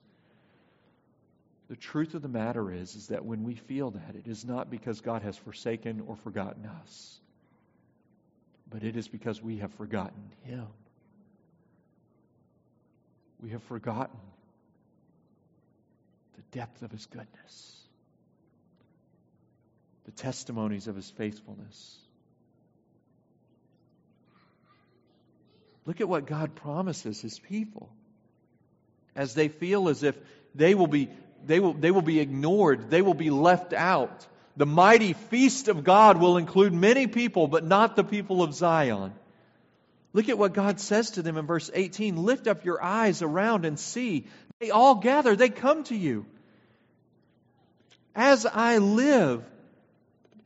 The 1.68 1.76
truth 1.76 2.14
of 2.14 2.22
the 2.22 2.28
matter 2.28 2.72
is, 2.72 2.96
is 2.96 3.06
that 3.06 3.24
when 3.24 3.44
we 3.44 3.54
feel 3.54 3.92
that, 3.92 4.16
it 4.16 4.26
is 4.26 4.44
not 4.44 4.68
because 4.68 5.00
God 5.00 5.22
has 5.22 5.36
forsaken 5.36 6.02
or 6.08 6.16
forgotten 6.16 6.66
us, 6.82 7.20
but 8.68 8.82
it 8.82 8.96
is 8.96 9.06
because 9.06 9.40
we 9.40 9.58
have 9.58 9.72
forgotten 9.74 10.32
Him. 10.42 10.66
We 13.40 13.50
have 13.50 13.62
forgotten 13.62 14.18
depth 16.52 16.82
of 16.82 16.90
His 16.90 17.06
goodness, 17.06 17.76
the 20.04 20.12
testimonies 20.12 20.86
of 20.88 20.96
His 20.96 21.08
faithfulness. 21.10 21.96
Look 25.86 26.00
at 26.00 26.08
what 26.08 26.26
God 26.26 26.54
promises 26.54 27.20
His 27.20 27.38
people 27.38 27.88
as 29.16 29.34
they 29.34 29.48
feel 29.48 29.88
as 29.88 30.02
if 30.02 30.16
they 30.54 30.74
will 30.74 30.86
be 30.86 31.08
they 31.46 31.60
will, 31.60 31.72
they 31.72 31.90
will 31.90 32.02
be 32.02 32.20
ignored. 32.20 32.90
They 32.90 33.02
will 33.02 33.14
be 33.14 33.30
left 33.30 33.72
out. 33.72 34.26
The 34.56 34.66
mighty 34.66 35.14
feast 35.14 35.68
of 35.68 35.84
God 35.84 36.18
will 36.18 36.36
include 36.36 36.72
many 36.72 37.06
people, 37.06 37.46
but 37.46 37.64
not 37.64 37.96
the 37.96 38.04
people 38.04 38.42
of 38.42 38.54
Zion. 38.54 39.12
Look 40.12 40.28
at 40.28 40.38
what 40.38 40.54
God 40.54 40.80
says 40.80 41.12
to 41.12 41.22
them 41.22 41.36
in 41.36 41.46
verse 41.46 41.70
18 41.72 42.16
Lift 42.16 42.46
up 42.46 42.64
your 42.64 42.82
eyes 42.82 43.22
around 43.22 43.64
and 43.64 43.78
see. 43.78 44.26
They 44.58 44.70
all 44.70 44.96
gather, 44.96 45.36
they 45.36 45.48
come 45.48 45.84
to 45.84 45.96
you. 45.96 46.26
As 48.14 48.46
I 48.46 48.78
live, 48.78 49.44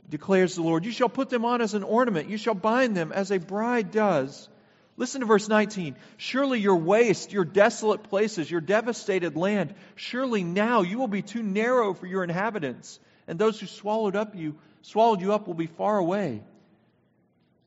declares 0.08 0.54
the 0.54 0.62
Lord, 0.62 0.84
you 0.84 0.92
shall 0.92 1.08
put 1.08 1.30
them 1.30 1.44
on 1.44 1.60
as 1.60 1.74
an 1.74 1.82
ornament, 1.82 2.28
you 2.28 2.36
shall 2.36 2.54
bind 2.54 2.96
them 2.96 3.12
as 3.12 3.30
a 3.30 3.38
bride 3.38 3.90
does. 3.90 4.48
Listen 4.96 5.22
to 5.22 5.26
verse 5.26 5.48
19. 5.48 5.96
Surely 6.18 6.60
your 6.60 6.76
waste, 6.76 7.32
your 7.32 7.44
desolate 7.44 8.04
places, 8.04 8.48
your 8.50 8.60
devastated 8.60 9.36
land, 9.36 9.74
surely 9.96 10.44
now 10.44 10.82
you 10.82 10.98
will 10.98 11.08
be 11.08 11.22
too 11.22 11.42
narrow 11.42 11.94
for 11.94 12.06
your 12.06 12.22
inhabitants, 12.22 13.00
and 13.26 13.38
those 13.38 13.58
who 13.58 13.66
swallowed 13.66 14.14
up 14.14 14.36
you, 14.36 14.54
swallowed 14.82 15.20
you 15.20 15.32
up 15.32 15.46
will 15.46 15.54
be 15.54 15.66
far 15.66 15.98
away. 15.98 16.42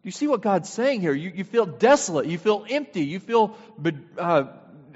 You 0.03 0.11
see 0.11 0.27
what 0.27 0.41
God's 0.41 0.69
saying 0.69 1.01
here? 1.01 1.13
You, 1.13 1.33
you 1.35 1.43
feel 1.43 1.65
desolate, 1.65 2.27
you 2.27 2.37
feel 2.37 2.65
empty, 2.69 3.03
you 3.03 3.19
feel 3.19 3.57
uh, 4.17 4.45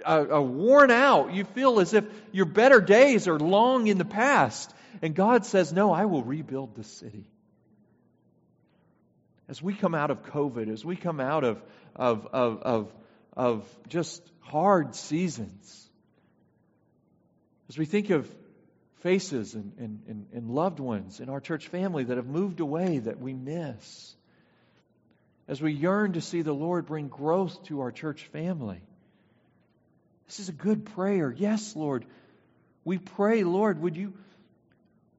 uh, 0.05 0.25
uh, 0.35 0.41
worn 0.41 0.89
out, 0.89 1.33
you 1.33 1.43
feel 1.43 1.81
as 1.81 1.93
if 1.93 2.05
your 2.31 2.45
better 2.45 2.79
days 2.79 3.27
are 3.27 3.37
long 3.37 3.87
in 3.87 3.97
the 3.97 4.05
past. 4.05 4.73
And 5.01 5.15
God 5.15 5.45
says, 5.45 5.71
No, 5.71 5.91
I 5.91 6.05
will 6.05 6.23
rebuild 6.23 6.75
the 6.75 6.83
city 6.83 7.29
as 9.51 9.61
we 9.61 9.73
come 9.73 9.93
out 9.93 10.11
of 10.11 10.23
COVID, 10.23 10.71
as 10.71 10.85
we 10.85 10.95
come 10.95 11.19
out 11.19 11.43
of, 11.43 11.61
of, 11.93 12.25
of, 12.31 12.61
of, 12.61 12.93
of 13.35 13.79
just 13.89 14.23
hard 14.39 14.95
seasons, 14.95 15.89
as 17.67 17.77
we 17.77 17.85
think 17.85 18.11
of 18.11 18.33
faces 19.01 19.53
and, 19.53 19.73
and, 19.77 20.27
and, 20.31 20.49
loved 20.49 20.79
ones 20.79 21.19
in 21.19 21.27
our 21.27 21.41
church 21.41 21.67
family 21.67 22.05
that 22.05 22.15
have 22.15 22.27
moved 22.27 22.61
away 22.61 22.99
that 22.99 23.19
we 23.19 23.33
miss, 23.33 24.15
as 25.49 25.61
we 25.61 25.73
yearn 25.73 26.13
to 26.13 26.21
see 26.21 26.43
the 26.43 26.53
Lord 26.53 26.85
bring 26.85 27.09
growth 27.09 27.61
to 27.63 27.81
our 27.81 27.91
church 27.91 28.23
family, 28.27 28.81
this 30.27 30.39
is 30.39 30.47
a 30.47 30.53
good 30.53 30.85
prayer. 30.85 31.29
Yes, 31.29 31.75
Lord. 31.75 32.05
We 32.85 32.99
pray, 32.99 33.43
Lord, 33.43 33.81
would 33.81 33.97
you, 33.97 34.13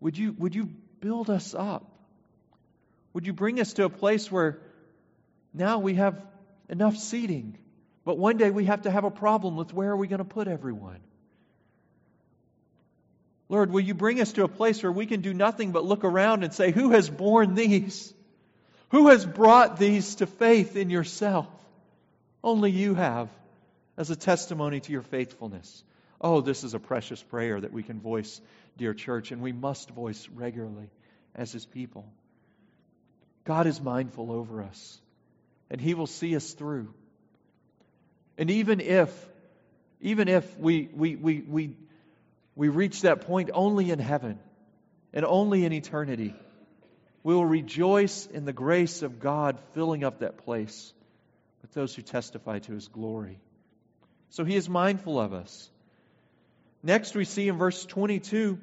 would 0.02 0.18
you, 0.18 0.34
would 0.36 0.54
you 0.54 0.68
build 1.00 1.30
us 1.30 1.54
up? 1.54 1.88
Would 3.14 3.26
you 3.26 3.32
bring 3.32 3.60
us 3.60 3.74
to 3.74 3.84
a 3.84 3.88
place 3.88 4.30
where 4.30 4.58
now 5.54 5.78
we 5.78 5.94
have 5.94 6.20
enough 6.68 6.96
seating, 6.96 7.56
but 8.04 8.18
one 8.18 8.36
day 8.36 8.50
we 8.50 8.64
have 8.64 8.82
to 8.82 8.90
have 8.90 9.04
a 9.04 9.10
problem 9.10 9.56
with 9.56 9.72
where 9.72 9.90
are 9.90 9.96
we 9.96 10.08
going 10.08 10.18
to 10.18 10.24
put 10.24 10.48
everyone? 10.48 10.98
Lord, 13.48 13.70
will 13.70 13.80
you 13.80 13.94
bring 13.94 14.20
us 14.20 14.32
to 14.32 14.44
a 14.44 14.48
place 14.48 14.82
where 14.82 14.90
we 14.90 15.06
can 15.06 15.20
do 15.20 15.32
nothing 15.32 15.70
but 15.70 15.84
look 15.84 16.04
around 16.04 16.42
and 16.42 16.52
say, 16.52 16.72
Who 16.72 16.90
has 16.90 17.08
borne 17.08 17.54
these? 17.54 18.12
Who 18.88 19.08
has 19.08 19.24
brought 19.24 19.78
these 19.78 20.16
to 20.16 20.26
faith 20.26 20.74
in 20.74 20.90
yourself? 20.90 21.46
Only 22.42 22.72
you 22.72 22.94
have, 22.94 23.28
as 23.96 24.10
a 24.10 24.16
testimony 24.16 24.80
to 24.80 24.90
your 24.90 25.02
faithfulness. 25.02 25.84
Oh, 26.20 26.40
this 26.40 26.64
is 26.64 26.74
a 26.74 26.78
precious 26.78 27.22
prayer 27.22 27.60
that 27.60 27.72
we 27.72 27.82
can 27.82 28.00
voice, 28.00 28.40
dear 28.76 28.94
church, 28.94 29.32
and 29.32 29.42
we 29.42 29.52
must 29.52 29.90
voice 29.90 30.28
regularly 30.34 30.90
as 31.34 31.52
his 31.52 31.66
people. 31.66 32.06
God 33.44 33.66
is 33.66 33.80
mindful 33.80 34.30
over 34.30 34.62
us, 34.62 35.00
and 35.70 35.80
He 35.80 35.94
will 35.94 36.06
see 36.06 36.36
us 36.36 36.52
through. 36.52 36.92
And 38.38 38.50
even 38.50 38.80
if, 38.80 39.10
even 40.00 40.28
if 40.28 40.58
we, 40.58 40.88
we, 40.94 41.16
we, 41.16 41.40
we, 41.40 41.76
we 42.54 42.68
reach 42.68 43.02
that 43.02 43.22
point 43.22 43.50
only 43.52 43.90
in 43.90 43.98
heaven 43.98 44.38
and 45.12 45.24
only 45.24 45.64
in 45.64 45.72
eternity, 45.72 46.34
we 47.24 47.34
will 47.34 47.44
rejoice 47.44 48.26
in 48.26 48.44
the 48.44 48.52
grace 48.52 49.02
of 49.02 49.20
God 49.20 49.58
filling 49.74 50.04
up 50.04 50.20
that 50.20 50.38
place 50.38 50.92
with 51.62 51.72
those 51.72 51.94
who 51.94 52.02
testify 52.02 52.60
to 52.60 52.72
His 52.72 52.88
glory. 52.88 53.40
So 54.30 54.44
He 54.44 54.56
is 54.56 54.68
mindful 54.68 55.20
of 55.20 55.32
us. 55.32 55.68
Next, 56.82 57.14
we 57.14 57.24
see 57.24 57.48
in 57.48 57.58
verse 57.58 57.84
22 57.84 58.58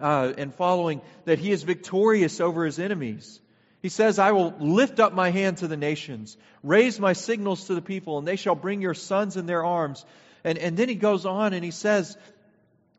uh, 0.00 0.32
and 0.38 0.54
following 0.54 1.00
that 1.24 1.38
He 1.38 1.50
is 1.52 1.62
victorious 1.62 2.40
over 2.40 2.64
His 2.64 2.78
enemies. 2.78 3.40
He 3.82 3.90
says, 3.90 4.18
I 4.18 4.32
will 4.32 4.54
lift 4.58 4.98
up 4.98 5.12
my 5.12 5.30
hand 5.30 5.58
to 5.58 5.68
the 5.68 5.76
nations, 5.76 6.38
raise 6.62 6.98
my 6.98 7.12
signals 7.12 7.66
to 7.66 7.74
the 7.74 7.82
people, 7.82 8.16
and 8.16 8.26
they 8.26 8.36
shall 8.36 8.54
bring 8.54 8.80
your 8.80 8.94
sons 8.94 9.36
in 9.36 9.44
their 9.44 9.62
arms. 9.62 10.06
And, 10.42 10.56
and 10.56 10.74
then 10.74 10.88
he 10.88 10.94
goes 10.94 11.26
on 11.26 11.52
and 11.52 11.62
he 11.62 11.70
says 11.70 12.16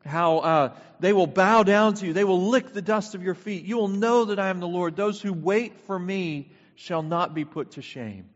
how 0.05 0.37
uh, 0.37 0.73
they 0.99 1.11
will 1.11 1.25
bow 1.25 1.63
down 1.63 1.95
to 1.95 2.05
you, 2.05 2.13
they 2.13 2.23
will 2.23 2.49
lick 2.49 2.71
the 2.71 2.83
dust 2.83 3.15
of 3.15 3.23
your 3.23 3.33
feet. 3.33 3.65
You 3.65 3.77
will 3.77 3.87
know 3.87 4.25
that 4.25 4.37
I 4.37 4.49
am 4.49 4.59
the 4.59 4.67
Lord. 4.67 4.95
Those 4.95 5.19
who 5.19 5.33
wait 5.33 5.79
for 5.87 5.97
me 5.97 6.51
shall 6.75 7.01
not 7.01 7.33
be 7.33 7.45
put 7.45 7.71
to 7.71 7.81
shame. 7.81 8.29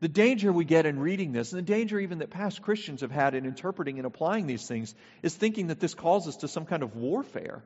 The 0.00 0.08
danger 0.08 0.52
we 0.52 0.64
get 0.64 0.84
in 0.84 0.98
reading 0.98 1.32
this, 1.32 1.52
and 1.52 1.58
the 1.58 1.72
danger 1.72 1.98
even 1.98 2.18
that 2.18 2.30
past 2.30 2.60
Christians 2.60 3.00
have 3.00 3.10
had 3.10 3.34
in 3.34 3.46
interpreting 3.46 3.98
and 3.98 4.06
applying 4.06 4.46
these 4.46 4.66
things, 4.66 4.94
is 5.22 5.34
thinking 5.34 5.68
that 5.68 5.80
this 5.80 5.94
calls 5.94 6.28
us 6.28 6.36
to 6.38 6.48
some 6.48 6.66
kind 6.66 6.82
of 6.82 6.96
warfare. 6.96 7.62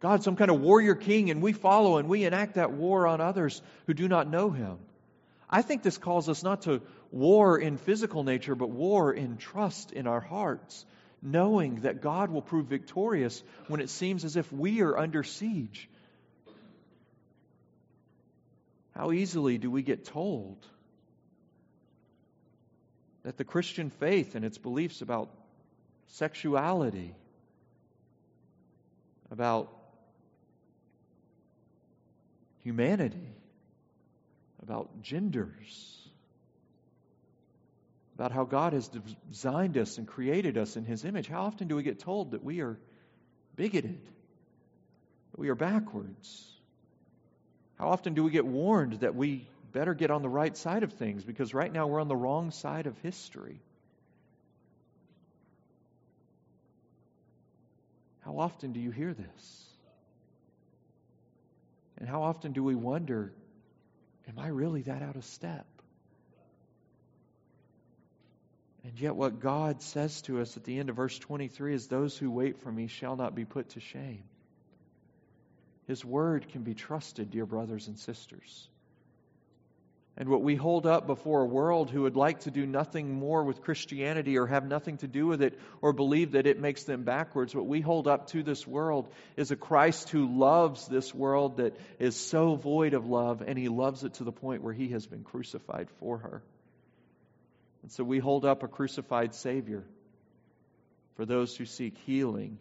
God, 0.00 0.22
some 0.22 0.36
kind 0.36 0.50
of 0.50 0.62
warrior 0.62 0.94
king, 0.94 1.30
and 1.30 1.42
we 1.42 1.52
follow 1.52 1.98
and 1.98 2.08
we 2.08 2.24
enact 2.24 2.54
that 2.54 2.72
war 2.72 3.06
on 3.06 3.20
others 3.20 3.60
who 3.86 3.92
do 3.92 4.08
not 4.08 4.30
know 4.30 4.48
him. 4.50 4.78
I 5.48 5.60
think 5.60 5.82
this 5.82 5.98
calls 5.98 6.28
us 6.30 6.42
not 6.42 6.62
to 6.62 6.80
war 7.10 7.58
in 7.58 7.76
physical 7.76 8.22
nature, 8.22 8.54
but 8.54 8.70
war 8.70 9.12
in 9.12 9.36
trust 9.36 9.92
in 9.92 10.06
our 10.06 10.20
hearts, 10.20 10.86
knowing 11.20 11.80
that 11.80 12.00
God 12.00 12.30
will 12.30 12.40
prove 12.40 12.66
victorious 12.66 13.42
when 13.68 13.80
it 13.80 13.90
seems 13.90 14.24
as 14.24 14.36
if 14.36 14.50
we 14.50 14.80
are 14.80 14.96
under 14.96 15.22
siege. 15.22 15.86
How 18.94 19.12
easily 19.12 19.58
do 19.58 19.70
we 19.70 19.82
get 19.82 20.06
told 20.06 20.56
that 23.22 23.36
the 23.36 23.44
Christian 23.44 23.90
faith 23.90 24.34
and 24.34 24.44
its 24.44 24.58
beliefs 24.58 25.02
about 25.02 25.30
sexuality, 26.06 27.14
about 29.30 29.70
humanity, 32.62 33.34
about 34.62 35.02
genders, 35.02 36.08
about 38.16 38.32
how 38.32 38.44
God 38.44 38.72
has 38.72 38.90
designed 39.30 39.78
us 39.78 39.98
and 39.98 40.06
created 40.06 40.58
us 40.58 40.76
in 40.76 40.84
His 40.84 41.04
image. 41.04 41.26
How 41.26 41.44
often 41.44 41.68
do 41.68 41.76
we 41.76 41.82
get 41.82 42.00
told 42.00 42.32
that 42.32 42.44
we 42.44 42.60
are 42.60 42.78
bigoted, 43.56 44.00
that 45.30 45.40
we 45.40 45.48
are 45.48 45.54
backwards? 45.54 46.46
How 47.78 47.88
often 47.88 48.12
do 48.12 48.22
we 48.22 48.30
get 48.30 48.44
warned 48.44 49.00
that 49.00 49.14
we 49.14 49.48
better 49.72 49.94
get 49.94 50.10
on 50.10 50.22
the 50.22 50.28
right 50.28 50.56
side 50.56 50.82
of 50.82 50.92
things 50.94 51.24
because 51.24 51.54
right 51.54 51.72
now 51.72 51.86
we're 51.86 52.00
on 52.00 52.08
the 52.08 52.16
wrong 52.16 52.50
side 52.50 52.86
of 52.86 52.98
history? 52.98 53.60
How 58.20 58.38
often 58.38 58.72
do 58.72 58.80
you 58.80 58.90
hear 58.90 59.12
this? 59.14 59.66
And 61.98 62.08
how 62.08 62.22
often 62.22 62.52
do 62.52 62.62
we 62.62 62.74
wonder, 62.74 63.32
am 64.28 64.38
I 64.38 64.48
really 64.48 64.82
that 64.82 65.02
out 65.02 65.16
of 65.16 65.24
step? 65.24 65.66
And 68.84 68.98
yet, 68.98 69.14
what 69.14 69.40
God 69.40 69.82
says 69.82 70.22
to 70.22 70.40
us 70.40 70.56
at 70.56 70.64
the 70.64 70.78
end 70.78 70.88
of 70.88 70.96
verse 70.96 71.18
23 71.18 71.74
is, 71.74 71.86
Those 71.86 72.16
who 72.16 72.30
wait 72.30 72.62
for 72.62 72.72
me 72.72 72.86
shall 72.86 73.14
not 73.14 73.34
be 73.34 73.44
put 73.44 73.68
to 73.70 73.80
shame. 73.80 74.22
His 75.86 76.02
word 76.04 76.48
can 76.48 76.62
be 76.62 76.74
trusted, 76.74 77.30
dear 77.30 77.44
brothers 77.44 77.88
and 77.88 77.98
sisters. 77.98 78.68
And 80.16 80.28
what 80.28 80.42
we 80.42 80.54
hold 80.54 80.86
up 80.86 81.06
before 81.06 81.40
a 81.40 81.46
world 81.46 81.90
who 81.90 82.02
would 82.02 82.16
like 82.16 82.40
to 82.40 82.50
do 82.50 82.66
nothing 82.66 83.14
more 83.14 83.42
with 83.42 83.62
Christianity 83.62 84.36
or 84.36 84.46
have 84.46 84.66
nothing 84.66 84.98
to 84.98 85.08
do 85.08 85.26
with 85.26 85.40
it 85.40 85.58
or 85.80 85.92
believe 85.92 86.32
that 86.32 86.46
it 86.46 86.60
makes 86.60 86.84
them 86.84 87.04
backwards, 87.04 87.54
what 87.54 87.66
we 87.66 87.80
hold 87.80 88.06
up 88.06 88.26
to 88.28 88.42
this 88.42 88.66
world 88.66 89.10
is 89.36 89.50
a 89.50 89.56
Christ 89.56 90.10
who 90.10 90.26
loves 90.26 90.86
this 90.88 91.14
world 91.14 91.56
that 91.56 91.76
is 91.98 92.16
so 92.16 92.54
void 92.56 92.92
of 92.92 93.06
love, 93.06 93.42
and 93.46 93.58
he 93.58 93.68
loves 93.68 94.04
it 94.04 94.14
to 94.14 94.24
the 94.24 94.32
point 94.32 94.62
where 94.62 94.74
he 94.74 94.88
has 94.88 95.06
been 95.06 95.24
crucified 95.24 95.88
for 96.00 96.18
her. 96.18 96.42
And 97.82 97.90
so 97.90 98.04
we 98.04 98.18
hold 98.18 98.44
up 98.44 98.62
a 98.62 98.68
crucified 98.68 99.34
Savior 99.34 99.84
for 101.16 101.24
those 101.24 101.56
who 101.56 101.64
seek 101.64 101.96
healing 102.04 102.58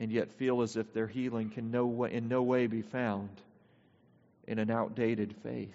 and 0.00 0.10
yet 0.10 0.32
feel 0.32 0.62
as 0.62 0.76
if 0.76 0.92
their 0.92 1.06
healing 1.06 1.50
can 1.50 1.70
no 1.70 1.86
way, 1.86 2.12
in 2.12 2.28
no 2.28 2.42
way 2.42 2.66
be 2.66 2.82
found 2.82 3.30
in 4.46 4.58
an 4.58 4.70
outdated 4.70 5.34
faith. 5.42 5.74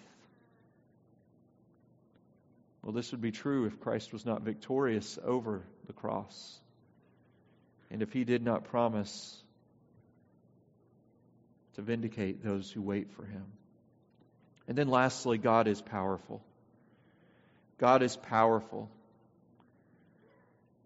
Well, 2.84 2.94
this 2.94 3.12
would 3.12 3.22
be 3.22 3.32
true 3.32 3.66
if 3.66 3.80
Christ 3.80 4.12
was 4.12 4.26
not 4.26 4.42
victorious 4.42 5.20
over 5.24 5.64
the 5.86 5.94
cross 5.94 6.60
and 7.92 8.02
if 8.02 8.12
he 8.12 8.24
did 8.24 8.44
not 8.44 8.66
promise 8.66 9.38
to 11.76 11.82
vindicate 11.82 12.44
those 12.44 12.72
who 12.72 12.82
wait 12.82 13.12
for 13.12 13.26
him. 13.26 13.46
And 14.68 14.78
then 14.78 14.88
lastly, 14.88 15.38
God 15.38 15.68
is 15.68 15.82
powerful. 15.82 16.42
God 17.78 18.04
is 18.04 18.16
powerful. 18.16 18.90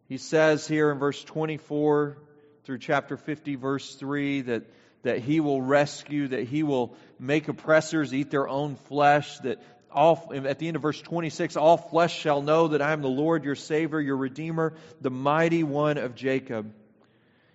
He 0.07 0.17
says 0.17 0.67
here 0.67 0.91
in 0.91 0.99
verse 0.99 1.23
24 1.23 2.17
through 2.63 2.77
chapter 2.79 3.17
50, 3.17 3.55
verse 3.55 3.95
3, 3.95 4.41
that, 4.41 4.63
that 5.03 5.19
he 5.19 5.39
will 5.39 5.61
rescue, 5.61 6.27
that 6.29 6.43
he 6.43 6.63
will 6.63 6.95
make 7.19 7.47
oppressors 7.47 8.13
eat 8.13 8.31
their 8.31 8.47
own 8.47 8.75
flesh, 8.75 9.37
that 9.39 9.61
all, 9.95 10.31
at 10.33 10.59
the 10.59 10.67
end 10.67 10.75
of 10.75 10.81
verse 10.81 11.01
26, 11.01 11.55
all 11.55 11.77
flesh 11.77 12.17
shall 12.17 12.41
know 12.41 12.69
that 12.69 12.81
I 12.81 12.91
am 12.91 13.01
the 13.01 13.07
Lord, 13.07 13.43
your 13.43 13.55
Savior, 13.55 13.99
your 13.99 14.17
Redeemer, 14.17 14.73
the 15.01 15.09
mighty 15.09 15.63
one 15.63 15.97
of 15.97 16.15
Jacob. 16.15 16.73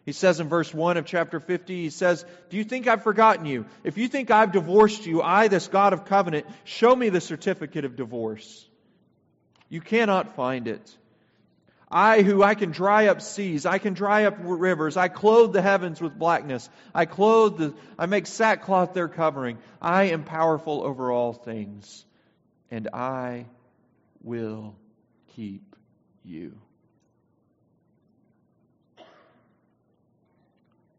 He 0.06 0.12
says 0.12 0.40
in 0.40 0.48
verse 0.48 0.72
1 0.72 0.96
of 0.96 1.04
chapter 1.04 1.38
50, 1.38 1.82
he 1.82 1.90
says, 1.90 2.24
Do 2.48 2.56
you 2.56 2.64
think 2.64 2.88
I've 2.88 3.02
forgotten 3.02 3.46
you? 3.46 3.66
If 3.84 3.98
you 3.98 4.08
think 4.08 4.30
I've 4.30 4.52
divorced 4.52 5.06
you, 5.06 5.22
I, 5.22 5.48
this 5.48 5.68
God 5.68 5.92
of 5.92 6.06
covenant, 6.06 6.46
show 6.64 6.96
me 6.96 7.10
the 7.10 7.20
certificate 7.20 7.84
of 7.84 7.96
divorce. 7.96 8.66
You 9.68 9.80
cannot 9.80 10.34
find 10.34 10.66
it. 10.66 10.96
I, 11.90 12.22
who 12.22 12.42
I 12.42 12.54
can 12.54 12.70
dry 12.70 13.08
up 13.08 13.20
seas, 13.20 13.66
I 13.66 13.78
can 13.78 13.94
dry 13.94 14.24
up 14.24 14.36
rivers, 14.40 14.96
I 14.96 15.08
clothe 15.08 15.52
the 15.52 15.62
heavens 15.62 16.00
with 16.00 16.16
blackness, 16.16 16.70
I 16.94 17.04
clothe 17.04 17.58
the, 17.58 17.74
I 17.98 18.06
make 18.06 18.28
sackcloth 18.28 18.94
their 18.94 19.08
covering. 19.08 19.58
I 19.82 20.04
am 20.04 20.22
powerful 20.22 20.84
over 20.84 21.10
all 21.10 21.32
things, 21.32 22.04
and 22.70 22.88
I 22.92 23.46
will 24.22 24.76
keep 25.34 25.76
you. 26.24 26.56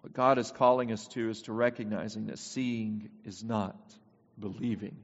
What 0.02 0.14
God 0.14 0.38
is 0.40 0.52
calling 0.52 0.92
us 0.92 1.08
to 1.10 1.30
is 1.30 1.44
to 1.44 1.54
recognizing 1.54 2.28
that 2.28 2.40
seeing 2.40 3.10
is 3.24 3.44
not 3.44 3.78
believing 4.40 4.98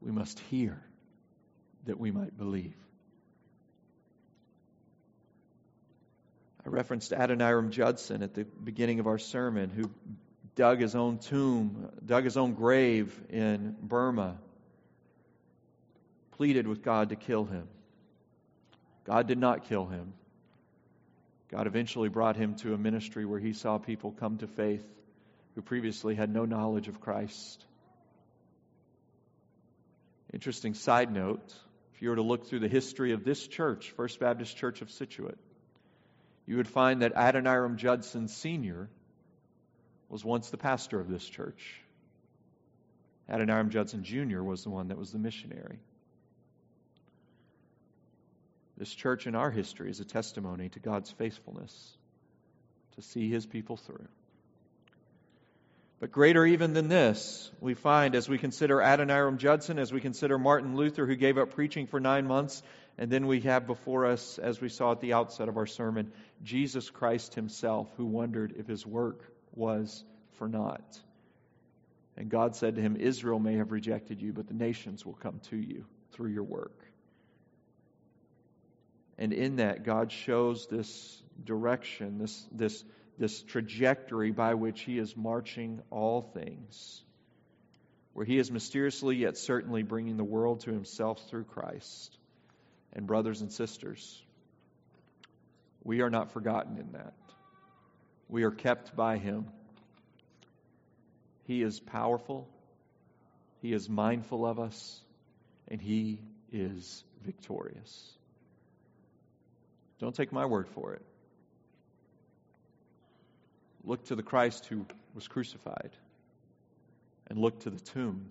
we 0.00 0.10
must 0.10 0.38
hear 0.50 0.80
that 1.86 1.98
we 1.98 2.10
might 2.10 2.36
believe. 2.36 2.74
I 6.64 6.68
referenced 6.68 7.12
Adoniram 7.12 7.70
Judson 7.70 8.22
at 8.22 8.34
the 8.34 8.44
beginning 8.44 9.00
of 9.00 9.06
our 9.06 9.18
sermon, 9.18 9.70
who 9.70 9.90
dug 10.60 10.78
his 10.78 10.94
own 10.94 11.16
tomb, 11.16 11.88
dug 12.04 12.22
his 12.22 12.36
own 12.36 12.52
grave 12.52 13.18
in 13.30 13.74
Burma, 13.80 14.36
pleaded 16.32 16.66
with 16.66 16.82
God 16.82 17.08
to 17.08 17.16
kill 17.16 17.46
him. 17.46 17.66
God 19.04 19.26
did 19.26 19.38
not 19.38 19.70
kill 19.70 19.86
him. 19.86 20.12
God 21.50 21.66
eventually 21.66 22.10
brought 22.10 22.36
him 22.36 22.56
to 22.56 22.74
a 22.74 22.76
ministry 22.76 23.24
where 23.24 23.40
he 23.40 23.54
saw 23.54 23.78
people 23.78 24.12
come 24.12 24.36
to 24.36 24.46
faith 24.46 24.84
who 25.54 25.62
previously 25.62 26.14
had 26.14 26.28
no 26.28 26.44
knowledge 26.44 26.88
of 26.88 27.00
Christ. 27.00 27.64
Interesting 30.30 30.74
side 30.74 31.10
note 31.10 31.54
if 31.94 32.02
you 32.02 32.10
were 32.10 32.16
to 32.16 32.22
look 32.22 32.48
through 32.48 32.60
the 32.60 32.68
history 32.68 33.12
of 33.12 33.24
this 33.24 33.46
church, 33.46 33.92
First 33.92 34.20
Baptist 34.20 34.58
Church 34.58 34.82
of 34.82 34.90
Scituate, 34.90 35.38
you 36.44 36.58
would 36.58 36.68
find 36.68 37.00
that 37.00 37.14
Adoniram 37.14 37.76
Judson 37.76 38.28
Sr. 38.28 38.90
was 40.10 40.24
once 40.24 40.50
the 40.50 40.58
pastor 40.58 41.00
of 41.00 41.08
this 41.08 41.24
church. 41.24 41.80
Adoniram 43.30 43.70
Judson 43.70 44.02
Jr. 44.02 44.42
was 44.42 44.64
the 44.64 44.70
one 44.70 44.88
that 44.88 44.98
was 44.98 45.12
the 45.12 45.18
missionary. 45.18 45.78
This 48.76 48.92
church 48.92 49.26
in 49.26 49.36
our 49.36 49.50
history 49.50 49.90
is 49.90 50.00
a 50.00 50.04
testimony 50.04 50.68
to 50.70 50.80
God's 50.80 51.10
faithfulness 51.12 51.96
to 52.96 53.02
see 53.02 53.30
his 53.30 53.46
people 53.46 53.76
through. 53.76 54.08
But 56.00 56.10
greater 56.10 56.46
even 56.46 56.72
than 56.72 56.88
this, 56.88 57.50
we 57.60 57.74
find 57.74 58.14
as 58.14 58.28
we 58.28 58.38
consider 58.38 58.78
Adoniram 58.80 59.36
Judson, 59.36 59.78
as 59.78 59.92
we 59.92 60.00
consider 60.00 60.38
Martin 60.38 60.74
Luther, 60.74 61.06
who 61.06 61.14
gave 61.14 61.36
up 61.36 61.54
preaching 61.54 61.86
for 61.86 62.00
nine 62.00 62.26
months, 62.26 62.62
and 62.96 63.10
then 63.10 63.26
we 63.26 63.40
have 63.40 63.66
before 63.66 64.06
us, 64.06 64.38
as 64.38 64.60
we 64.62 64.70
saw 64.70 64.92
at 64.92 65.00
the 65.00 65.12
outset 65.12 65.48
of 65.48 65.58
our 65.58 65.66
sermon, 65.66 66.10
Jesus 66.42 66.88
Christ 66.88 67.34
himself, 67.34 67.86
who 67.98 68.06
wondered 68.06 68.54
if 68.56 68.66
his 68.66 68.86
work 68.86 69.30
was 69.54 70.04
for 70.32 70.48
naught. 70.48 71.00
And 72.16 72.28
God 72.28 72.56
said 72.56 72.76
to 72.76 72.82
him, 72.82 72.96
Israel 72.96 73.38
may 73.38 73.56
have 73.56 73.72
rejected 73.72 74.20
you, 74.20 74.32
but 74.32 74.46
the 74.46 74.54
nations 74.54 75.06
will 75.06 75.14
come 75.14 75.40
to 75.50 75.56
you 75.56 75.84
through 76.12 76.30
your 76.30 76.44
work. 76.44 76.84
And 79.18 79.32
in 79.32 79.56
that, 79.56 79.84
God 79.84 80.12
shows 80.12 80.66
this 80.66 81.22
direction, 81.44 82.18
this, 82.18 82.46
this 82.52 82.84
this 83.20 83.42
trajectory 83.42 84.30
by 84.30 84.54
which 84.54 84.80
he 84.80 84.98
is 84.98 85.14
marching 85.14 85.82
all 85.90 86.22
things, 86.22 87.02
where 88.14 88.24
he 88.24 88.38
is 88.38 88.50
mysteriously 88.50 89.14
yet 89.16 89.36
certainly 89.36 89.82
bringing 89.82 90.16
the 90.16 90.24
world 90.24 90.60
to 90.60 90.72
himself 90.72 91.28
through 91.28 91.44
Christ. 91.44 92.16
And, 92.94 93.06
brothers 93.06 93.42
and 93.42 93.52
sisters, 93.52 94.20
we 95.84 96.00
are 96.00 96.08
not 96.08 96.32
forgotten 96.32 96.78
in 96.78 96.92
that. 96.92 97.12
We 98.30 98.44
are 98.44 98.52
kept 98.52 98.94
by 98.94 99.18
him. 99.18 99.46
He 101.46 101.62
is 101.62 101.80
powerful, 101.80 102.48
he 103.60 103.72
is 103.72 103.88
mindful 103.88 104.46
of 104.46 104.60
us, 104.60 105.00
and 105.66 105.80
he 105.80 106.20
is 106.52 107.02
victorious. 107.24 108.12
Don't 109.98 110.14
take 110.14 110.32
my 110.32 110.46
word 110.46 110.68
for 110.68 110.94
it. 110.94 111.02
Look 113.84 114.04
to 114.06 114.14
the 114.14 114.22
Christ 114.22 114.66
who 114.66 114.86
was 115.14 115.26
crucified, 115.26 115.90
and 117.26 117.38
look 117.38 117.60
to 117.60 117.70
the 117.70 117.80
tomb 117.80 118.30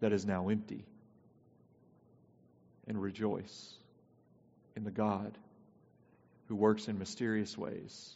that 0.00 0.12
is 0.12 0.24
now 0.24 0.48
empty, 0.48 0.84
and 2.86 3.00
rejoice 3.00 3.74
in 4.76 4.84
the 4.84 4.90
God 4.90 5.36
who 6.48 6.54
works 6.54 6.86
in 6.86 6.98
mysterious 6.98 7.58
ways, 7.58 8.14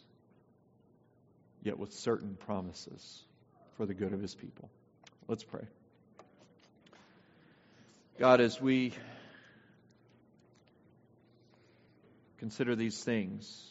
yet 1.67 1.81
with 1.81 1.93
certain 1.93 2.37
promises 2.47 3.25
for 3.77 3.87
the 3.87 3.93
good 3.93 4.13
of 4.13 4.23
his 4.23 4.37
people. 4.37 4.71
Let's 5.27 5.43
pray. 5.43 5.65
God, 8.21 8.41
as 8.41 8.61
we 8.61 8.95
consider 12.39 12.77
these 12.77 13.03
things, 13.03 13.69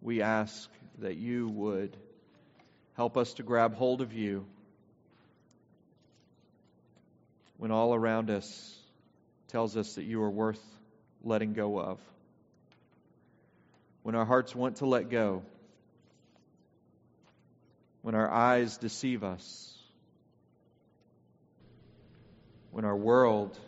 we 0.00 0.22
ask 0.22 0.70
that 1.00 1.16
you 1.16 1.48
would 1.48 1.96
help 2.96 3.16
us 3.16 3.34
to 3.34 3.42
grab 3.42 3.74
hold 3.74 4.00
of 4.00 4.12
you 4.12 4.46
when 7.56 7.72
all 7.72 7.92
around 7.92 8.30
us 8.30 8.78
tells 9.48 9.76
us 9.76 9.96
that 9.96 10.04
you 10.04 10.22
are 10.22 10.30
worth 10.30 10.62
letting 11.24 11.54
go 11.54 11.76
of. 11.80 11.98
When 14.04 14.14
our 14.14 14.24
hearts 14.24 14.54
want 14.54 14.76
to 14.76 14.86
let 14.86 15.10
go, 15.10 15.42
when 18.04 18.14
our 18.14 18.30
eyes 18.30 18.76
deceive 18.76 19.24
us, 19.24 19.74
when 22.70 22.84
our 22.84 22.94
world 22.94 23.58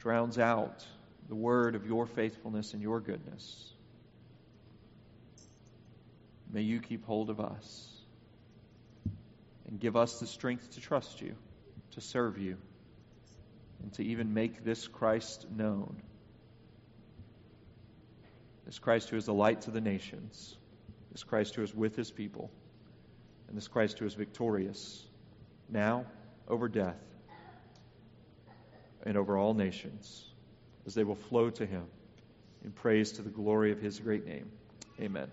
drowns 0.00 0.36
out 0.36 0.84
the 1.28 1.36
word 1.36 1.76
of 1.76 1.86
your 1.86 2.06
faithfulness 2.06 2.72
and 2.72 2.82
your 2.82 2.98
goodness. 2.98 3.72
May 6.50 6.62
you 6.62 6.80
keep 6.80 7.06
hold 7.06 7.30
of 7.30 7.38
us 7.38 7.88
and 9.68 9.78
give 9.78 9.94
us 9.94 10.18
the 10.18 10.26
strength 10.26 10.72
to 10.72 10.80
trust 10.80 11.20
you, 11.20 11.36
to 11.92 12.00
serve 12.00 12.36
you, 12.38 12.56
and 13.80 13.92
to 13.92 14.04
even 14.04 14.34
make 14.34 14.64
this 14.64 14.88
Christ 14.88 15.46
known. 15.56 16.02
This 18.66 18.80
Christ 18.80 19.10
who 19.10 19.16
is 19.16 19.26
the 19.26 19.32
light 19.32 19.60
to 19.62 19.70
the 19.70 19.80
nations, 19.80 20.56
this 21.12 21.22
Christ 21.22 21.54
who 21.54 21.62
is 21.62 21.74
with 21.74 21.94
his 21.94 22.10
people, 22.10 22.50
and 23.48 23.56
this 23.56 23.68
Christ 23.68 23.98
who 23.98 24.06
is 24.06 24.14
victorious 24.14 25.04
now 25.68 26.06
over 26.48 26.68
death 26.68 26.96
and 29.04 29.16
over 29.16 29.36
all 29.36 29.52
nations, 29.52 30.30
as 30.86 30.94
they 30.94 31.04
will 31.04 31.14
flow 31.14 31.50
to 31.50 31.66
him 31.66 31.84
in 32.64 32.70
praise 32.70 33.12
to 33.12 33.22
the 33.22 33.30
glory 33.30 33.72
of 33.72 33.80
his 33.80 34.00
great 34.00 34.26
name. 34.26 34.50
Amen. 35.00 35.28